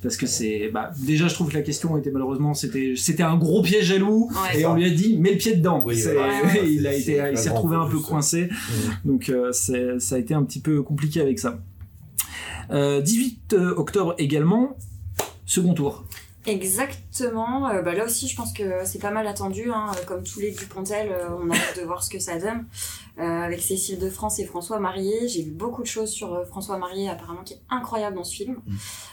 parce 0.02 0.18
que 0.18 0.26
c'est 0.26 0.68
bah, 0.70 0.90
déjà 0.98 1.26
je 1.26 1.32
trouve 1.32 1.48
que 1.48 1.54
la 1.54 1.62
question 1.62 1.96
était 1.96 2.10
malheureusement 2.10 2.52
c'était 2.52 2.92
c'était 2.98 3.22
un 3.22 3.38
gros 3.38 3.62
piège 3.62 3.86
jaloux 3.86 4.28
Ouais. 4.52 4.60
et 4.60 4.66
on 4.66 4.74
lui 4.74 4.84
a 4.84 4.90
dit 4.90 5.16
mets 5.16 5.30
le 5.32 5.38
pied 5.38 5.56
dedans 5.56 5.82
Oui, 5.86 5.96
C'est- 5.96 6.12
voilà. 6.12 6.34
Ouais, 6.42 6.52
ouais, 6.60 6.70
il 6.74 6.86
a 6.86 6.92
été 6.92 7.22
il 7.32 7.38
s'est 7.38 7.48
retrouvé 7.48 7.76
un 7.76 7.86
peu 7.86 7.98
coincé 7.98 8.50
Mhm. 8.50 8.92
donc 9.06 9.30
euh, 9.30 9.52
ça 9.52 10.16
a 10.16 10.18
été 10.18 10.34
un 10.34 10.42
petit 10.42 10.60
peu 10.60 10.82
compliqué 10.82 11.22
avec 11.22 11.38
ça 11.38 11.60
Euh, 12.70 13.00
18 13.00 13.54
octobre 13.76 14.14
également 14.18 14.76
second 15.46 15.72
tour 15.74 16.04
Exactement. 16.46 17.68
Euh, 17.68 17.82
bah, 17.82 17.94
là 17.94 18.04
aussi, 18.04 18.28
je 18.28 18.36
pense 18.36 18.52
que 18.52 18.84
c'est 18.84 18.98
pas 18.98 19.10
mal 19.10 19.26
attendu. 19.26 19.70
Hein. 19.72 19.90
Comme 20.06 20.22
tous 20.22 20.40
les 20.40 20.52
Dupontel, 20.52 21.10
euh, 21.10 21.28
on 21.42 21.50
a 21.50 21.54
hâte 21.54 21.78
de 21.80 21.84
voir 21.84 22.02
ce 22.02 22.10
que 22.10 22.18
ça 22.18 22.38
donne. 22.38 22.66
Euh, 23.18 23.22
avec 23.22 23.60
Cécile 23.60 23.98
de 23.98 24.08
France 24.08 24.38
et 24.38 24.46
François 24.46 24.78
Marié. 24.80 25.28
J'ai 25.28 25.42
lu 25.42 25.50
beaucoup 25.50 25.82
de 25.82 25.86
choses 25.86 26.10
sur 26.10 26.34
euh, 26.34 26.44
François 26.44 26.78
Marié, 26.78 27.08
apparemment, 27.10 27.42
qui 27.44 27.54
est 27.54 27.60
incroyable 27.68 28.16
dans 28.16 28.24
ce 28.24 28.34
film. 28.34 28.56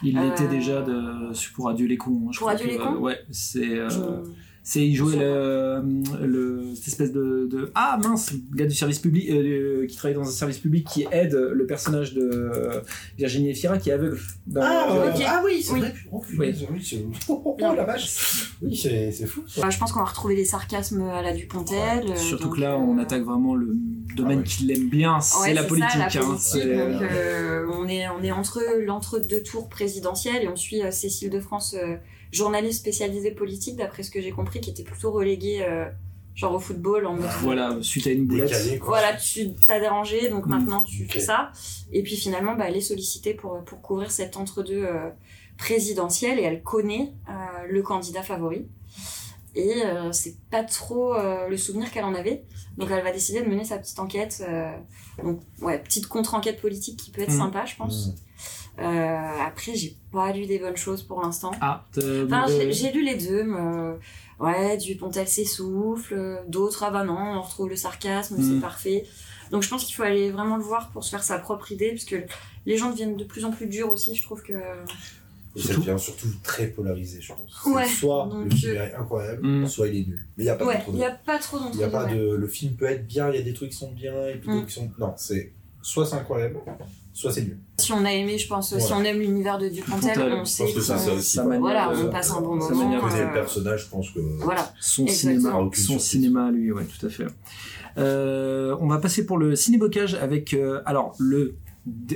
il 0.03 0.17
Euh, 0.17 0.21
l'était 0.29 0.47
déjà 0.47 0.81
de, 0.81 1.31
pour 1.55 1.67
Adieu 1.69 1.87
les 1.87 1.97
cons 1.97 2.27
hein, 2.27 2.31
je 2.31 2.39
Pour 2.39 2.49
Adieu 2.49 2.65
que, 2.67 2.71
les 2.71 2.77
cons 2.77 2.95
euh, 2.95 2.99
ouais 2.99 3.19
c'est 3.31 3.59
euh, 3.65 3.89
Je- 3.89 4.31
c'est 4.69 4.85
il 4.85 4.95
jouait 4.95 5.13
sais 5.13 5.19
le, 5.19 5.81
le 6.25 6.75
cette 6.75 6.89
espèce 6.89 7.13
de, 7.13 7.47
de 7.49 7.71
ah 7.73 7.97
mince 8.03 8.33
le 8.33 8.57
gars 8.57 8.65
du 8.65 8.75
service 8.75 8.99
public 8.99 9.29
euh, 9.29 9.87
qui 9.87 9.95
travaille 9.95 10.15
dans 10.15 10.23
un 10.27 10.31
service 10.31 10.57
public 10.57 10.85
qui 10.91 11.07
aide 11.09 11.33
le 11.33 11.65
personnage 11.65 12.13
de 12.13 12.21
euh, 12.21 12.81
Virginie 13.17 13.51
Efira 13.51 13.77
qui 13.77 13.91
est 13.91 13.93
aveugle 13.93 14.19
dans 14.45 14.61
Ah, 14.61 14.87
euh, 14.91 15.11
ah 15.25 15.41
oui, 15.45 15.61
c'est 15.63 15.71
Oui. 15.73 15.79
vrai. 15.79 15.93
Oh, 16.11 16.21
oui, 16.37 16.53
oh, 17.29 17.41
oh, 17.45 17.55
la 17.77 17.85
vache. 17.85 18.51
Oui, 18.61 18.75
c'est 18.75 19.11
c'est 19.13 19.25
fou. 19.25 19.41
Bah, 19.57 19.69
je 19.69 19.77
pense 19.77 19.93
qu'on 19.93 19.99
va 19.99 20.05
retrouver 20.05 20.35
les 20.35 20.43
sarcasmes 20.45 21.01
à 21.01 21.21
la 21.21 21.33
Dupontel. 21.33 22.03
euh, 22.11 22.15
Surtout 22.17 22.45
donc, 22.47 22.55
que 22.57 22.61
là, 22.61 22.73
euh, 22.73 22.77
on 22.77 22.97
attaque 22.97 23.23
vraiment 23.23 23.55
le 23.55 23.69
domaine 24.17 24.39
Ah 24.39 24.41
ouais. 24.41 24.47
qu'il 24.47 24.69
aime 24.71 24.89
bien, 24.89 25.21
c'est 25.21 25.39
Ouais, 25.47 25.53
la 25.53 25.61
ça, 25.61 25.67
politique. 25.69 25.91
hein, 25.95 26.07
politique, 26.25 26.39
c'est- 26.41 26.75
donc, 26.75 27.01
euh, 27.03 27.65
on 27.73 27.87
est 27.87 28.05
on 28.09 28.21
est 28.21 28.31
entre 28.33 28.59
l'entre-deux 28.85 29.43
tours 29.43 29.69
présidentiels 29.69 30.43
et 30.43 30.47
on 30.49 30.57
suit 30.57 30.81
euh, 30.83 30.91
Cécile 30.91 31.29
de 31.29 31.39
France, 31.39 31.73
euh, 31.81 31.95
journaliste 32.31 32.79
spécialisée 32.79 33.31
politique, 33.31 33.75
d'après 33.77 34.03
ce 34.03 34.11
que 34.11 34.21
j'ai 34.21 34.31
compris, 34.31 34.59
qui 34.61 34.69
était 34.69 34.83
plutôt 34.83 35.11
reléguée 35.11 35.61
euh, 35.61 35.85
genre 36.35 36.53
au 36.53 36.59
football 36.59 37.05
en 37.07 37.13
mode 37.15 37.29
Voilà, 37.41 37.77
suite 37.81 38.05
à 38.07 38.11
une 38.11 38.25
boulette. 38.27 38.47
Décalé, 38.49 38.77
quoi. 38.79 38.87
voilà, 38.89 39.15
tu 39.17 39.53
t'as 39.65 39.79
dérangé, 39.79 40.29
donc 40.29 40.45
Mm. 40.45 40.49
maintenant 40.49 40.81
tu 40.81 41.05
fais 41.07 41.19
ça. 41.19 41.51
Et 41.91 42.03
puis 42.03 42.15
finalement, 42.15 42.55
bah, 42.55 42.65
elle 42.67 42.77
est 42.77 42.81
sollicitée 42.81 43.33
pour, 43.33 43.63
pour 43.65 43.81
couvrir 43.81 44.11
cet 44.11 44.37
entre-deux 44.37 44.83
euh, 44.85 45.09
présidentiel 45.57 46.39
et 46.39 46.43
elle 46.43 46.61
connaît 46.61 47.13
euh, 47.29 47.33
le 47.69 47.81
candidat 47.81 48.21
favori. 48.23 48.67
Et 49.55 49.83
euh, 49.83 50.11
c'est 50.11 50.35
pas 50.51 50.63
trop 50.63 51.15
euh, 51.15 51.47
le 51.47 51.57
souvenir 51.57 51.91
qu'elle 51.91 52.03
en 52.05 52.13
avait. 52.13 52.43
Donc 52.77 52.89
elle 52.91 53.03
va 53.03 53.11
décider 53.11 53.41
de 53.41 53.47
mener 53.49 53.65
sa 53.65 53.79
petite 53.79 53.97
enquête. 53.97 54.43
euh, 54.47 54.71
donc, 55.23 55.39
ouais, 55.61 55.79
petite 55.79 56.05
contre-enquête 56.05 56.61
politique 56.61 56.97
qui 56.99 57.09
peut 57.09 57.21
être 57.23 57.33
Mm. 57.33 57.37
sympa, 57.39 57.65
je 57.65 57.75
pense. 57.75 58.07
Mhm. 58.07 58.15
Euh, 58.79 59.17
après, 59.45 59.73
j'ai 59.75 59.95
pas 60.11 60.31
lu 60.31 60.45
des 60.45 60.59
bonnes 60.59 60.77
choses 60.77 61.01
pour 61.01 61.21
l'instant. 61.21 61.51
Ah, 61.61 61.85
Enfin, 61.97 62.45
j'ai- 62.69 62.91
lu 62.91 63.03
les 63.03 63.15
deux, 63.15 63.43
mais 63.43 63.59
euh, 63.59 63.93
ouais, 64.39 64.77
Dupontel 64.77 65.27
s'essouffle, 65.27 66.13
euh, 66.13 66.37
d'autres, 66.47 66.83
ah 66.83 66.91
bah 66.91 67.03
non, 67.03 67.17
on 67.17 67.41
retrouve 67.41 67.69
le 67.69 67.75
sarcasme, 67.75 68.37
c'est 68.41 68.61
parfait. 68.61 69.05
Donc 69.51 69.63
je 69.63 69.69
pense 69.69 69.83
qu'il 69.85 69.95
faut 69.95 70.03
aller 70.03 70.29
vraiment 70.29 70.57
le 70.57 70.63
voir 70.63 70.91
pour 70.91 71.03
se 71.03 71.09
faire 71.09 71.23
sa 71.23 71.39
propre 71.39 71.71
idée, 71.71 71.91
parce 71.91 72.05
que 72.05 72.17
les 72.65 72.77
gens 72.77 72.91
deviennent 72.91 73.17
de 73.17 73.23
plus 73.23 73.45
en 73.45 73.51
plus 73.51 73.65
durs 73.67 73.91
aussi, 73.91 74.13
je 74.15 74.23
trouve 74.23 74.41
que... 74.43 74.53
Et 74.53 75.59
ça 75.59 75.69
Surtout- 75.69 75.81
devient 75.87 75.99
surtout 75.99 76.27
très 76.43 76.67
polarisé, 76.67 77.19
je 77.19 77.33
pense. 77.33 77.65
Ouais, 77.65 77.87
Soit 77.87 78.27
donc, 78.31 78.43
le 78.51 78.55
film 78.55 78.75
est 78.75 78.93
incroyable, 78.93 79.47
Mm. 79.47 79.67
soit 79.67 79.87
il 79.87 80.01
est 80.01 80.05
nul. 80.07 80.23
Mais 80.37 80.43
il 80.43 80.45
n'y 80.47 80.51
a 80.51 80.55
pas 80.55 80.65
Ouais, 80.65 80.73
d'entre 80.75 80.85
il 80.89 80.91
deux. 80.91 80.97
n'y 80.99 81.05
a 81.05 81.11
pas 81.11 81.39
trop 81.39 81.57
Il 81.73 81.79
y 81.79 81.83
a 81.83 81.89
pas 81.89 82.05
de. 82.05 82.35
Le 82.35 82.47
film 82.47 82.75
peut 82.75 82.85
être 82.85 83.07
bien, 83.07 83.29
il 83.31 83.35
y 83.37 83.39
a 83.39 83.41
des 83.41 83.53
trucs 83.53 83.71
qui 83.71 83.77
sont 83.77 83.91
bien, 83.91 84.27
et 84.27 84.35
puis 84.35 84.49
Mm. 84.49 84.53
d'autres 84.53 84.67
qui 84.67 84.73
sont. 84.73 84.91
Non, 84.99 85.13
c'est 85.17 85.51
soit 85.81 86.05
c'est 86.05 86.15
incroyable, 86.15 86.59
soit 87.19 87.31
c'est 87.31 87.41
nul. 87.41 87.57
Si 87.79 87.91
on 87.93 88.05
a 88.05 88.11
aimé, 88.11 88.37
je 88.37 88.47
pense, 88.47 88.69
si 88.69 88.75
Voilà. 88.87 88.97
on 88.97 89.03
aime 89.03 89.19
l'univers 89.19 89.57
de 89.57 89.69
Dupontel, 89.69 90.33
on 90.33 90.45
sait 90.45 90.63
pense 90.65 90.73
que 90.73 90.81
c'est 90.81 90.97
ça 90.97 91.13
aussi. 91.13 91.31
sa 91.37 91.43
manière 91.43 91.59
Voilà, 91.61 91.91
on 91.95 92.09
passe 92.09 92.31
un 92.31 92.41
bon 92.41 92.59
sa 92.61 92.69
moment. 92.73 92.83
manière 92.85 93.01
On 93.03 93.07
de- 93.07 93.11
connaît 93.11 93.23
euh, 93.23 93.27
le 93.27 93.33
personnage, 93.33 93.83
je 93.85 93.89
pense 93.89 94.11
que. 94.11 94.19
Voilà. 94.43 94.71
son 94.79 95.05
Exactement. 95.05 95.71
cinéma, 95.71 95.87
son 95.87 95.99
cinéma 95.99 96.45
à 96.47 96.51
lui, 96.51 96.71
ouais, 96.71 96.85
tout 96.85 97.05
à 97.05 97.09
fait. 97.09 97.25
Euh, 97.97 98.75
on 98.79 98.87
va 98.87 98.97
passer 98.99 99.25
pour 99.25 99.37
le 99.37 99.55
cinébocage 99.55 100.13
avec, 100.15 100.53
euh, 100.53 100.81
alors 100.85 101.15
le, 101.17 101.55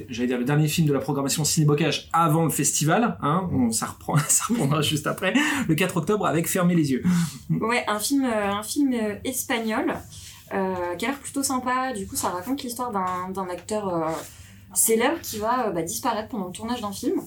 j'allais 0.09 0.27
dire 0.27 0.37
le 0.37 0.45
dernier 0.45 0.67
film 0.67 0.87
de 0.87 0.93
la 0.93 0.99
programmation 0.99 1.43
cinébocage 1.43 2.09
avant 2.13 2.43
le 2.43 2.51
festival, 2.51 3.17
hein, 3.21 3.49
on, 3.51 3.71
ça 3.71 3.87
reprend, 3.87 4.15
ça 4.27 4.43
reprendra 4.49 4.81
juste 4.81 5.07
après, 5.07 5.33
le 5.67 5.73
4 5.75 5.97
octobre 5.97 6.25
avec 6.27 6.47
Fermer 6.47 6.75
les 6.75 6.91
yeux. 6.91 7.03
Ouais, 7.49 7.83
un 7.87 7.97
film, 7.99 8.25
euh, 8.25 8.51
un 8.51 8.63
film 8.63 8.93
espagnol 9.23 9.93
euh, 10.53 10.95
qui 10.97 11.05
a 11.05 11.09
l'air 11.09 11.17
plutôt 11.19 11.41
sympa. 11.43 11.93
Du 11.93 12.05
coup, 12.05 12.15
ça 12.15 12.29
raconte 12.29 12.61
l'histoire 12.63 12.91
d'un 12.91 13.29
d'un 13.33 13.49
acteur 13.49 13.87
euh, 14.71 14.75
célèbre 14.75 15.19
qui 15.21 15.37
va 15.37 15.67
euh, 15.67 15.71
bah, 15.71 15.81
disparaître 15.81 16.29
pendant 16.29 16.47
le 16.47 16.51
tournage 16.51 16.81
d'un 16.81 16.91
film. 16.91 17.21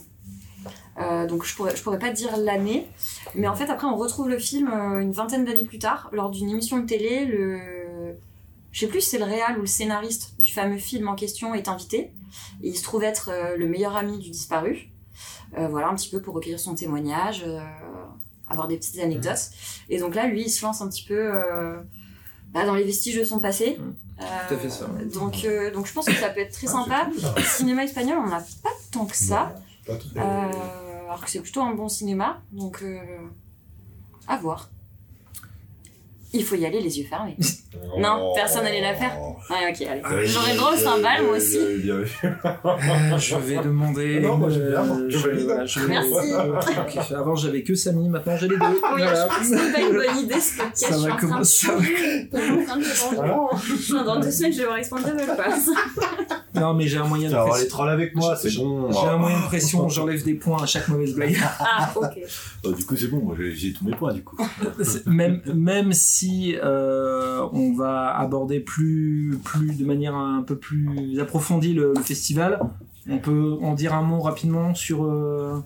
Euh, 0.98 1.26
donc 1.26 1.44
je 1.44 1.54
pourrais, 1.54 1.74
pourrais 1.74 1.98
pas 1.98 2.11
dire 2.11 2.37
l'année, 2.37 2.87
mais 3.35 3.48
en 3.48 3.54
fait 3.54 3.68
après 3.68 3.87
on 3.87 3.96
retrouve 3.96 4.28
le 4.28 4.38
film 4.38 4.70
euh, 4.72 5.00
une 5.00 5.11
vingtaine 5.11 5.44
d'années 5.44 5.64
plus 5.64 5.80
tard 5.80 6.09
lors 6.12 6.30
d'une 6.30 6.48
émission 6.48 6.78
de 6.78 6.87
télé. 6.87 7.24
Le, 7.24 8.16
je 8.70 8.80
sais 8.80 8.87
plus 8.87 9.00
si 9.00 9.11
c'est 9.11 9.18
le 9.18 9.24
réal 9.24 9.59
ou 9.59 9.62
le 9.62 9.66
scénariste 9.66 10.35
du 10.38 10.52
fameux 10.52 10.78
film 10.78 11.09
en 11.09 11.14
question 11.14 11.54
est 11.54 11.68
invité. 11.68 12.12
Et 12.62 12.68
il 12.68 12.76
se 12.76 12.83
trouve 12.83 13.04
être 13.04 13.30
le 13.57 13.68
meilleur 13.68 13.96
ami 13.96 14.18
du 14.18 14.30
disparu. 14.30 14.88
Voilà, 15.57 15.88
un 15.88 15.94
petit 15.94 16.11
peu 16.11 16.20
pour 16.20 16.35
recueillir 16.35 16.59
son 16.59 16.74
témoignage, 16.74 17.46
avoir 18.48 18.66
des 18.66 18.76
petites 18.76 18.98
anecdotes. 18.98 19.50
Et 19.88 20.00
donc 20.00 20.16
là, 20.16 20.26
lui, 20.26 20.42
il 20.42 20.50
se 20.50 20.64
lance 20.64 20.80
un 20.80 20.88
petit 20.88 21.04
peu 21.04 21.30
bah, 22.52 22.66
dans 22.66 22.74
les 22.74 22.83
vestiges 22.83 23.16
de 23.16 23.22
son 23.22 23.38
passé. 23.38 23.78
Tout 24.18 24.55
à 24.55 24.57
fait 24.57 24.70
ça. 24.70 24.85
Euh, 24.85 25.05
donc, 25.12 25.44
euh, 25.44 25.72
donc 25.72 25.87
je 25.87 25.92
pense 25.92 26.07
que 26.07 26.14
ça 26.14 26.29
peut 26.31 26.40
être 26.40 26.53
très 26.53 26.66
sympa. 26.66 27.09
Le 27.37 27.42
cinéma 27.42 27.85
espagnol, 27.85 28.18
on 28.24 28.29
n'a 28.29 28.44
pas 28.62 28.70
tant 28.92 29.07
que 29.07 29.16
ça. 29.16 29.55
Euh, 29.88 30.20
alors 31.07 31.24
que 31.24 31.31
c'est 31.31 31.40
plutôt 31.40 31.62
un 31.62 31.74
bon 31.74 31.88
cinéma. 31.88 32.40
Donc, 32.53 32.83
euh, 32.83 32.98
à 34.29 34.37
voir. 34.37 34.70
Il 36.35 36.44
faut 36.44 36.57
y 36.57 36.66
aller 36.66 36.81
les 36.81 36.99
yeux 36.99 37.07
fermés. 37.09 37.37
Non, 37.99 38.33
personne 38.35 38.64
n'allait 38.64 38.81
la 38.81 38.94
faire. 38.94 39.12
Ouais, 39.51 39.70
ok, 39.70 39.83
allez. 39.88 40.01
Ouais, 40.01 40.27
J'aurais 40.27 40.47
bien, 40.53 40.57
droit 40.57 40.70
au 40.73 40.75
bien, 40.77 40.83
cymbale, 40.85 41.23
moi 41.25 41.37
aussi. 41.37 41.59
bien, 41.83 41.97
bien. 42.23 43.18
Je 43.18 43.37
vais 43.37 43.57
demander. 43.57 44.20
Non, 44.20 44.37
moi, 44.38 44.49
j'aime 44.49 44.70
bien, 44.70 44.83
euh, 44.83 45.07
je 45.09 45.18
valide. 45.18 45.44
voilà, 45.44 45.66
je 45.66 45.81
vais- 45.81 45.88
Merci. 45.88 46.11
Ok, 46.81 47.12
Avant 47.16 47.37
j'avais 47.37 47.62
que 47.62 47.75
Samy, 47.75 48.09
maintenant 48.09 48.37
j'ai 48.37 48.49
les 48.49 48.57
deux. 48.57 48.64
Oui, 48.64 48.79
Voilà. 49.03 49.29
je 49.29 49.38
que 49.38 49.44
c'est 49.44 49.73
pas 49.73 49.81
une 49.81 49.92
bonne 49.92 50.18
idée 50.18 50.40
ce 50.40 50.57
podcast. 50.57 50.77
Ça 50.77 50.99
je 50.99 51.09
va 51.09 51.16
commencer. 51.16 51.66
de. 52.33 53.94
Non, 53.94 54.05
Dans 54.05 54.20
deux 54.20 54.31
semaines, 54.31 54.53
je 54.53 54.59
vais 54.59 54.64
voir 54.64 54.79
Expandable 54.79 55.23
Pass. 55.37 55.68
Non, 56.55 56.75
mais 56.75 56.87
j'ai 56.87 56.99
un 56.99 57.05
moyen 57.07 57.29
de 57.31 57.35
avoir 57.35 57.47
les 57.59 57.62
pression. 57.64 57.68
trolls 57.77 57.90
avec 57.90 58.14
moi, 58.16 58.37
c'est 58.37 58.55
bon. 58.57 58.90
J'ai 58.92 59.07
un 59.09 59.16
moyen 59.18 59.38
de 59.40 59.44
pression, 59.47 59.88
j'enlève 59.88 60.25
des 60.25 60.35
points 60.35 60.62
à 60.62 60.66
chaque 60.66 60.88
mauvaise 60.88 61.14
blague. 61.14 61.37
Ah, 61.61 61.92
ok. 61.94 62.18
Oh, 62.64 62.73
du 62.73 62.85
coup, 62.85 62.97
c'est 62.97 63.09
bon, 63.09 63.18
moi 63.18 63.37
j'ai 63.55 63.73
tous 63.73 63.85
mes 63.85 63.94
points 63.94 64.12
du 64.12 64.23
coup. 64.25 64.37
Même, 65.07 65.42
même 65.53 65.92
si 65.92 66.24
euh, 66.63 67.47
on 67.53 67.73
va 67.73 68.17
aborder 68.17 68.61
plus, 68.61 69.39
plus 69.45 69.77
de 69.77 69.85
manière 69.85 70.15
un 70.15 70.43
peu 70.43 70.57
plus 70.57 71.21
approfondie 71.21 71.75
le, 71.75 71.95
festival, 72.03 72.61
on 73.09 73.19
peut 73.19 73.57
en 73.63 73.75
dire 73.75 73.95
un 73.95 74.03
mot 74.03 74.21
rapidement 74.21 74.75
sur, 74.75 75.05
euh, 75.05 75.63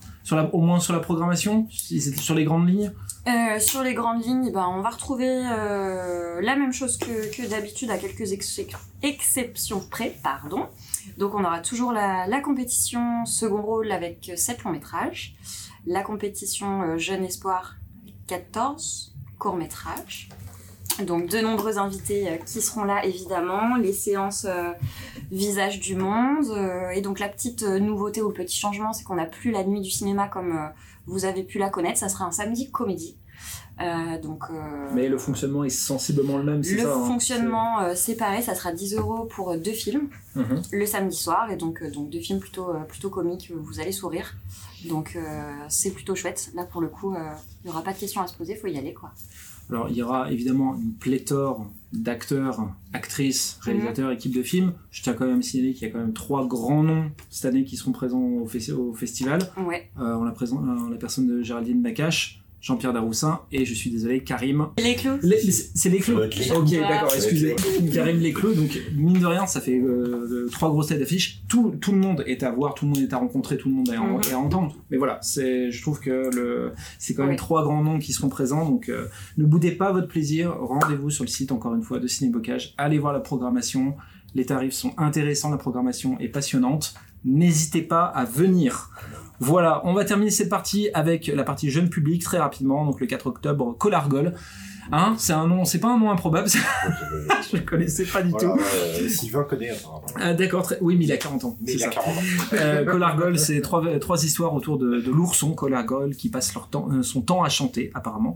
au 0.52 0.60
moins 0.60 0.80
sur 0.80 0.92
la 0.92 1.00
programmation, 1.00 1.66
sur 1.70 2.34
les 2.34 2.44
grandes 2.44 2.68
lignes? 2.68 2.92
Euh, 3.26 3.58
sur 3.58 3.82
les 3.82 3.94
grandes 3.94 4.24
lignes, 4.24 4.50
ben, 4.52 4.66
on 4.68 4.80
va 4.80 4.90
retrouver 4.90 5.26
la 5.26 6.56
même 6.56 6.72
chose 6.72 6.96
que, 6.96 7.48
d'habitude 7.48 7.90
à 7.90 7.98
quelques 7.98 8.32
ex- 8.32 8.60
exceptions 9.02 9.80
près. 9.80 10.16
Pardon. 10.22 10.66
Donc 11.16 11.34
on 11.34 11.44
aura 11.44 11.60
toujours 11.60 11.92
la, 11.92 12.26
la 12.26 12.40
compétition 12.40 13.24
second 13.24 13.62
rôle 13.62 13.92
avec 13.92 14.32
7 14.34 14.64
longs 14.64 14.72
métrages, 14.72 15.34
la 15.86 16.02
compétition 16.02 16.96
jeune 16.96 17.24
espoir 17.24 17.76
avec 18.02 18.14
14 18.26 19.14
courts 19.38 19.56
métrages. 19.56 20.28
Donc 21.06 21.28
de 21.28 21.38
nombreux 21.38 21.78
invités 21.78 22.28
euh, 22.28 22.36
qui 22.44 22.60
seront 22.60 22.84
là 22.84 23.04
évidemment, 23.04 23.76
les 23.76 23.92
séances 23.92 24.46
euh, 24.48 24.72
visage 25.30 25.78
du 25.80 25.94
monde 25.94 26.46
euh, 26.50 26.90
et 26.90 27.00
donc 27.00 27.20
la 27.20 27.28
petite 27.28 27.62
euh, 27.62 27.78
nouveauté 27.78 28.20
ou 28.20 28.28
le 28.28 28.34
petit 28.34 28.56
changement 28.58 28.92
c'est 28.92 29.04
qu'on 29.04 29.14
n'a 29.14 29.26
plus 29.26 29.50
la 29.52 29.62
nuit 29.64 29.80
du 29.80 29.90
cinéma 29.90 30.26
comme 30.26 30.56
euh, 30.56 30.66
vous 31.06 31.24
avez 31.24 31.44
pu 31.44 31.58
la 31.58 31.70
connaître, 31.70 31.98
ça 31.98 32.08
sera 32.08 32.24
un 32.24 32.32
samedi 32.32 32.70
comédie. 32.70 33.16
Donc 34.22 34.42
Mais 34.92 35.08
le 35.08 35.18
fonctionnement 35.18 35.62
est 35.62 35.68
sensiblement 35.70 36.36
le 36.36 36.42
même, 36.42 36.64
c'est 36.64 36.74
le 36.74 36.82
ça 36.82 36.94
hein, 36.96 37.06
fonctionnement 37.06 37.76
pareil, 38.18 38.42
ça 38.42 38.56
sera 38.56 38.72
10 38.72 38.96
euros 38.96 39.26
pour 39.26 39.56
deux 39.56 39.72
films 39.72 40.08
Mhm. 40.34 40.62
le 40.72 40.86
samedi 40.86 41.16
soir 41.16 41.50
et 41.50 41.56
donc 41.56 41.82
donc 41.92 42.10
deux 42.10 42.18
films 42.18 42.40
plutôt 42.40 42.72
plutôt 42.88 43.08
comiques, 43.08 43.52
vous 43.54 43.78
allez 43.80 43.92
sourire. 43.92 44.34
Donc 44.88 45.16
c'est 45.68 45.92
plutôt 45.92 46.16
chouette. 46.16 46.50
Là 46.54 46.64
pour 46.64 46.80
le 46.80 46.88
coup, 46.88 47.14
il 47.64 47.68
y 47.68 47.70
aura 47.70 47.82
pas 47.82 47.92
de 47.92 47.98
questions 47.98 48.20
à 48.20 48.26
se 48.26 48.34
poser, 48.34 48.56
faut 48.56 48.66
y 48.66 48.76
aller 48.76 48.94
quoi. 48.94 49.12
Alors, 49.70 49.88
il 49.90 49.96
y 49.96 50.02
aura 50.02 50.30
évidemment 50.32 50.74
une 50.76 50.92
pléthore 50.92 51.70
d'acteurs, 51.92 52.70
actrices, 52.92 53.58
réalisateurs, 53.62 54.10
équipes 54.12 54.34
de 54.34 54.42
films. 54.42 54.72
Je 54.90 55.02
tiens 55.02 55.14
quand 55.14 55.26
même 55.26 55.38
à 55.38 55.42
signaler 55.42 55.72
qu'il 55.74 55.86
y 55.88 55.90
a 55.90 55.92
quand 55.92 55.98
même 56.00 56.12
trois 56.12 56.46
grands 56.46 56.82
noms 56.82 57.10
cette 57.30 57.46
année 57.46 57.64
qui 57.64 57.76
seront 57.76 57.92
présents 57.92 58.20
au, 58.20 58.46
fes- 58.46 58.72
au 58.72 58.92
festival. 58.94 59.40
Ouais. 59.66 59.90
Euh, 59.98 60.14
on 60.16 60.24
la 60.24 60.32
présente 60.32 60.64
euh, 60.66 60.90
la 60.90 60.96
personne 60.96 61.26
de 61.26 61.42
Géraldine 61.42 61.82
Nakache, 61.82 62.42
Jean-Pierre 62.60 62.92
Daroussin 62.92 63.40
et 63.52 63.64
je 63.64 63.72
suis 63.72 63.88
désolé, 63.90 64.24
Karim. 64.24 64.68
Les 64.78 64.96
clous. 64.96 65.18
C'est 65.74 65.88
les 65.90 66.00
clous 66.00 66.18
Ok, 66.18 66.70
d'accord, 66.70 67.12
excusez. 67.14 67.54
Karim 67.94 68.18
les 68.18 68.32
clous, 68.32 68.54
donc 68.54 68.70
mine 68.96 69.18
de 69.20 69.26
rien, 69.26 69.46
ça 69.46 69.60
fait 69.60 69.78
euh, 69.78 70.48
trois 70.50 70.68
grosses 70.68 70.88
têtes 70.88 70.98
d'affiche. 70.98 71.42
Tout, 71.48 71.76
tout 71.80 71.92
le 71.92 71.98
monde 71.98 72.24
est 72.26 72.42
à 72.42 72.50
voir, 72.50 72.74
tout 72.74 72.84
le 72.84 72.90
monde 72.90 73.00
est 73.02 73.12
à 73.12 73.18
rencontrer, 73.18 73.56
tout 73.58 73.68
le 73.68 73.74
monde 73.76 73.88
est 73.90 73.96
à, 73.96 74.00
Mhm. 74.00 74.20
est 74.28 74.32
à 74.32 74.38
entendre. 74.38 74.74
Mais 74.90 74.96
voilà, 74.96 75.18
c'est, 75.22 75.70
je 75.70 75.82
trouve 75.82 76.00
que 76.00 76.30
le, 76.34 76.72
c'est 76.98 77.14
quand 77.14 77.22
même 77.22 77.30
Oui. 77.32 77.36
trois 77.36 77.62
grands 77.62 77.82
noms 77.82 77.98
qui 78.00 78.12
seront 78.12 78.28
présents, 78.28 78.64
donc 78.68 78.88
euh, 78.88 79.06
ne 79.36 79.44
boudez 79.44 79.70
pas 79.72 79.92
votre 79.92 80.08
plaisir. 80.08 80.56
Rendez-vous 80.60 81.10
sur 81.10 81.24
le 81.24 81.28
site, 81.30 81.52
encore 81.52 81.74
une 81.74 81.82
fois, 81.82 82.00
de 82.00 82.06
Ciné 82.08 82.30
Bocage. 82.30 82.74
Allez 82.76 82.98
voir 82.98 83.12
la 83.12 83.20
programmation. 83.20 83.94
Les 84.34 84.44
tarifs 84.44 84.74
sont 84.74 84.92
intéressants, 84.98 85.50
la 85.50 85.56
programmation 85.58 86.18
est 86.18 86.28
passionnante. 86.28 86.94
N'hésitez 87.24 87.82
pas 87.82 88.04
à 88.04 88.24
venir. 88.24 88.90
Voilà, 89.40 89.80
on 89.84 89.94
va 89.94 90.04
terminer 90.04 90.30
cette 90.30 90.48
partie 90.48 90.90
avec 90.94 91.28
la 91.28 91.44
partie 91.44 91.70
jeune 91.70 91.88
public 91.88 92.22
très 92.22 92.38
rapidement. 92.38 92.84
Donc 92.84 93.00
le 93.00 93.06
4 93.06 93.26
octobre, 93.26 93.76
Colargol. 93.78 94.34
Hein, 94.92 95.14
c'est 95.18 95.32
un 95.32 95.46
nom, 95.46 95.64
c'est 95.64 95.78
pas 95.80 95.88
un 95.88 95.98
nom 95.98 96.10
improbable. 96.10 96.48
je 97.50 97.56
le 97.56 97.62
connaissais 97.62 98.04
pas 98.04 98.22
du 98.22 98.30
Voilà, 98.30 98.48
tout. 98.54 98.60
euh, 98.60 99.08
Sylvain 99.08 99.44
connaît 99.44 99.70
apparemment. 99.70 100.02
Ah, 100.18 100.34
d'accord, 100.34 100.62
très... 100.62 100.78
oui, 100.80 100.96
mais 100.98 101.04
il 101.04 101.12
a 101.12 101.16
40 101.16 101.44
ans. 101.44 101.56
Mais 101.60 101.72
il 101.74 101.82
a 101.82 101.86
ça. 101.86 101.90
40 101.90 102.08
ans. 102.16 102.20
Euh, 102.54 102.84
Colargol, 102.84 103.38
c'est 103.38 103.60
trois, 103.60 103.82
trois 104.00 104.24
histoires 104.24 104.54
autour 104.54 104.78
de, 104.78 105.00
de 105.00 105.10
l'ourson 105.10 105.52
Colargol 105.52 106.14
qui 106.16 106.28
passe 106.30 106.54
leur 106.54 106.68
temps, 106.68 106.88
euh, 106.90 107.02
son 107.02 107.20
temps 107.20 107.42
à 107.42 107.48
chanter, 107.48 107.90
apparemment. 107.94 108.34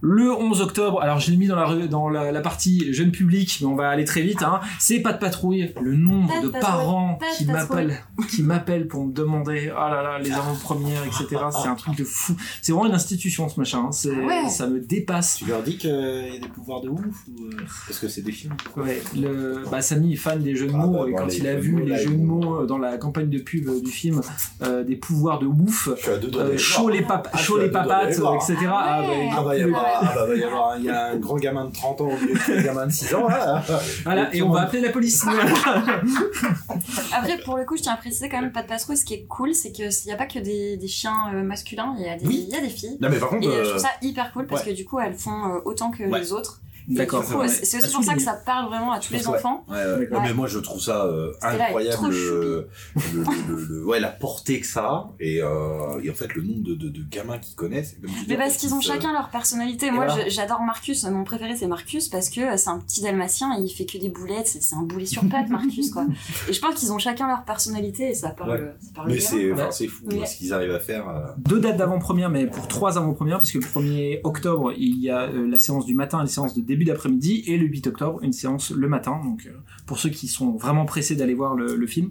Le 0.00 0.30
11 0.30 0.60
octobre, 0.60 1.00
alors 1.00 1.18
je 1.18 1.30
l'ai 1.30 1.36
mis 1.36 1.46
dans 1.46 1.56
la, 1.56 1.64
rue- 1.64 1.88
dans 1.88 2.08
la, 2.08 2.30
la 2.30 2.40
partie 2.40 2.92
jeune 2.92 3.10
public, 3.10 3.58
mais 3.60 3.66
on 3.66 3.74
va 3.74 3.88
aller 3.88 4.04
très 4.04 4.20
vite. 4.22 4.42
Hein. 4.42 4.60
C'est 4.78 5.00
pas 5.00 5.12
de 5.12 5.18
patrouille. 5.18 5.72
Le 5.80 5.96
nombre 5.96 6.28
Pas 6.28 6.40
de 6.42 6.48
parents 6.48 7.14
pas 7.18 7.26
qui 7.36 7.46
m'appellent, 7.46 7.98
qui 8.28 8.42
m'appellent 8.42 8.86
pour 8.86 9.04
me 9.06 9.12
demander, 9.12 9.72
ah 9.76 9.88
là 9.90 10.02
là, 10.02 10.18
les 10.18 10.32
avant-premières, 10.32 11.02
etc. 11.04 11.26
C'est 11.62 11.68
un 11.68 11.74
truc 11.74 11.96
de 11.96 12.04
fou. 12.04 12.34
C'est 12.62 12.72
vraiment 12.72 12.86
une 12.86 12.94
institution 12.94 13.48
ce 13.48 13.58
machin. 13.58 13.88
hein. 13.88 13.90
Ah 14.04 14.26
ouais. 14.44 14.48
Ça 14.50 14.66
me 14.66 14.78
dépasse. 14.80 15.36
Tu 15.36 15.46
leur 15.46 15.62
dis 15.62 15.77
qu'il 15.78 15.90
y 15.90 16.36
a 16.36 16.40
des 16.40 16.48
pouvoirs 16.48 16.80
de 16.80 16.88
ouf 16.88 17.00
ou 17.28 17.44
euh, 17.44 17.50
parce 17.86 17.98
que 17.98 18.08
c'est 18.08 18.22
des 18.22 18.32
films 18.32 18.54
Ouais, 18.76 19.00
le, 19.16 19.62
bah, 19.70 19.80
Samy 19.80 20.12
est 20.14 20.16
fan 20.16 20.40
des 20.42 20.54
jeux 20.56 20.66
de 20.66 20.72
Ah, 20.74 20.78
mots 20.78 21.04
bah, 21.04 21.08
et 21.08 21.14
quand 21.14 21.26
les 21.26 21.36
il 21.38 21.46
a 21.46 21.54
vu 21.56 21.82
les 21.82 21.96
jeux 21.96 22.10
de 22.10 22.16
mots 22.22 22.66
dans 22.66 22.78
la 22.78 22.98
campagne 22.98 23.30
de 23.30 23.38
pub 23.38 23.68
du 23.82 23.90
film, 23.90 24.20
euh, 24.62 24.82
des 24.84 24.96
pouvoirs 24.96 25.38
de 25.38 25.46
ouf, 25.46 25.88
euh, 25.88 26.56
chaud 26.58 26.88
les, 26.90 27.02
pap- 27.02 27.28
Ah, 27.32 27.38
chaud 27.38 27.58
les 27.58 27.70
papates, 27.70 28.10
etc. 28.12 28.56
Ah 28.66 28.98
Ah, 28.98 29.02
bah. 29.02 29.14
Ah 29.38 29.42
bah, 29.42 29.56
il 29.56 29.60
y 29.60 29.64
a 29.64 29.66
il- 29.68 29.72
pas- 29.72 30.26
va 30.26 30.34
y 30.36 30.42
avoir 30.42 30.72
un- 30.72 30.78
il 30.78 30.84
y 30.84 30.90
a 30.90 31.06
un 31.12 31.16
grand 31.16 31.36
gamin 31.36 31.64
de 31.66 31.72
30 31.72 32.00
ans 32.00 32.08
au 32.08 32.16
lieu 32.16 32.34
d'un 32.48 32.62
gamin 32.62 32.86
de 32.86 32.92
6 32.92 33.14
ans 33.14 33.28
là. 33.28 33.62
Voilà, 34.04 34.34
et 34.34 34.42
on 34.42 34.50
va 34.50 34.62
appeler 34.62 34.82
la 34.82 34.90
police. 34.90 35.24
Après, 37.12 37.38
pour 37.44 37.56
le 37.56 37.64
coup, 37.64 37.76
je 37.76 37.82
tiens 37.82 37.92
à 37.94 37.96
préciser 37.96 38.28
quand 38.28 38.40
même, 38.40 38.52
pas 38.52 38.62
de 38.62 38.68
patrouille, 38.68 38.96
ce 38.96 39.04
qui 39.04 39.14
est 39.14 39.24
cool, 39.28 39.54
c'est 39.54 39.72
qu'il 39.72 39.88
n'y 40.06 40.12
a 40.12 40.16
pas 40.16 40.26
que 40.26 40.38
des, 40.38 40.76
des 40.76 40.88
chiens 40.88 41.14
euh, 41.34 41.42
masculins, 41.42 41.94
il 41.98 42.04
y, 42.04 42.08
a 42.08 42.16
des- 42.16 42.26
Oui. 42.26 42.44
il 42.48 42.54
y 42.54 42.56
a 42.56 42.60
des 42.60 42.68
filles. 42.68 42.96
Non 43.00 43.08
mais 43.10 43.18
par 43.18 43.28
Et 43.32 43.36
contre, 43.36 43.48
euh, 43.48 43.52
je 43.52 43.58
euh, 43.58 43.70
trouve 43.70 43.82
ça 43.82 43.90
hyper 44.02 44.32
cool 44.32 44.46
parce 44.46 44.64
ouais. 44.64 44.72
que 44.72 44.76
du 44.76 44.84
coup, 44.84 44.98
elles 45.00 45.14
font 45.14 45.30
euh, 45.54 45.58
autant 45.68 45.90
que 45.90 46.02
Ouais. 46.04 46.18
les 46.20 46.32
autres. 46.32 46.60
D'accord. 46.88 47.22
C'est 47.48 47.78
aussi 47.84 47.92
pour 47.92 48.02
ça 48.04 48.14
que 48.14 48.22
ça 48.22 48.32
parle 48.34 48.66
vraiment 48.68 48.92
à 48.92 48.98
tous 49.00 49.12
les 49.12 49.26
Ouais. 49.26 49.36
enfants. 49.36 49.64
Mais 49.68 50.32
moi 50.32 50.46
je 50.46 50.58
trouve 50.58 50.80
ça 50.80 51.04
euh, 51.04 51.32
incroyable 51.42 52.08
le, 52.10 52.68
le, 53.14 53.24
le- 53.48 53.64
le- 53.68 53.84
ouais, 53.84 54.00
la 54.00 54.08
portée 54.08 54.60
que 54.60 54.66
ça 54.66 54.84
a 54.84 55.10
et, 55.20 55.42
euh, 55.42 56.00
et 56.02 56.10
en 56.10 56.14
fait 56.14 56.34
le 56.34 56.42
nombre 56.42 56.62
de, 56.64 56.74
de, 56.74 56.88
de 56.88 57.02
gamins 57.10 57.38
qui 57.38 57.54
connaissent. 57.54 57.96
Mais 58.28 58.36
parce 58.36 58.56
qu'ils 58.56 58.72
ont 58.74 58.80
chacun 58.80 59.12
leur 59.12 59.28
personnalité. 59.30 59.90
Moi, 59.90 60.06
j'adore 60.28 60.60
Marcus. 60.62 61.04
Mon 61.04 61.24
préféré, 61.24 61.56
c'est 61.56 61.66
Marcus 61.66 62.08
parce 62.08 62.30
que 62.30 62.56
c'est 62.56 62.70
un 62.70 62.78
petit 62.78 63.02
dalmatien 63.02 63.58
et 63.58 63.62
il 63.62 63.68
fait 63.68 63.84
que 63.86 63.98
des 63.98 64.08
boulettes. 64.08 64.46
C'est 64.60 64.74
un 64.74 64.82
boulet 64.82 65.06
sur 65.06 65.22
pattes, 65.28 65.48
Marcus, 65.50 65.90
quoi. 65.90 66.06
Et 66.48 66.52
je 66.52 66.60
pense 66.60 66.74
qu'ils 66.76 66.92
ont 66.92 66.98
chacun 66.98 67.26
leur 67.28 67.44
personnalité 67.44 68.10
et 68.10 68.14
ça 68.14 68.30
parle, 68.30 68.74
Mais 69.06 69.18
c'est 69.20 69.48
quoi. 69.50 69.54
enfin, 69.64 69.70
c'est 69.70 69.86
fou 69.88 70.04
Ouais. 70.06 70.24
ce 70.26 70.36
qu'ils 70.36 70.52
arrivent 70.52 70.74
à 70.74 70.80
faire. 70.80 71.08
euh. 71.08 71.20
Deux 71.38 71.60
dates 71.60 71.76
d'avant-première, 71.76 72.30
mais 72.30 72.46
pour 72.46 72.66
trois 72.68 72.96
avant-premières, 72.98 73.38
parce 73.38 73.50
que 73.50 73.58
le 73.58 73.64
1er 73.64 74.20
octobre, 74.24 74.72
il 74.76 74.98
y 75.00 75.10
a 75.10 75.22
euh, 75.24 75.46
la 75.48 75.58
séance 75.58 75.84
du 75.84 75.94
matin 75.94 76.18
et 76.20 76.22
la 76.22 76.28
séance 76.28 76.54
de 76.54 76.60
début 76.62 76.77
d'après-midi, 76.84 77.44
et 77.46 77.56
le 77.56 77.66
8 77.66 77.88
octobre, 77.88 78.20
une 78.22 78.32
séance 78.32 78.70
le 78.70 78.88
matin, 78.88 79.20
donc 79.22 79.46
euh, 79.46 79.52
pour 79.86 79.98
ceux 79.98 80.10
qui 80.10 80.28
sont 80.28 80.52
vraiment 80.52 80.84
pressés 80.84 81.16
d'aller 81.16 81.34
voir 81.34 81.54
le, 81.54 81.76
le 81.76 81.86
film. 81.86 82.10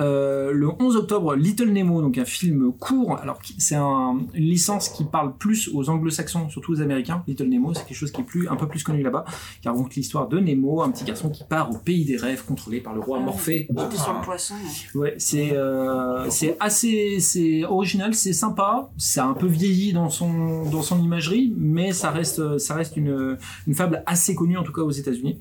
Euh, 0.00 0.52
le 0.52 0.68
11 0.80 0.96
octobre, 0.96 1.34
Little 1.34 1.70
Nemo, 1.70 2.00
donc 2.02 2.18
un 2.18 2.24
film 2.24 2.72
court. 2.72 3.18
Alors 3.18 3.38
c'est 3.58 3.74
un- 3.74 4.18
une 4.34 4.44
licence 4.44 4.88
qui 4.88 5.04
parle 5.04 5.36
plus 5.36 5.70
aux 5.72 5.88
anglo-saxons, 5.90 6.48
surtout 6.48 6.72
aux 6.72 6.80
américains. 6.80 7.22
Little 7.26 7.48
Nemo, 7.48 7.74
c'est 7.74 7.84
quelque 7.86 7.96
chose 7.96 8.10
qui 8.10 8.20
est 8.20 8.24
plus, 8.24 8.48
un 8.48 8.56
peu 8.56 8.66
plus 8.68 8.82
connu 8.82 9.02
là-bas, 9.02 9.24
qui 9.60 9.68
raconte 9.68 9.94
l'histoire 9.94 10.28
de 10.28 10.38
Nemo, 10.38 10.82
un 10.82 10.90
petit 10.90 11.04
garçon 11.04 11.28
qui 11.30 11.44
part 11.44 11.70
au 11.70 11.78
pays 11.78 12.04
des 12.04 12.16
rêves, 12.16 12.44
contrôlé 12.46 12.80
par 12.80 12.94
le 12.94 13.00
roi 13.00 13.18
Ah. 13.20 13.24
Morphée. 13.24 13.68
Sur 13.68 14.14
le 14.14 14.20
poisson. 14.24 14.54
ouais. 14.94 15.00
Ouais, 15.00 15.14
c'est 15.18 15.52
euh, 15.52 16.28
c'est 16.30 16.56
assez 16.60 17.18
c'est 17.20 17.64
original, 17.64 18.14
c'est 18.14 18.32
sympa, 18.32 18.90
c'est 18.96 19.20
un 19.20 19.34
peu 19.34 19.46
vieilli 19.46 19.92
dans 19.92 20.10
son 20.10 20.64
dans 20.70 20.82
son 20.82 21.02
imagerie, 21.02 21.52
mais 21.56 21.92
ça 21.92 22.10
reste 22.10 22.58
ça 22.58 22.74
reste 22.74 22.96
une 22.96 23.36
une 23.66 23.74
fable 23.74 24.02
assez 24.06 24.34
connue 24.34 24.56
en 24.56 24.62
tout 24.62 24.72
cas 24.72 24.82
aux 24.82 24.90
États-Unis. 24.90 25.38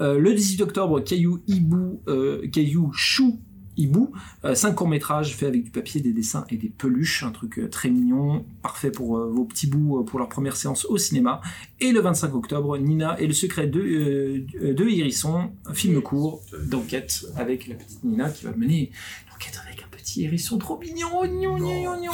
Euh, 0.00 0.18
le 0.18 0.34
18 0.34 0.62
octobre, 0.62 1.00
Caillou 1.00 1.42
Hibou, 1.46 2.02
euh, 2.08 2.46
Caillou 2.48 2.92
Chou 2.92 3.40
Hibou. 3.76 4.12
Euh, 4.44 4.54
cinq 4.54 4.74
courts-métrages 4.74 5.34
faits 5.34 5.48
avec 5.48 5.64
du 5.64 5.70
papier, 5.70 6.00
des 6.00 6.12
dessins 6.12 6.44
et 6.50 6.56
des 6.56 6.68
peluches. 6.68 7.22
Un 7.22 7.30
truc 7.30 7.60
très 7.70 7.90
mignon, 7.90 8.44
parfait 8.62 8.90
pour 8.90 9.18
vos 9.18 9.44
petits 9.44 9.66
bouts 9.66 10.04
pour 10.04 10.18
leur 10.18 10.28
première 10.28 10.56
séance 10.56 10.84
au 10.84 10.96
cinéma. 10.96 11.40
Et 11.80 11.92
le 11.92 12.00
25 12.00 12.34
octobre, 12.34 12.78
Nina 12.78 13.18
et 13.20 13.26
le 13.26 13.32
secret 13.32 13.66
de, 13.66 14.44
de 14.62 14.88
Hérisson, 14.88 15.50
un 15.66 15.74
film 15.74 16.00
court 16.02 16.42
d'enquête 16.66 17.26
avec 17.36 17.66
la 17.66 17.74
petite 17.74 18.04
Nina 18.04 18.30
qui 18.30 18.44
va 18.44 18.52
mener 18.52 18.90
l'enquête 19.30 19.60
avec 19.66 19.82
un 19.82 19.88
petit 20.04 20.24
hérisson 20.24 20.58
trop 20.58 20.78
mignon. 20.78 21.24
Gnon, 21.24 21.56
gnon, 21.58 21.96
gnon. 22.00 22.12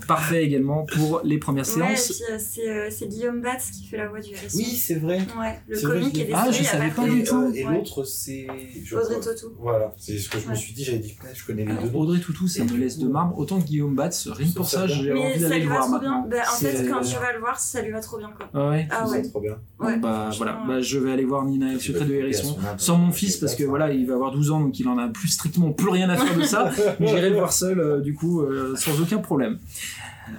Parfait 0.06 0.44
également 0.44 0.84
pour 0.84 1.20
les 1.24 1.38
premières 1.38 1.66
séances. 1.66 2.22
euh, 2.30 2.38
c'est 2.38 2.68
euh, 2.68 2.88
c'est 2.90 3.08
Guillaume 3.08 3.40
Batz 3.40 3.70
qui 3.70 3.86
fait 3.86 3.96
la 3.96 4.08
voix 4.08 4.20
du 4.20 4.32
hérisson. 4.32 4.58
Oui, 4.58 4.64
c'est 4.64 4.96
vrai. 4.96 5.18
Ouais, 5.38 5.58
le 5.68 5.78
vrai, 5.78 5.98
comique 6.00 6.14
est 6.18 6.24
décédé 6.24 6.32
Ah, 6.36 6.50
je 6.50 6.60
a 6.60 6.64
savais 6.64 6.90
pas 6.90 7.08
du 7.08 7.22
tout. 7.24 7.52
et 7.54 7.64
l'autre, 7.64 8.04
c'est. 8.04 8.46
Audrey 8.92 9.20
Tautou. 9.20 9.52
Voilà, 9.58 9.94
c'est 9.96 10.18
ce 10.18 10.28
que 10.28 10.38
je 10.38 10.48
me 10.48 10.54
suis 10.54 10.72
dit. 10.74 10.84
J'avais 10.84 10.98
dit, 10.98 11.12
putain, 11.14 11.28
je 11.34 11.44
connais 11.44 11.64
les 11.64 11.72
deux 11.74 11.88
noms. 11.90 11.98
Audrey 12.00 12.20
Toutou, 12.20 12.46
ça 12.48 12.62
me 12.64 12.68
du 12.68 12.78
laisse 12.78 12.98
de 12.98 13.08
marbre. 13.08 13.38
Autant 13.38 13.60
que 13.60 13.66
Guillaume 13.66 13.94
Batz, 13.94 14.28
rien 14.28 14.48
que 14.48 14.54
pour 14.54 14.66
Ça, 14.68 14.86
j'ai 14.86 15.12
Mais 15.12 15.20
envie 15.20 15.40
ça 15.40 15.48
d'aller 15.48 15.60
lui 15.60 15.64
le 15.64 15.68
va 15.70 15.76
voir 15.78 15.88
trop 15.90 15.98
bien. 16.00 16.10
maintenant. 16.10 16.28
Bah, 16.28 16.42
en 16.52 16.56
fait, 16.56 16.88
quand 16.88 17.00
tu 17.00 17.14
vas 17.16 17.32
le 17.32 17.40
voir, 17.40 17.58
ça 17.58 17.82
lui 17.82 17.90
va 17.92 18.00
trop 18.00 18.18
bien. 18.18 18.30
Quoi. 18.36 18.68
Ouais. 18.70 18.88
Ah 18.90 19.04
C'est 19.06 19.12
ouais. 19.16 19.22
trop 19.22 19.40
bien. 19.40 19.56
Ouais. 19.80 19.96
bah 19.98 20.30
voilà, 20.36 20.60
bah, 20.66 20.80
je 20.80 20.98
vais 20.98 21.12
aller 21.12 21.24
voir 21.24 21.44
Nina 21.44 21.70
et 21.70 21.74
le 21.74 21.80
secret 21.80 22.04
de 22.04 22.14
Hérisson. 22.14 22.56
Sans 22.76 22.96
mon 22.98 23.12
fils, 23.12 23.36
parce 23.38 23.54
que 23.54 23.64
voilà, 23.64 23.92
il 23.92 24.06
va 24.06 24.14
avoir 24.14 24.30
12 24.32 24.50
ans, 24.50 24.60
donc 24.60 24.78
il 24.78 24.88
en 24.88 24.98
a 24.98 25.08
plus 25.08 25.28
strictement 25.28 25.72
plus 25.72 25.88
rien 25.88 26.08
à 26.10 26.16
faire 26.16 26.36
de 26.36 26.42
ça. 26.42 26.65
J'irai 27.00 27.30
le 27.30 27.36
voir 27.36 27.52
seul, 27.52 27.80
euh, 27.80 28.00
du 28.00 28.14
coup, 28.14 28.40
euh, 28.40 28.74
sans 28.76 29.00
aucun 29.00 29.18
problème. 29.18 29.58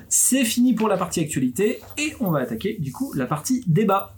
C'est 0.10 0.44
fini 0.44 0.74
pour 0.74 0.88
la 0.88 0.98
partie 0.98 1.22
actualité, 1.22 1.80
et 1.98 2.14
on 2.20 2.32
va 2.32 2.40
attaquer, 2.40 2.78
du 2.80 2.92
coup, 2.92 3.14
la 3.14 3.26
partie 3.26 3.64
débat. 3.68 4.17